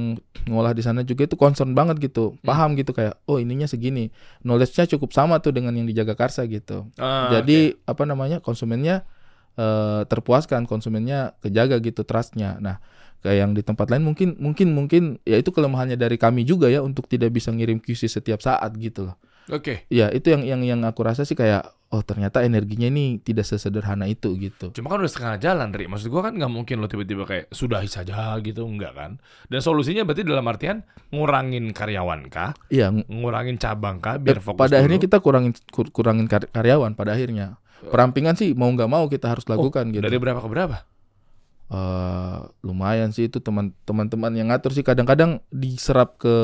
[0.50, 2.36] ngolah di sana juga itu concern banget gitu.
[2.36, 2.44] Hmm.
[2.44, 4.12] Paham gitu kayak oh ininya segini.
[4.44, 6.92] Knowledge-nya cukup sama tuh dengan yang di Jagakarsa gitu.
[7.00, 9.08] Ah, Jadi apa namanya konsumennya
[9.56, 12.56] eh, terpuaskan, konsumennya kejaga gitu trustnya.
[12.60, 12.80] Nah
[13.22, 16.82] kayak yang di tempat lain mungkin mungkin mungkin ya itu kelemahannya dari kami juga ya
[16.82, 19.16] untuk tidak bisa ngirim QC setiap saat gitu loh.
[19.48, 19.86] Oke.
[19.88, 24.06] Ya itu yang yang yang aku rasa sih kayak oh ternyata energinya ini tidak sesederhana
[24.06, 24.72] itu gitu.
[24.72, 25.86] Cuma kan udah setengah jalan, Ri.
[25.86, 29.12] Maksud gua kan nggak mungkin lo tiba-tiba kayak sudahi saja gitu, enggak kan?
[29.46, 32.56] Dan solusinya berarti dalam artian ngurangin karyawan kah?
[32.70, 32.90] Iya.
[32.90, 34.16] ng- Ngurangin cabang kah?
[34.18, 35.06] Biar eh, fokus pada akhirnya dulu?
[35.10, 37.60] kita kurangin kur- kurangin kar- karyawan pada akhirnya.
[37.82, 40.00] Perampingan sih mau nggak mau kita harus lakukan gitu.
[40.00, 40.86] Dari berapa ke berapa?
[41.72, 46.36] Eh, lumayan sih itu teman teman-teman yang ngatur sih kadang-kadang diserap ke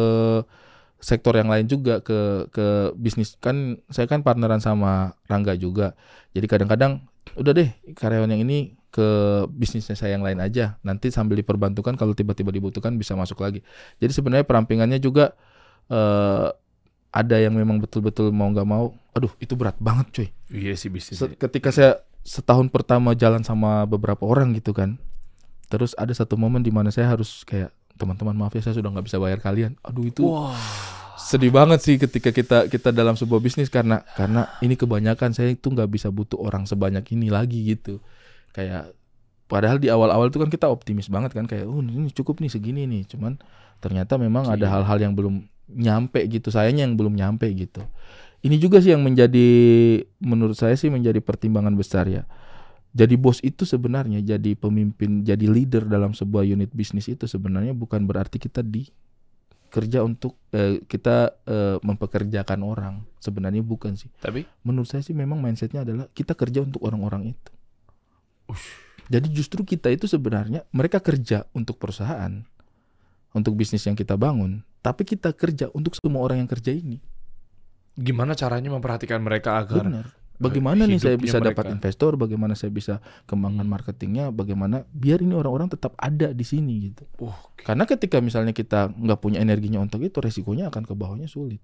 [1.03, 5.99] sektor yang lain juga ke ke bisnis kan saya kan partneran sama Rangga juga.
[6.31, 7.03] Jadi kadang-kadang
[7.35, 9.03] udah deh karyawan yang ini ke
[9.51, 10.79] bisnisnya saya yang lain aja.
[10.79, 13.59] Nanti sambil diperbantukan kalau tiba-tiba dibutuhkan bisa masuk lagi.
[13.99, 15.35] Jadi sebenarnya perampingannya juga
[15.91, 16.55] eh
[17.11, 18.95] ada yang memang betul-betul mau nggak mau.
[19.11, 20.27] Aduh, itu berat banget cuy.
[20.55, 21.19] Iya sih bisnis.
[21.19, 24.95] Ketika saya setahun pertama jalan sama beberapa orang gitu kan
[25.67, 29.05] terus ada satu momen di mana saya harus kayak teman-teman maaf ya saya sudah nggak
[29.09, 29.73] bisa bayar kalian.
[29.81, 30.53] Aduh itu Wah.
[31.17, 35.67] sedih banget sih ketika kita kita dalam sebuah bisnis karena karena ini kebanyakan saya itu
[35.67, 37.99] nggak bisa butuh orang sebanyak ini lagi gitu.
[38.53, 38.93] Kayak
[39.49, 42.85] padahal di awal-awal itu kan kita optimis banget kan kayak oh ini cukup nih segini
[42.85, 43.09] nih.
[43.09, 43.35] Cuman
[43.81, 44.71] ternyata memang ada Iya.
[44.77, 45.35] hal-hal yang belum
[45.67, 47.83] nyampe gitu sayanya yang belum nyampe gitu.
[48.45, 49.49] Ini juga sih yang menjadi
[50.21, 52.23] menurut saya sih menjadi pertimbangan besar ya
[52.97, 58.09] jadi bos itu sebenarnya jadi pemimpin jadi leader dalam sebuah unit bisnis itu sebenarnya bukan
[58.09, 58.89] berarti kita di
[59.69, 63.03] kerja untuk eh, kita eh, mempekerjakan orang.
[63.19, 64.09] Sebenarnya bukan sih.
[64.17, 64.47] Tapi?
[64.63, 67.51] Menurut saya sih memang mindsetnya adalah kita kerja untuk orang-orang itu.
[69.11, 72.41] Jadi justru kita itu sebenarnya mereka kerja untuk perusahaan
[73.35, 77.03] untuk bisnis yang kita bangun tapi kita kerja untuk semua orang yang kerja ini.
[77.91, 80.07] Gimana caranya memperhatikan mereka agar benar
[80.37, 81.75] bagaimana nih saya bisa dapat mereka.
[81.77, 83.73] investor bagaimana saya bisa kembangkan Hmm.
[83.73, 87.33] marketingnya bagaimana biar ini orang-orang tetap ada di sini gitu Uh,
[87.65, 91.59] Karena ketika misalnya kita nggak punya energinya untuk itu, resikonya akan ke bawahnya sulit.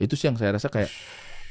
[0.00, 0.88] Itu sih yang saya rasa kayak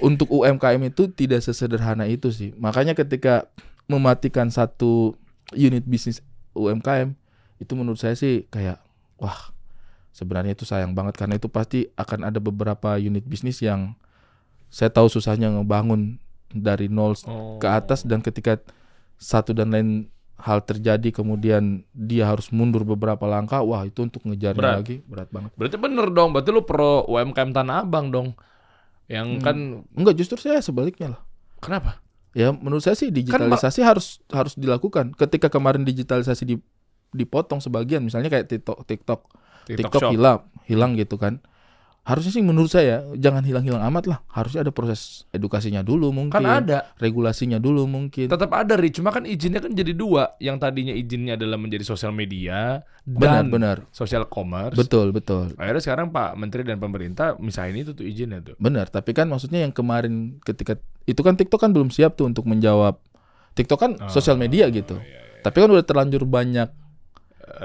[0.01, 2.51] untuk UMKM itu tidak sesederhana itu sih.
[2.57, 3.47] Makanya ketika
[3.85, 5.13] mematikan satu
[5.53, 6.21] unit bisnis
[6.57, 7.13] UMKM
[7.59, 8.81] itu menurut saya sih kayak
[9.21, 9.53] wah
[10.15, 13.95] sebenarnya itu sayang banget karena itu pasti akan ada beberapa unit bisnis yang
[14.69, 16.21] saya tahu susahnya ngebangun
[16.51, 17.57] dari nol oh.
[17.61, 18.57] ke atas dan ketika
[19.19, 19.89] satu dan lain
[20.39, 24.79] hal terjadi kemudian dia harus mundur beberapa langkah wah itu untuk Berat.
[24.79, 28.39] lagi berat banget Berarti bener dong, berarti lu pro UMKM Tanah Abang dong.
[29.11, 29.43] Yang Hmm.
[29.43, 29.57] kan
[29.99, 31.21] enggak justru saya sebaliknya lah
[31.59, 31.99] kenapa?
[32.37, 36.55] ya menurut saya sih digitalisasi harus harus dilakukan ketika kemarin digitalisasi di
[37.09, 39.21] dipotong sebagian misalnya kayak TikTok TikTok
[39.65, 40.11] TikTok, Shop.
[40.13, 41.41] hilang hilang gitu kan
[42.07, 46.47] harusnya sih menurut saya jangan hilang-hilang amat lah harusnya ada proses edukasinya dulu mungkin Kan
[46.47, 50.33] ada, regulasinya dulu mungkin tetap ada Ri, cuma kan izinnya kan jadi dua.
[50.41, 54.77] Yang tadinya izinnya adalah menjadi sosial media benar dan benar sosial commerce.
[54.77, 58.55] betul betul Akhirnya sekarang Pak Menteri dan pemerintah misahin itu tuh izinnya tuh.
[58.57, 62.47] Benar, tapi kan maksudnya yang kemarin ketika itu kan TikTok kan belum siap tuh untuk
[62.49, 62.97] menjawab.
[63.53, 64.97] TikTok kan Oh, sosial media gitu.
[65.39, 66.69] Tapi kan udah terlanjur banyak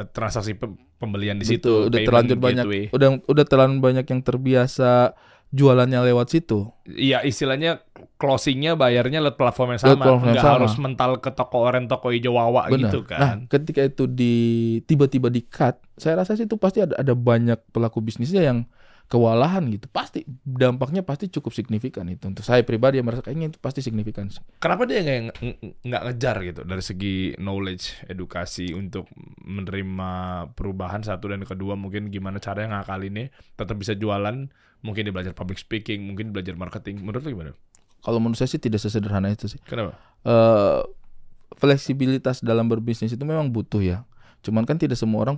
[0.09, 2.85] transaksi pem- pembelian di Betul, situ, udah terlanjur banyak gateway.
[2.91, 5.12] udah udah terlalu banyak yang terbiasa
[5.51, 6.66] jualannya lewat situ.
[6.85, 7.78] Iya istilahnya
[8.16, 10.55] closingnya bayarnya lewat platform yang sama, platform yang nggak sama.
[10.59, 12.91] harus mental ke toko oren, toko hijau wawa Benar.
[12.91, 13.39] gitu Nah, kan.
[13.47, 14.35] ketika itu di
[14.82, 18.66] tiba-tiba di cut, saya rasa sih itu pasti ada ada banyak pelaku bisnisnya yang
[19.09, 19.87] kewalahan gitu.
[19.93, 22.25] Pasti dampaknya pasti cukup signifikan itu.
[22.27, 24.33] Untuk saya pribadi yang merasa kayaknya itu pasti signifikan.
[24.33, 24.41] sih.
[24.59, 25.39] Kenapa dia nggak
[25.85, 29.09] nggak ngejar gitu dari segi knowledge, edukasi untuk
[29.45, 30.11] menerima
[30.57, 34.49] perubahan satu dan kedua mungkin gimana cara yang ngakalinnya tetap bisa jualan,
[34.81, 37.05] mungkin dia belajar public speaking, mungkin belajar marketing.
[37.05, 37.53] Menurut lu gimana?
[38.05, 39.61] Kalau menurut saya sih tidak sesederhana itu sih.
[39.65, 39.97] Kenapa?
[40.25, 40.81] eh
[41.55, 43.99] fleksibilitas dalam berbisnis itu memang butuh ya.
[44.45, 45.37] Cuman kan tidak semua orang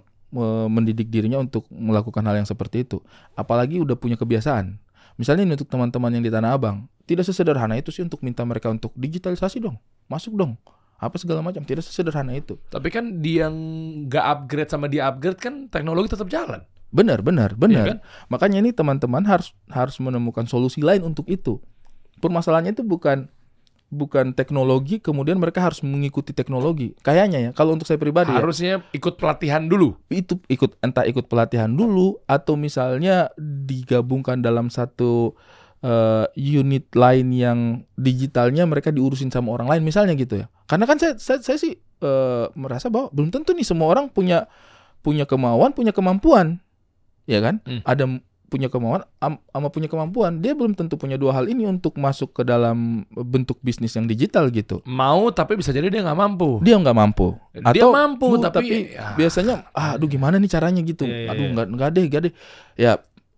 [0.68, 2.98] mendidik dirinya untuk melakukan hal yang seperti itu.
[3.34, 4.78] Apalagi udah punya kebiasaan.
[5.16, 8.68] Misalnya ini untuk teman-teman yang di Tanah Abang, tidak sesederhana itu sih untuk minta mereka
[8.68, 9.80] untuk digitalisasi dong,
[10.12, 10.60] masuk dong,
[11.00, 11.64] apa segala macam.
[11.64, 12.60] Tidak sesederhana itu.
[12.68, 16.60] Tapi kan dia nggak upgrade sama dia upgrade kan teknologi tetap jalan.
[16.92, 17.86] Benar, benar, Iya benar.
[17.88, 17.98] kan?
[18.28, 21.58] Makanya ini teman-teman harus harus menemukan solusi lain untuk itu.
[22.20, 23.28] Permasalahannya itu bukan
[23.86, 26.92] bukan teknologi, kemudian mereka harus mengikuti teknologi.
[27.00, 29.94] Kayaknya ya, kalau untuk saya pribadi ya, Harusnya ikut pelatihan dulu.
[30.10, 35.34] itu ikut entah ikut pelatihan dulu atau misalnya digabungkan dalam satu
[35.80, 37.58] eh, unit lain yang
[37.94, 41.74] digitalnya mereka diurusin sama orang lain misalnya gitu ya karena kan saya saya, saya sih
[41.78, 44.50] eh, merasa bahwa belum tentu nih semua orang punya
[45.04, 46.58] punya kemauan punya kemampuan
[47.26, 47.82] ya kan Hmm.
[47.84, 48.04] ada
[48.46, 52.30] punya kemauan am- sama punya kemampuan dia belum tentu punya dua hal ini untuk masuk
[52.30, 54.80] ke dalam bentuk bisnis yang digital gitu.
[54.86, 56.62] Mau tapi bisa jadi dia nggak mampu.
[56.62, 57.34] dia nggak mampu.
[57.74, 60.80] Dia mampu, "Bu, tapi- ya." biasanya ah, aduh gimana nih caranya?
[60.80, 61.02] gitu.
[61.04, 62.32] Iya, iya, aduh nggak nggak deh nggak deh.
[62.78, 62.92] Ya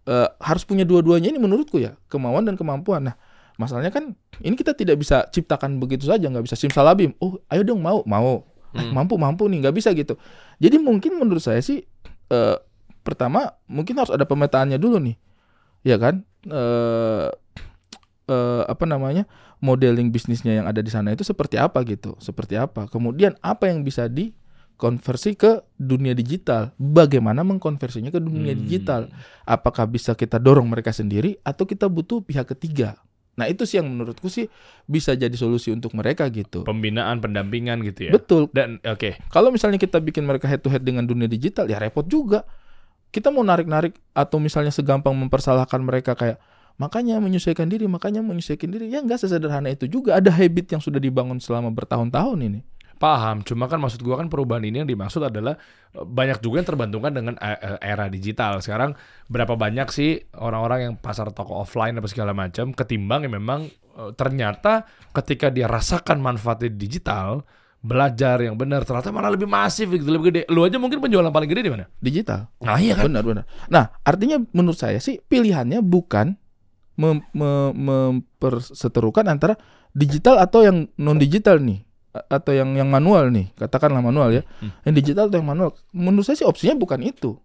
[0.04, 3.08] eh, harus punya dua-duanya ini menurutku ya kemauan dan kemampuan.
[3.08, 3.16] Nah
[3.56, 6.54] masalahnya kan ini kita tidak bisa ciptakan begitu saja nggak bisa.
[6.54, 8.44] Simsalabim oh ayo dong mau mau.
[8.68, 8.92] Hmm.
[8.92, 10.20] mampu mampu nih nggak bisa gitu.
[10.60, 11.80] Jadi mungkin menurut saya sih
[12.28, 12.56] eh,
[13.08, 15.16] pertama mungkin harus ada pemetaannya dulu nih
[15.82, 17.26] ya kan eh
[18.28, 19.24] eh, apa namanya
[19.64, 23.80] modeling bisnisnya yang ada di sana itu seperti apa gitu seperti apa kemudian apa yang
[23.82, 24.06] bisa
[24.78, 26.70] konversi ke dunia digital.
[26.78, 28.62] Bagaimana mengkonversinya ke dunia Hmm.
[28.62, 29.10] digital?
[29.42, 32.94] Apakah bisa kita dorong mereka sendiri atau kita butuh pihak ketiga?
[33.38, 34.46] Nah, itu sih yang menurutku sih
[34.86, 36.62] bisa jadi solusi untuk mereka gitu.
[36.62, 38.12] Pembinaan, pendampingan gitu ya.
[38.14, 38.50] Betul.
[38.54, 42.06] Dan oke, Kalau misalnya kita bikin mereka head to head dengan dunia digital, ya repot
[42.06, 42.46] juga.
[43.08, 46.36] Kita mau narik-narik atau misalnya segampang mempersalahkan mereka kayak
[46.78, 48.86] makanya menyesuaikan diri, makanya menyesuaikan diri.
[48.92, 50.14] Ya nggak sesederhana itu juga.
[50.20, 52.60] Ada habit yang sudah dibangun selama bertahun-tahun ini.
[52.98, 53.46] paham.
[53.46, 55.54] Cuma kan maksud gua kan perubahan ini yang dimaksud adalah
[55.94, 58.58] eh, banyak juga yang terbantungkan dengan eh, eh, era digital.
[58.58, 58.98] Sekarang
[59.30, 63.70] berapa banyak sih orang-orang yang pasar toko offline apa segala macam ketimbang yang memang
[64.14, 67.42] ternyata ketika dia rasakan manfaatnya di digital,
[67.88, 70.42] belajar yang benar ternyata malah lebih masif gitu, lebih gede.
[70.46, 71.88] Lu aja mungkin penjualan paling gede di mana?
[71.96, 72.52] Digital.
[72.60, 73.08] Nah, iya kan?
[73.08, 73.44] Benar, benar.
[73.66, 76.36] Nah, artinya menurut saya sih pilihannya bukan
[76.94, 79.56] mem- me- memperseterukan antara
[79.90, 81.80] digital atau yang non digital nih
[82.28, 84.74] atau yang yang manual nih katakanlah manual ya Hmm.
[84.82, 87.38] yang digital atau yang manual menurut saya sih opsinya bukan itu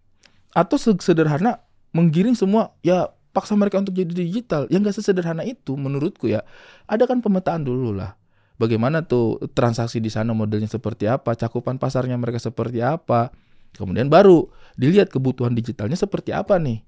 [0.51, 5.73] atau se- sederhana menggiring semua ya paksa mereka untuk jadi digital yang nggak sesederhana itu
[5.73, 6.41] menurutku ya
[6.85, 8.17] ada kan pemetaan dulu lah
[8.57, 13.33] bagaimana tuh transaksi di sana modelnya seperti apa cakupan pasarnya mereka seperti apa.
[13.73, 16.85] Kemudian baru dilihat kebutuhan digitalnya seperti apa nih.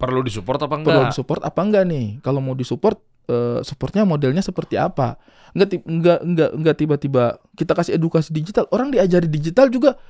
[0.00, 1.10] Perlu disupport apa perlu enggak?
[1.12, 2.06] disupport apa enggak nih?
[2.24, 2.96] Kalau mau disupport
[3.28, 5.20] eh, supportnya modelnya seperti apa?
[5.52, 10.00] Enggak enggak enggak enggak tiba-tiba kita kasih edukasi digital orang diajari digital juga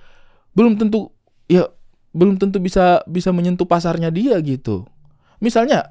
[0.54, 1.10] belum tentu
[1.50, 1.66] ya
[2.14, 4.86] belum tentu bisa bisa menyentuh pasarnya dia gitu.
[5.42, 5.90] Misalnya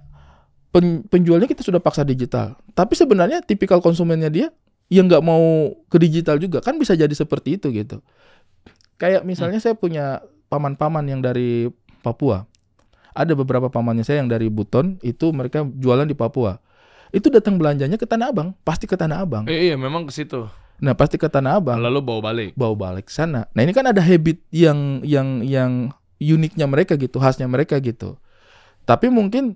[0.71, 4.47] pen- penjualnya kita sudah paksa digital tapi sebenarnya tipikal konsumennya dia
[4.91, 8.03] yang nggak mau ke digital juga kan bisa jadi seperti itu gitu.
[8.99, 10.19] Kayak misalnya saya punya
[10.51, 11.71] paman-paman yang dari
[12.03, 12.43] Papua.
[13.15, 16.59] Ada beberapa pamannya saya yang dari Buton itu mereka jualan di Papua.
[17.11, 19.47] Itu datang belanjanya ke Tanah Abang pasti ke Tanah Abang.
[19.47, 20.47] Eh, iya, memang ke situ.
[20.81, 21.77] nah pasti ke Tanah Abang.
[21.77, 22.49] Lalu bawa balik.
[22.57, 23.47] bawa balik sana.
[23.55, 25.71] Nah ini kan ada habit yang yang yang
[26.19, 28.19] uniknya mereka gitu khasnya mereka gitu.
[28.83, 29.55] Tapi mungkin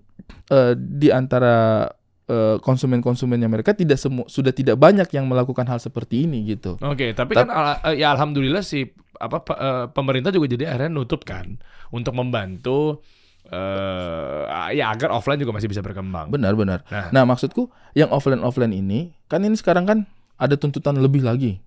[0.53, 1.89] eh, di antara
[2.59, 7.37] konsumen-konsumennya mereka tidak semua sudah tidak banyak yang melakukan hal seperti ini gitu Oke, tapi
[7.37, 11.61] kan ala- eh, ya alhamdulillah sih apa eh, pemerintah juga jadi akhirnya nutup kan
[11.93, 12.99] untuk membantu
[13.45, 16.33] eh ya agar offline juga masih bisa berkembang.
[16.33, 17.13] benar-benar Nah.
[17.13, 19.97] Nah, maksudku yang offline offline ini kan ini sekarang kan
[20.41, 21.61] ada tuntutan lebih lagi.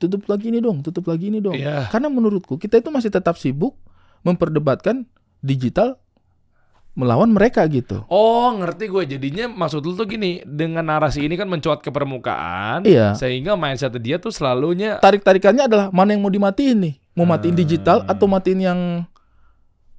[0.00, 1.54] Tutup lagi ini dong, tutup lagi ini dong.
[1.54, 1.86] Iya.
[1.92, 3.78] Karena menurutku kita itu masih tetap sibuk
[4.26, 5.06] memperdebatkan
[5.40, 5.96] digital
[6.92, 8.02] melawan mereka gitu.
[8.06, 9.02] Oh, ngerti gue.
[9.08, 13.14] Jadinya maksud lu tuh gini, dengan narasi ini kan mencuat ke permukaan, Iya.
[13.14, 16.94] sehingga mindset dia tuh selalunya Tarik-tarikannya adalah mana yang mau dimatiin nih?
[17.12, 18.80] Mau matiin digital atau matiin yang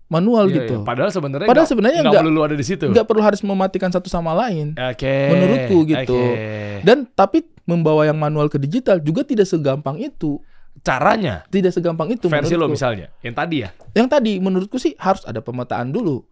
[0.07, 0.75] manual Iya, gitu.
[0.77, 0.85] iya.
[0.85, 2.83] Padahal sebenarnya Padahal sebenarnya nggak nggak- perlu lu ada di situ.
[2.85, 4.75] Nggak perlu harus mematikan satu sama lain.
[4.75, 5.15] Oke.
[5.31, 6.15] Menurutku gitu.
[6.19, 6.83] oke.
[6.83, 10.43] Dan tapi membawa yang manual ke digital juga tidak segampang itu.
[10.81, 13.69] Caranya Tidak segampang itu versi lo misalnya, yang tadi ya.
[13.91, 16.23] Yang tadi menurutku sih harus ada pemetaan dulu.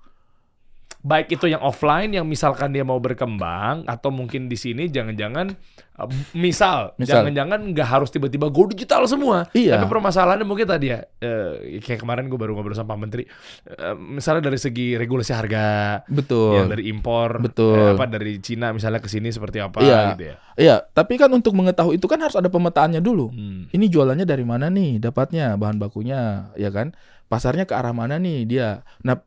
[0.99, 5.55] Baik itu yang offline yang misalkan dia mau berkembang atau mungkin di sini jangan-jangan
[5.95, 7.23] uh, misal, Misal.
[7.23, 9.47] jangan-jangan nggak harus tiba-tiba go digital semua.
[9.55, 9.79] Iya.
[9.79, 13.23] Tapi permasalahannya mungkin tadi ya eh, kayak kemarin gue baru ngobrol sama Pak Menteri
[13.63, 15.65] eh, misalnya dari segi regulasi harga
[16.11, 16.59] Betul.
[16.59, 17.79] yang dari impor Betul.
[17.79, 19.99] eh, apa dari Cina misalnya ke sini seperti apa Iya.
[20.19, 20.35] gitu ya.
[20.59, 23.31] Iya, tapi kan untuk mengetahui itu kan harus ada pemetaannya dulu.
[23.31, 23.71] Hmm.
[23.71, 24.99] Ini jualannya dari mana nih?
[24.99, 26.91] Dapatnya bahan bakunya, ya kan?
[27.31, 28.83] Pasarnya ke arah mana nih dia?
[29.07, 29.23] Nah,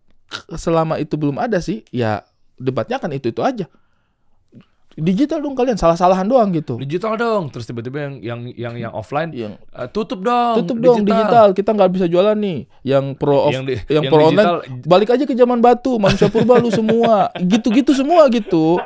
[0.54, 2.22] selama itu belum ada sih, ya
[2.56, 3.66] debatnya akan itu-itu aja.
[4.92, 6.76] Digital dong kalian, salah-salahan doang gitu.
[6.76, 10.60] Digital dong, terus tiba-tiba yang yang yang yang offline Yang eh, tutup dong.
[10.60, 12.68] tutup dong digital, kita nggak bisa jualan nih.
[12.84, 15.96] Yang pro off, Yang di- yang, yang pro digital- online, balik aja ke zaman batu,
[15.96, 18.76] manusia purba lu semua, gitu-gitu semua gitu.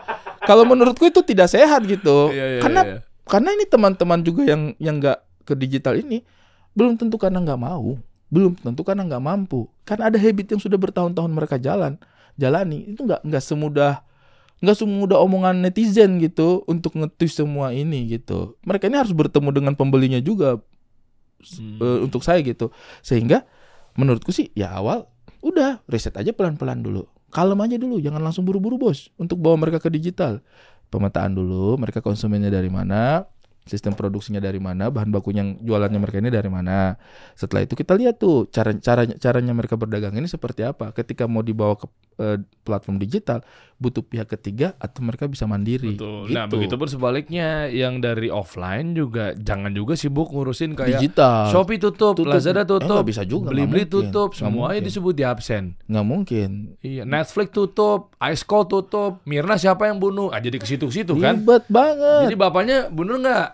[0.47, 2.31] Kalau menurutku itu tidak sehat gitu.
[2.31, 2.99] Iya, iya, karena iya.
[3.27, 6.23] karena ini teman-teman juga yang yang nggak ke digital ini
[6.79, 7.99] belum tentu karena nggak mau,
[8.33, 9.71] belum tentu karena nggak mampu.
[9.87, 11.99] Kan ada habit yang sudah bertahun-tahun mereka jalan,
[12.35, 14.03] jalani itu nggak nggak semudah
[14.57, 18.57] nggak semudah omongan netizen gitu untuk ngetwist semua ini gitu.
[18.65, 20.61] Mereka ini harus bertemu dengan pembelinya juga
[21.37, 21.79] Hmm.
[21.79, 22.73] eh, untuk saya gitu.
[23.05, 23.45] Sehingga
[23.95, 25.05] menurutku sih ya awal
[25.45, 27.05] udah riset aja pelan-pelan dulu.
[27.29, 30.41] Kalem aja dulu, jangan langsung buru-buru bos untuk bawa mereka ke digital.
[30.89, 33.29] Pemetaan dulu, mereka konsumennya dari mana,
[33.67, 36.95] sistem produksinya dari mana, bahan bakunya yang jualannya mereka ini dari mana.
[37.35, 40.91] Setelah itu kita lihat tuh cara caranya caranya mereka berdagang ini seperti apa.
[40.91, 41.87] Ketika mau dibawa ke
[42.17, 43.43] eh, platform digital,
[43.77, 45.93] butuh pihak ketiga atau mereka bisa mandiri.
[45.93, 46.31] Betul.
[46.31, 46.33] Gitu.
[46.33, 51.53] Nah, begitu pun sebaliknya yang dari offline juga jangan juga sibuk ngurusin kayak digital.
[51.53, 52.33] Shopee tutup, Tutup.
[52.33, 53.85] Lazada Eh, tutup, nggak bisa juga, mungkin.
[53.85, 55.77] tutup, semuanya disebut di absen.
[55.85, 56.49] nggak mungkin.
[56.81, 60.33] Iya, Netflix tutup, Ice Cold tutup, Mirna siapa yang bunuh?
[60.33, 61.37] Ah, jadi ke situ-situ kan?
[61.37, 62.33] Ribet banget.
[62.33, 63.49] Jadi bapaknya bunuh nggak?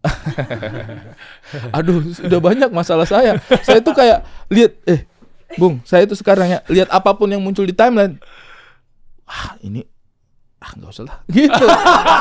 [1.76, 3.36] Aduh, sudah banyak masalah saya.
[3.60, 5.04] Saya tuh kayak lihat eh
[5.58, 8.16] Bung, saya tuh sekarang ya lihat apa pun yang muncul di timeline.
[9.26, 9.82] Ah, ini
[10.60, 11.16] ah nggak usah lah.
[11.32, 11.64] Gitu.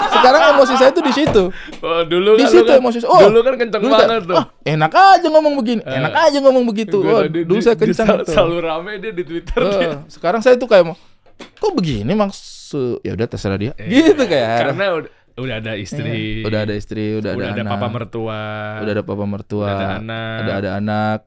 [0.10, 1.44] Sekarang emosi saya tuh di situ.
[1.80, 2.98] Oh, dulu Di kan situ kan, emosi.
[3.04, 4.36] Oh, dulu kan kenceng dulu banget tuh.
[4.36, 6.98] "Ah, enak aja ngomong begini, enak aja ngomong begitu.
[7.00, 8.32] Oh, dia- dulu dia- saya kencang tuh.
[8.32, 9.60] Selalu rame dia di Twitter.
[9.60, 9.92] Eh, dia.
[10.08, 10.96] sekarang saya tuh kayak mau
[11.40, 13.72] kok begini maksud ya udah terserah dia.
[13.78, 14.72] gitu kayak.
[14.72, 16.40] Karena udah, udah ada istri.
[16.42, 18.40] Udah ada istri, udah, udah ada, ada anak, papa mertua.
[18.80, 20.36] udah ada papa mertua, Udah ada anak.
[20.38, 21.20] ada ada anak.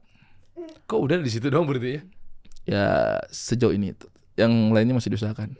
[0.83, 2.01] Kok udah di situ doang berarti ya?
[2.63, 2.85] Ya
[3.27, 4.09] sejauh ini itu.
[4.33, 5.53] Yang lainnya masih diusahakan.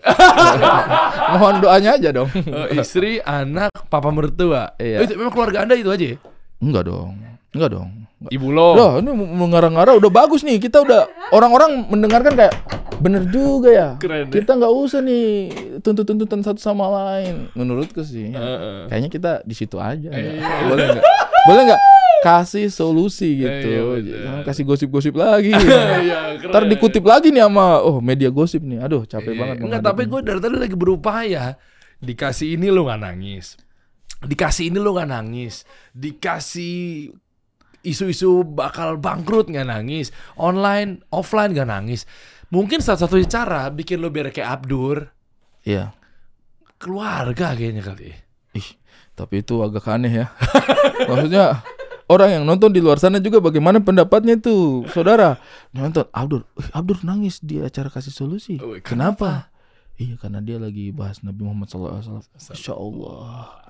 [1.38, 2.30] Mohon doanya aja dong.
[2.50, 4.74] Oh, istri, anak, papa mertua.
[4.82, 4.98] Iya.
[4.98, 6.18] Oh, itu memang keluarga Anda itu aja ya?
[6.58, 7.14] Enggak dong.
[7.54, 7.90] Enggak dong.
[8.18, 8.32] Enggak.
[8.34, 8.70] Ibu lo.
[8.74, 10.58] Loh, ini mau ngarang-ngarang udah bagus nih.
[10.58, 11.06] Kita udah
[11.38, 12.54] orang-orang mendengarkan kayak
[13.04, 13.89] bener juga ya.
[13.99, 14.32] Keren ya.
[14.32, 15.26] Kita nggak usah nih
[15.80, 17.51] tuntut-tuntutan satu sama lain.
[17.51, 18.32] Menurutku sih.
[18.32, 18.39] ya.
[18.39, 18.80] Heeh.
[18.88, 20.08] Kayaknya kita di situ aja.
[20.08, 20.16] ya.
[20.16, 20.72] Iya.
[20.72, 21.06] Boleh nggak?
[21.43, 21.82] Boleh nggak?
[22.24, 23.68] Kasih solusi gitu.
[23.68, 23.97] Iya, betul.
[24.16, 25.51] Jangan kasih gosip-gosip lagi.
[26.08, 26.51] Iya, keren.
[26.56, 28.80] Ntar dikutip lagi nih sama oh media gosip nih.
[28.80, 29.39] Aduh capek Iya.
[29.43, 29.56] banget.
[29.60, 31.60] Enggak, tapi gue dari tadi lagi berupaya.
[31.99, 33.60] Dikasih ini lo nggak nangis.
[34.24, 35.68] Dikasih ini lo nggak nangis.
[35.91, 37.12] Dikasih
[37.84, 40.16] isu-isu bakal bangkrut nggak nangis.
[40.39, 42.08] Online, offline nggak nangis.
[42.54, 45.10] Mungkin satu-satunya cara bikin lo biar kayak Abdur.
[45.66, 45.89] Iya.
[46.78, 48.14] Keluarga kayaknya kali.
[48.54, 48.70] Ih,
[49.18, 50.28] tapi itu agak aneh ya.
[51.10, 51.66] Maksudnya
[52.06, 55.41] orang yang nonton di luar sana juga bagaimana pendapatnya itu, saudara?
[55.74, 58.62] Nonton Abdur, "Ih, Abdur nangis di acara kasih solusi.
[58.62, 59.49] Oh, kenapa?
[59.97, 62.22] Iya karena dia lagi bahas Nabi Muhammad SAW.
[62.22, 63.62] Masya Allah.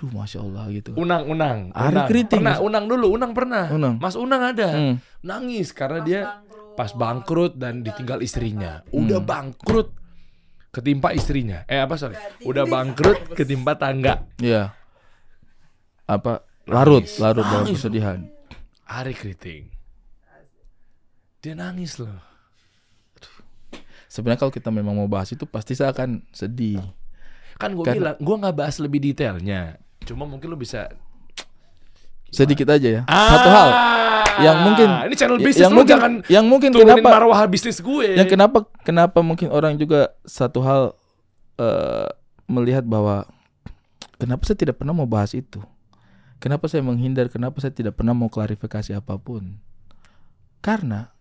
[0.00, 0.96] Aduh, masya Allah gitu.
[0.96, 1.76] Unang, Unang.
[1.76, 2.08] Ari Unang.
[2.08, 2.40] Kriting.
[2.40, 3.68] Pernah, Unang dulu, Unang pernah.
[3.68, 4.00] Unang.
[4.00, 4.72] Mas Unang ada.
[4.72, 4.96] Hmm.
[5.20, 6.20] Nangis karena dia
[6.72, 8.80] pas bangkrut dan ditinggal istrinya.
[8.96, 9.28] Udah Hmm.
[9.28, 9.92] bangkrut
[10.72, 11.68] ketimpa istrinya.
[11.68, 12.16] Eh apa sorry?
[12.48, 14.24] Udah bangkrut ketimpa tangga.
[14.40, 14.72] Iya.
[16.08, 16.48] Apa?
[16.64, 17.20] Larut, Nangis.
[17.20, 18.18] larut dalam kesedihan.
[18.88, 19.68] Ari Kriting.
[21.44, 22.16] Dia nangis loh.
[24.08, 26.80] Sebenarnya kalau kita memang mau bahas itu pasti saya akan sedih.
[27.60, 29.76] Kan gue bilang, gue nggak bahas lebih detailnya.
[30.02, 30.88] Cuma mungkin lo bisa
[32.30, 33.02] Sedikit aja ya.
[33.06, 33.68] Ah, Satu hal
[34.40, 38.16] yang mungkin ini channel y- bisnis yang mungkin jangan yang mungkin kenapa marwah bisnis gue.
[38.16, 40.82] yang kenapa kenapa mungkin orang juga satu hal
[41.58, 42.08] eh,
[42.46, 43.28] melihat bahwa
[44.16, 45.60] kenapa saya tidak pernah mau bahas itu
[46.40, 49.60] kenapa saya menghindar kenapa saya tidak pernah mau klarifikasi apa pun
[50.64, 51.12] karena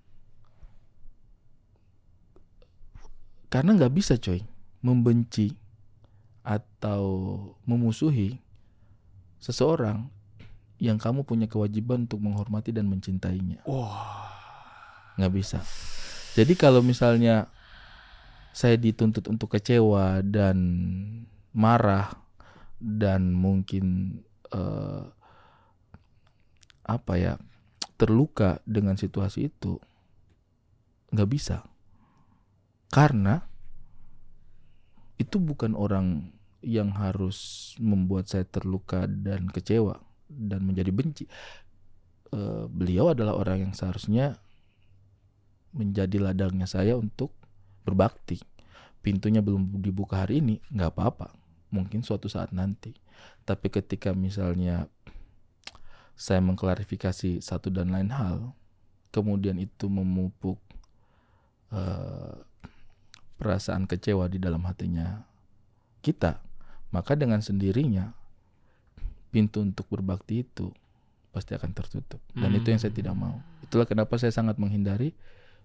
[3.49, 4.45] karena nggak bisa coy
[4.79, 5.57] membenci
[6.39, 7.03] atau
[7.67, 8.39] memusuhi
[9.39, 10.07] seseorang
[10.79, 13.63] yang kamu punya kewajiban untuk menghormati dan mencintainya.
[13.67, 14.31] Wah,
[15.19, 15.59] nggak bisa.
[16.39, 17.51] Jadi kalau misalnya
[18.55, 20.57] saya dituntut untuk kecewa dan
[21.51, 22.15] marah
[22.79, 24.19] dan mungkin
[24.55, 25.03] eh,
[26.89, 27.35] apa ya
[27.99, 29.77] terluka dengan situasi itu
[31.11, 31.67] nggak bisa.
[32.89, 33.43] Karena
[35.19, 41.25] itu bukan orang yang harus membuat saya terluka dan kecewa dan menjadi benci.
[42.29, 44.37] Eh, beliau adalah orang yang seharusnya
[45.73, 47.33] menjadi ladangnya saya untuk
[47.87, 48.37] berbakti.
[48.99, 51.33] Pintunya belum dibuka hari ini, nggak apa-apa.
[51.73, 52.93] Mungkin suatu saat nanti.
[53.47, 54.85] Tapi ketika misalnya
[56.19, 58.51] saya mengklarifikasi satu dan lain hal,
[59.09, 60.59] kemudian itu memupuk
[61.71, 62.35] eh,
[63.39, 65.23] perasaan kecewa di dalam hatinya
[66.03, 66.43] kita,
[66.89, 68.11] maka dengan sendirinya
[69.29, 70.73] pintu untuk berbakti itu
[71.29, 72.17] pasti akan tertutup.
[72.33, 73.37] Dan itu yang saya tidak mau.
[73.61, 75.13] Itulah kenapa saya sangat menghindari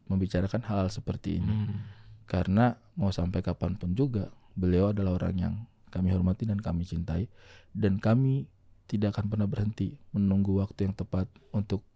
[0.09, 1.55] membicarakan hal seperti ini.
[1.65, 1.81] Hmm.
[2.29, 5.55] Karena mau sampai kapan pun juga beliau adalah orang yang
[5.89, 7.31] kami hormati dan kami cintai
[7.73, 8.51] dan kami
[8.91, 11.87] tidak akan pernah berhenti menunggu waktu yang tepat untuk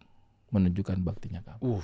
[0.49, 1.61] menunjukkan baktinya kami.
[1.61, 1.83] Uh,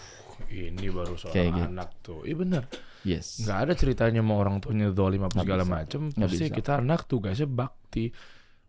[0.49, 1.67] ini baru soal Kayak gitu.
[1.69, 2.19] anak tuh.
[2.25, 2.63] Iya bener.
[3.05, 3.45] Yes.
[3.45, 6.09] Nggak ada ceritanya mau orang tuanya dolim apa segala macem.
[6.09, 6.55] Pasti bisa.
[6.57, 8.09] kita anak tugasnya bakti.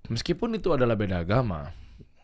[0.06, 1.73] Meskipun itu adalah beda agama.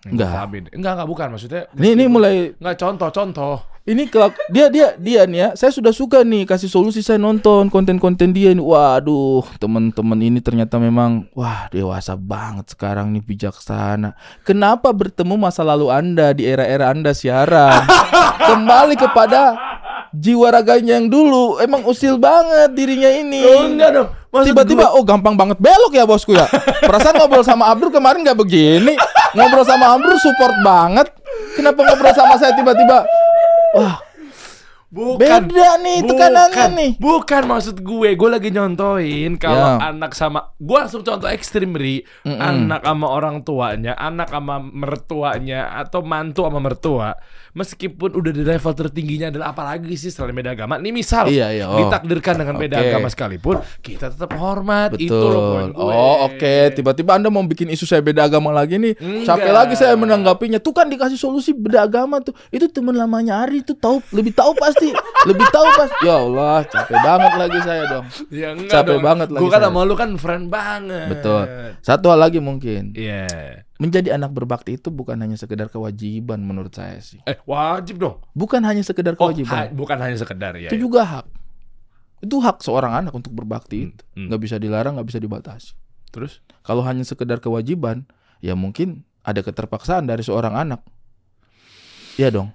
[0.04, 0.12] Nggak.
[0.12, 1.62] Enggak, enggak, enggak bukan maksudnya.
[1.72, 3.71] Ini ini mulai Enggak contoh-contoh.
[3.82, 5.48] Ini kelak dia dia dia nih ya.
[5.58, 8.62] Saya sudah suka nih kasih solusi saya nonton konten-konten dia nih.
[8.62, 14.14] Waduh, teman-teman ini ternyata memang wah dewasa banget sekarang nih bijaksana.
[14.46, 17.82] Kenapa bertemu masa lalu Anda di era-era Anda siaran?
[18.54, 19.58] Kembali kepada
[20.14, 21.58] jiwa raganya yang dulu.
[21.58, 23.42] Emang usil banget dirinya ini.
[23.42, 24.08] Oh, enggak dong.
[24.32, 26.46] Tiba-tiba oh gampang banget belok ya bosku ya.
[26.86, 28.94] Perasaan ngobrol sama Abdur kemarin nggak begini.
[29.34, 31.10] Ngobrol sama Abdur support banget.
[31.58, 33.04] Kenapa ngobrol sama saya tiba-tiba
[33.74, 33.98] wah
[34.92, 35.48] Bukan.
[35.48, 36.90] Beda nih tekanannya nih.
[37.00, 39.88] Bukan maksud gue, gue lagi nyontoin kalau Ya.
[39.88, 46.04] anak sama gue langsung contoh ekstrim ri, anak sama orang tuanya, anak sama mertuanya atau
[46.04, 47.16] mantu sama mertua,
[47.52, 50.80] meskipun udah di level tertingginya adalah apalagi sih selain beda agama.
[50.80, 51.76] Nih misal Iya, iya, oh.
[51.84, 52.88] ditakdirkan dengan beda Oke.
[52.88, 53.54] agama sekalipun,
[53.84, 54.96] kita tetap hormat.
[54.96, 55.06] Betul.
[55.06, 55.82] Itu loh poin gue.
[55.84, 58.96] Oh oke, tiba-tiba anda mau bikin isu saya beda agama lagi nih.
[58.96, 59.26] Enggak.
[59.28, 60.58] Capek lagi saya menanggapinya.
[60.58, 62.32] Tuh kan dikasih solusi beda agama tuh.
[62.48, 64.88] Itu teman lamanya Ari tuh tahu lebih tahu pasti,
[65.30, 66.00] lebih tahu pasti.
[66.08, 68.04] Ya Allah, capek banget lagi saya dong.
[68.32, 69.04] Ya enggak Capek dong.
[69.04, 71.06] banget lagi Gue kan sama lu kan friend banget.
[71.12, 71.44] Betul.
[71.84, 72.96] Satu hal lagi mungkin.
[72.96, 73.28] Iya.
[73.82, 77.18] Menjadi anak berbakti itu bukan hanya sekedar kewajiban menurut saya sih.
[77.26, 78.22] Eh wajib dong.
[78.30, 79.68] Bukan hanya sekedar Oh, kewajiban.
[79.68, 80.70] ha- bukan hanya sekedar ya.
[80.70, 80.82] itu ya.
[80.82, 81.26] juga hak.
[82.22, 84.02] Itu hak seorang anak untuk berbakti itu.
[84.14, 84.30] hmm.
[84.30, 85.74] nggak bisa dilarang, nggak bisa dibatasi.
[86.14, 86.38] Terus?
[86.62, 88.06] Kalau hanya sekedar kewajiban,
[88.38, 90.80] ya mungkin ada keterpaksaan dari seorang anak.
[92.14, 92.54] Iya dong.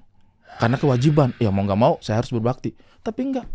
[0.58, 2.72] Karena kewajiban, ya mau nggak mau saya harus berbakti.
[3.04, 3.46] Tapi enggak.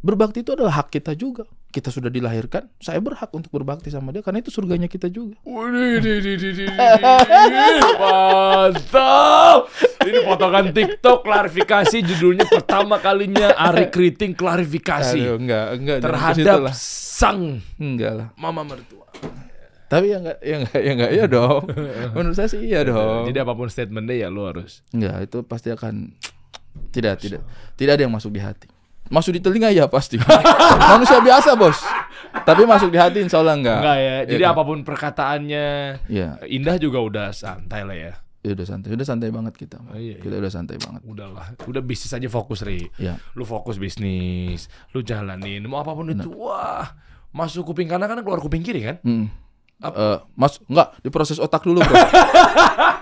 [0.00, 1.44] Berbakti itu adalah hak kita juga.
[1.74, 5.34] Kita sudah dilahirkan, saya berhak untuk berbakti sama dia karena itu surganya kita juga.
[7.98, 9.66] Mantap.
[10.06, 17.58] Ini potongan TikTok klarifikasi judulnya pertama kalinya Ari Kriting klarifikasi Aduh, enggak, enggak terhadap sang
[17.80, 18.28] enggak lah.
[18.38, 19.10] mama mertua.
[19.90, 21.62] Tapi ya enggak, ya enggak, ya enggak, iya dong.
[22.14, 23.26] Menurut saya sih iya dong.
[23.26, 24.86] Jadi apa pun statementnya ya lu harus.
[24.94, 26.14] Enggak, itu pasti akan
[26.94, 27.42] tidak tidak
[27.74, 28.73] tidak ada yang masuk di hati.
[29.08, 30.16] Masuk di telinga ya pasti.
[30.92, 31.78] Manusia biasa, Bos.
[32.34, 33.78] Tapi masuk di hati insya Allah enggak.
[33.78, 34.16] Enggak ya.
[34.26, 34.50] Jadi Iya.
[34.50, 35.66] apa pun perkataannya
[36.08, 38.12] Iya, Indah juga udah santai lah ya.
[38.40, 38.88] ya udah santai.
[38.90, 39.78] Udah santai banget kita.
[39.80, 41.00] Oh, iya, Kita udah santai banget.
[41.02, 42.90] Udahlah, udah bisnis aja fokus Ri.
[42.96, 43.16] Iya.
[43.32, 46.28] Lu fokus bisnis, lu jalanin, mau apa pun itu.
[46.34, 46.92] Wah,
[47.30, 48.96] masuk kuping kanan kan keluar kuping kiri kan?
[49.00, 49.30] Hmm.
[49.86, 51.92] Eh, mas enggak diproses otak dulu, Bro.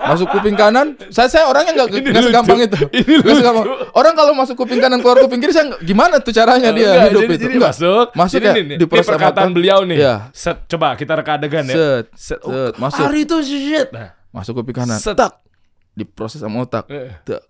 [0.04, 2.78] masuk kuping kanan, saya saya orangnya enggak Ini enggak segampang itu.
[2.90, 3.66] Ini Nggak segampang.
[3.92, 7.20] Orang kalau masuk kuping kanan keluar kuping kiri saya gimana tuh caranya dia Enggak, hidup
[7.20, 7.40] jadi, itu?
[7.40, 7.72] jadi Enggak.
[7.72, 9.96] masuk, Masuk jadi ya, nih, nih, di ini proses perkataan sama- beliau nih.
[9.96, 10.14] Iya.
[10.32, 11.72] Set, coba kita reka adegan ya.
[11.72, 12.98] Set, Set, set, masuk.
[13.00, 13.88] Hari itu shit.
[13.90, 14.98] Nah, Masuk kuping kanan.
[14.98, 15.14] Set.
[15.14, 15.38] Tak.
[15.92, 16.88] Diproses sama otak.
[16.88, 17.42] eh, Tak.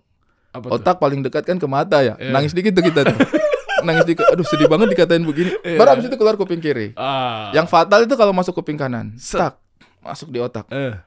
[0.53, 0.73] apa tuh?
[0.75, 2.15] Otak paling dekat kan ke mata ya.
[2.15, 2.31] Iya.
[2.31, 3.17] Nangis dikit tuh kita tuh.
[3.83, 4.27] Nangis dikit.
[4.27, 5.53] Aduh sedih banget dikatain begini.
[5.61, 5.77] Iya.
[5.77, 6.95] Baru habis itu keluar kuping kiri.
[6.95, 9.15] Ah, Yang fatal itu kalau masuk kuping kanan.
[9.17, 9.39] Set.
[9.39, 9.55] Tak.
[10.01, 10.67] Masuk di otak.
[10.69, 10.99] eh,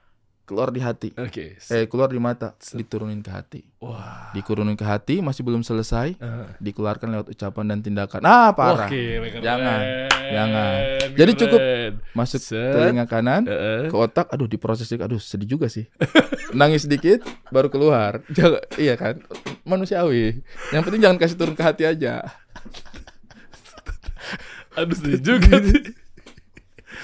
[0.46, 1.10] Keluar di hati.
[1.12, 1.58] oke.
[1.60, 2.54] Eh keluar di mata.
[2.56, 2.78] Set.
[2.78, 3.66] Diturunin ke hati.
[3.80, 4.30] Wah.
[4.32, 6.14] Dikurunin ke hati masih belum selesai.
[6.14, 6.48] eh.
[6.60, 8.22] Dikeluarkan lewat ucapan dan tindakan.
[8.22, 8.86] Ah parah.
[8.86, 8.94] Oke,
[9.26, 9.42] keren.
[9.42, 9.80] Jangan,
[10.14, 10.76] jangan.
[11.12, 11.92] Jadi cukup Keren.
[12.14, 12.72] Masuk Set.
[12.72, 13.42] telinga kanan.
[13.44, 13.90] Eh.
[13.90, 15.90] ke otak, aduh diproses aduh sedih juga sih.
[16.54, 18.22] Nangis sedikit, baru keluar.
[18.30, 19.20] Jangan, iya kan,
[19.66, 20.46] manusiawi.
[20.70, 22.22] Yang penting jangan kasih turun ke hati aja.
[24.80, 25.84] Aduh sedih juga sih.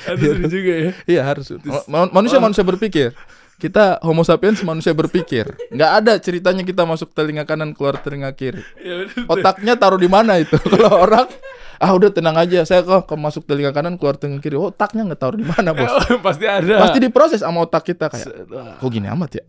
[0.08, 0.92] Aduh sedih juga ya.
[1.08, 1.52] Iya harus.
[1.64, 3.14] Ma- ma- manusia manusia berpikir.
[3.62, 5.54] Kita Homo sapiens manusia berpikir.
[5.70, 8.66] Nggak ada ceritanya kita masuk telinga kanan keluar telinga kiri.
[8.82, 9.30] Ya bener.
[9.30, 10.58] Otaknya taruh di mana itu?
[10.74, 11.30] Kalau orang
[11.78, 14.58] ah udah tenang aja, saya kok ke masuk telinga kanan keluar telinga kiri.
[14.58, 15.94] Oh, otaknya nggak taruh di mana bos?
[16.26, 16.82] Pasti ada.
[16.82, 18.50] Pasti diproses sama otak kita kayak.
[18.82, 19.44] Kok gini amat ya?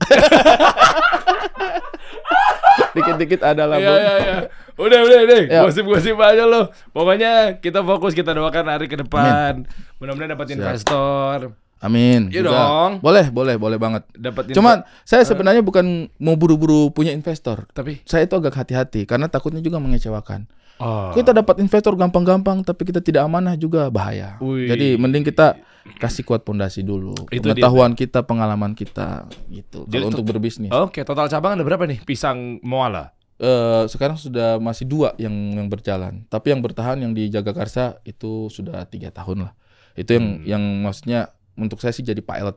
[2.93, 4.36] Dikit-dikit ada lah Iya iya iya.
[4.77, 5.43] Udah udah deh.
[5.49, 5.61] Ya.
[5.65, 6.73] Gosip-gosip aja lo.
[6.93, 9.69] Pokoknya kita fokus kita doakan hari ke depan.
[10.01, 12.31] Mudah-mudahan dapat investor, Amin.
[12.31, 13.03] Iya dong.
[13.03, 14.07] Boleh, boleh, boleh banget.
[14.15, 17.66] dapat Cuman saya sebenarnya bukan mau buru-buru punya investor.
[17.74, 20.47] tapi Saya itu agak hati-hati karena takutnya juga mengecewakan.
[20.82, 21.10] Oh.
[21.12, 24.34] Kita dapat investor gampang-gampang tapi kita tidak amanah juga bahaya.
[24.38, 24.66] Wih.
[24.66, 25.54] Jadi mending kita
[25.96, 27.14] kasih kuat pondasi dulu.
[27.28, 29.86] Itu Pengetahuan kita, pengalaman kita gitu.
[29.86, 30.70] Jadi Kalau untuk berbisnis.
[30.70, 32.02] Oke, total cabang ada berapa nih?
[32.02, 33.14] Pisang Moala.
[33.38, 36.22] Eh, sekarang sudah masih dua yang yang berjalan.
[36.26, 39.52] Tapi yang bertahan yang di Jagakarsa itu sudah tiga tahun lah.
[39.92, 40.44] Itu yang Hmm.
[40.46, 41.20] yang maksudnya
[41.54, 42.54] untuk saya sih jadi pilot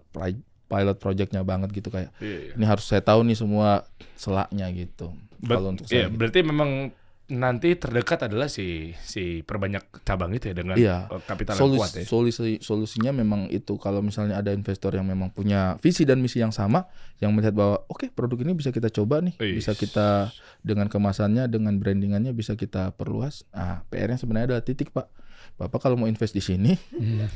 [0.65, 2.53] pilot projectnya banget gitu kayak Iya.
[2.53, 5.13] ini harus saya tahu nih semua selaknya gitu.
[5.37, 6.05] Ber- Kalau untuk iya, saya.
[6.07, 6.17] gitu.
[6.17, 6.69] berarti memang
[7.27, 11.09] nanti terdekat adalah si si perbanyak cabang itu ya dengan Iya.
[11.09, 12.03] eh, kapital yang Solus- kuat ya.
[12.05, 16.49] solusi solusinya memang itu kalau misalnya ada investor yang memang punya visi dan misi yang
[16.49, 16.85] sama
[17.17, 19.57] yang melihat bahwa oke produk ini bisa kita coba nih Wih.
[19.57, 20.29] bisa kita
[20.61, 25.09] dengan kemasannya dengan brandingannya bisa kita perluas nah PR-nya sebenarnya adalah titik pak
[25.55, 26.77] bapak kalau mau invest di sini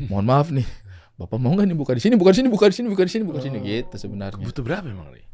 [0.06, 0.70] mohon maaf nih
[1.16, 3.12] bapak mau nggak nih buka di sini bukan di sini bukan di sini bukan di
[3.12, 5.26] sini bukan di sini gitu sebenarnya Butuh berapa emang nih?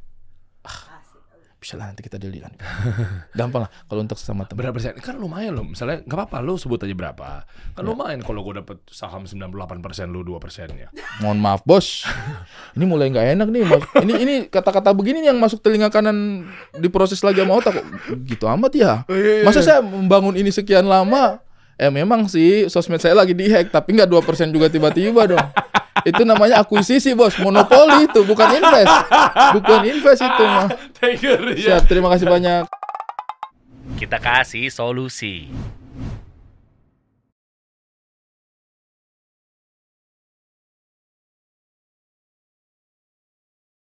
[1.66, 2.54] Bisa lah nanti kita dealikan
[3.40, 4.94] gampang lah kalau untuk sesama teman Berapa persen?
[5.02, 5.66] Kan lumayan loh.
[5.66, 7.42] Misalnya nggak apa-apa lu sebut aja berapa.
[7.74, 10.94] Kan lumayan kalau gue dapet saham 98 persen lu 2 persennya.
[11.26, 12.06] Mohon maaf bos,
[12.78, 13.64] ini mulai nggak enak nih.
[13.66, 13.84] Mas.
[14.06, 16.46] Ini ini kata-kata begini yang masuk telinga kanan
[16.78, 17.82] diproses lagi sama otak.
[17.82, 18.94] Kok Gitu amat ya.
[19.42, 21.42] Masa saya membangun ini sekian lama?
[21.76, 25.42] Eh memang sih sosmed saya lagi dihack, tapi nggak 2% juga tiba-tiba dong.
[26.06, 28.94] Itu namanya akuisisi bos, monopoli itu, bukan invest,
[29.58, 30.70] bukan invest itu mah.
[30.94, 31.82] Tiger ya.
[31.82, 32.64] Siap, terima kasih banyak.
[33.98, 35.50] Kita kasih solusi.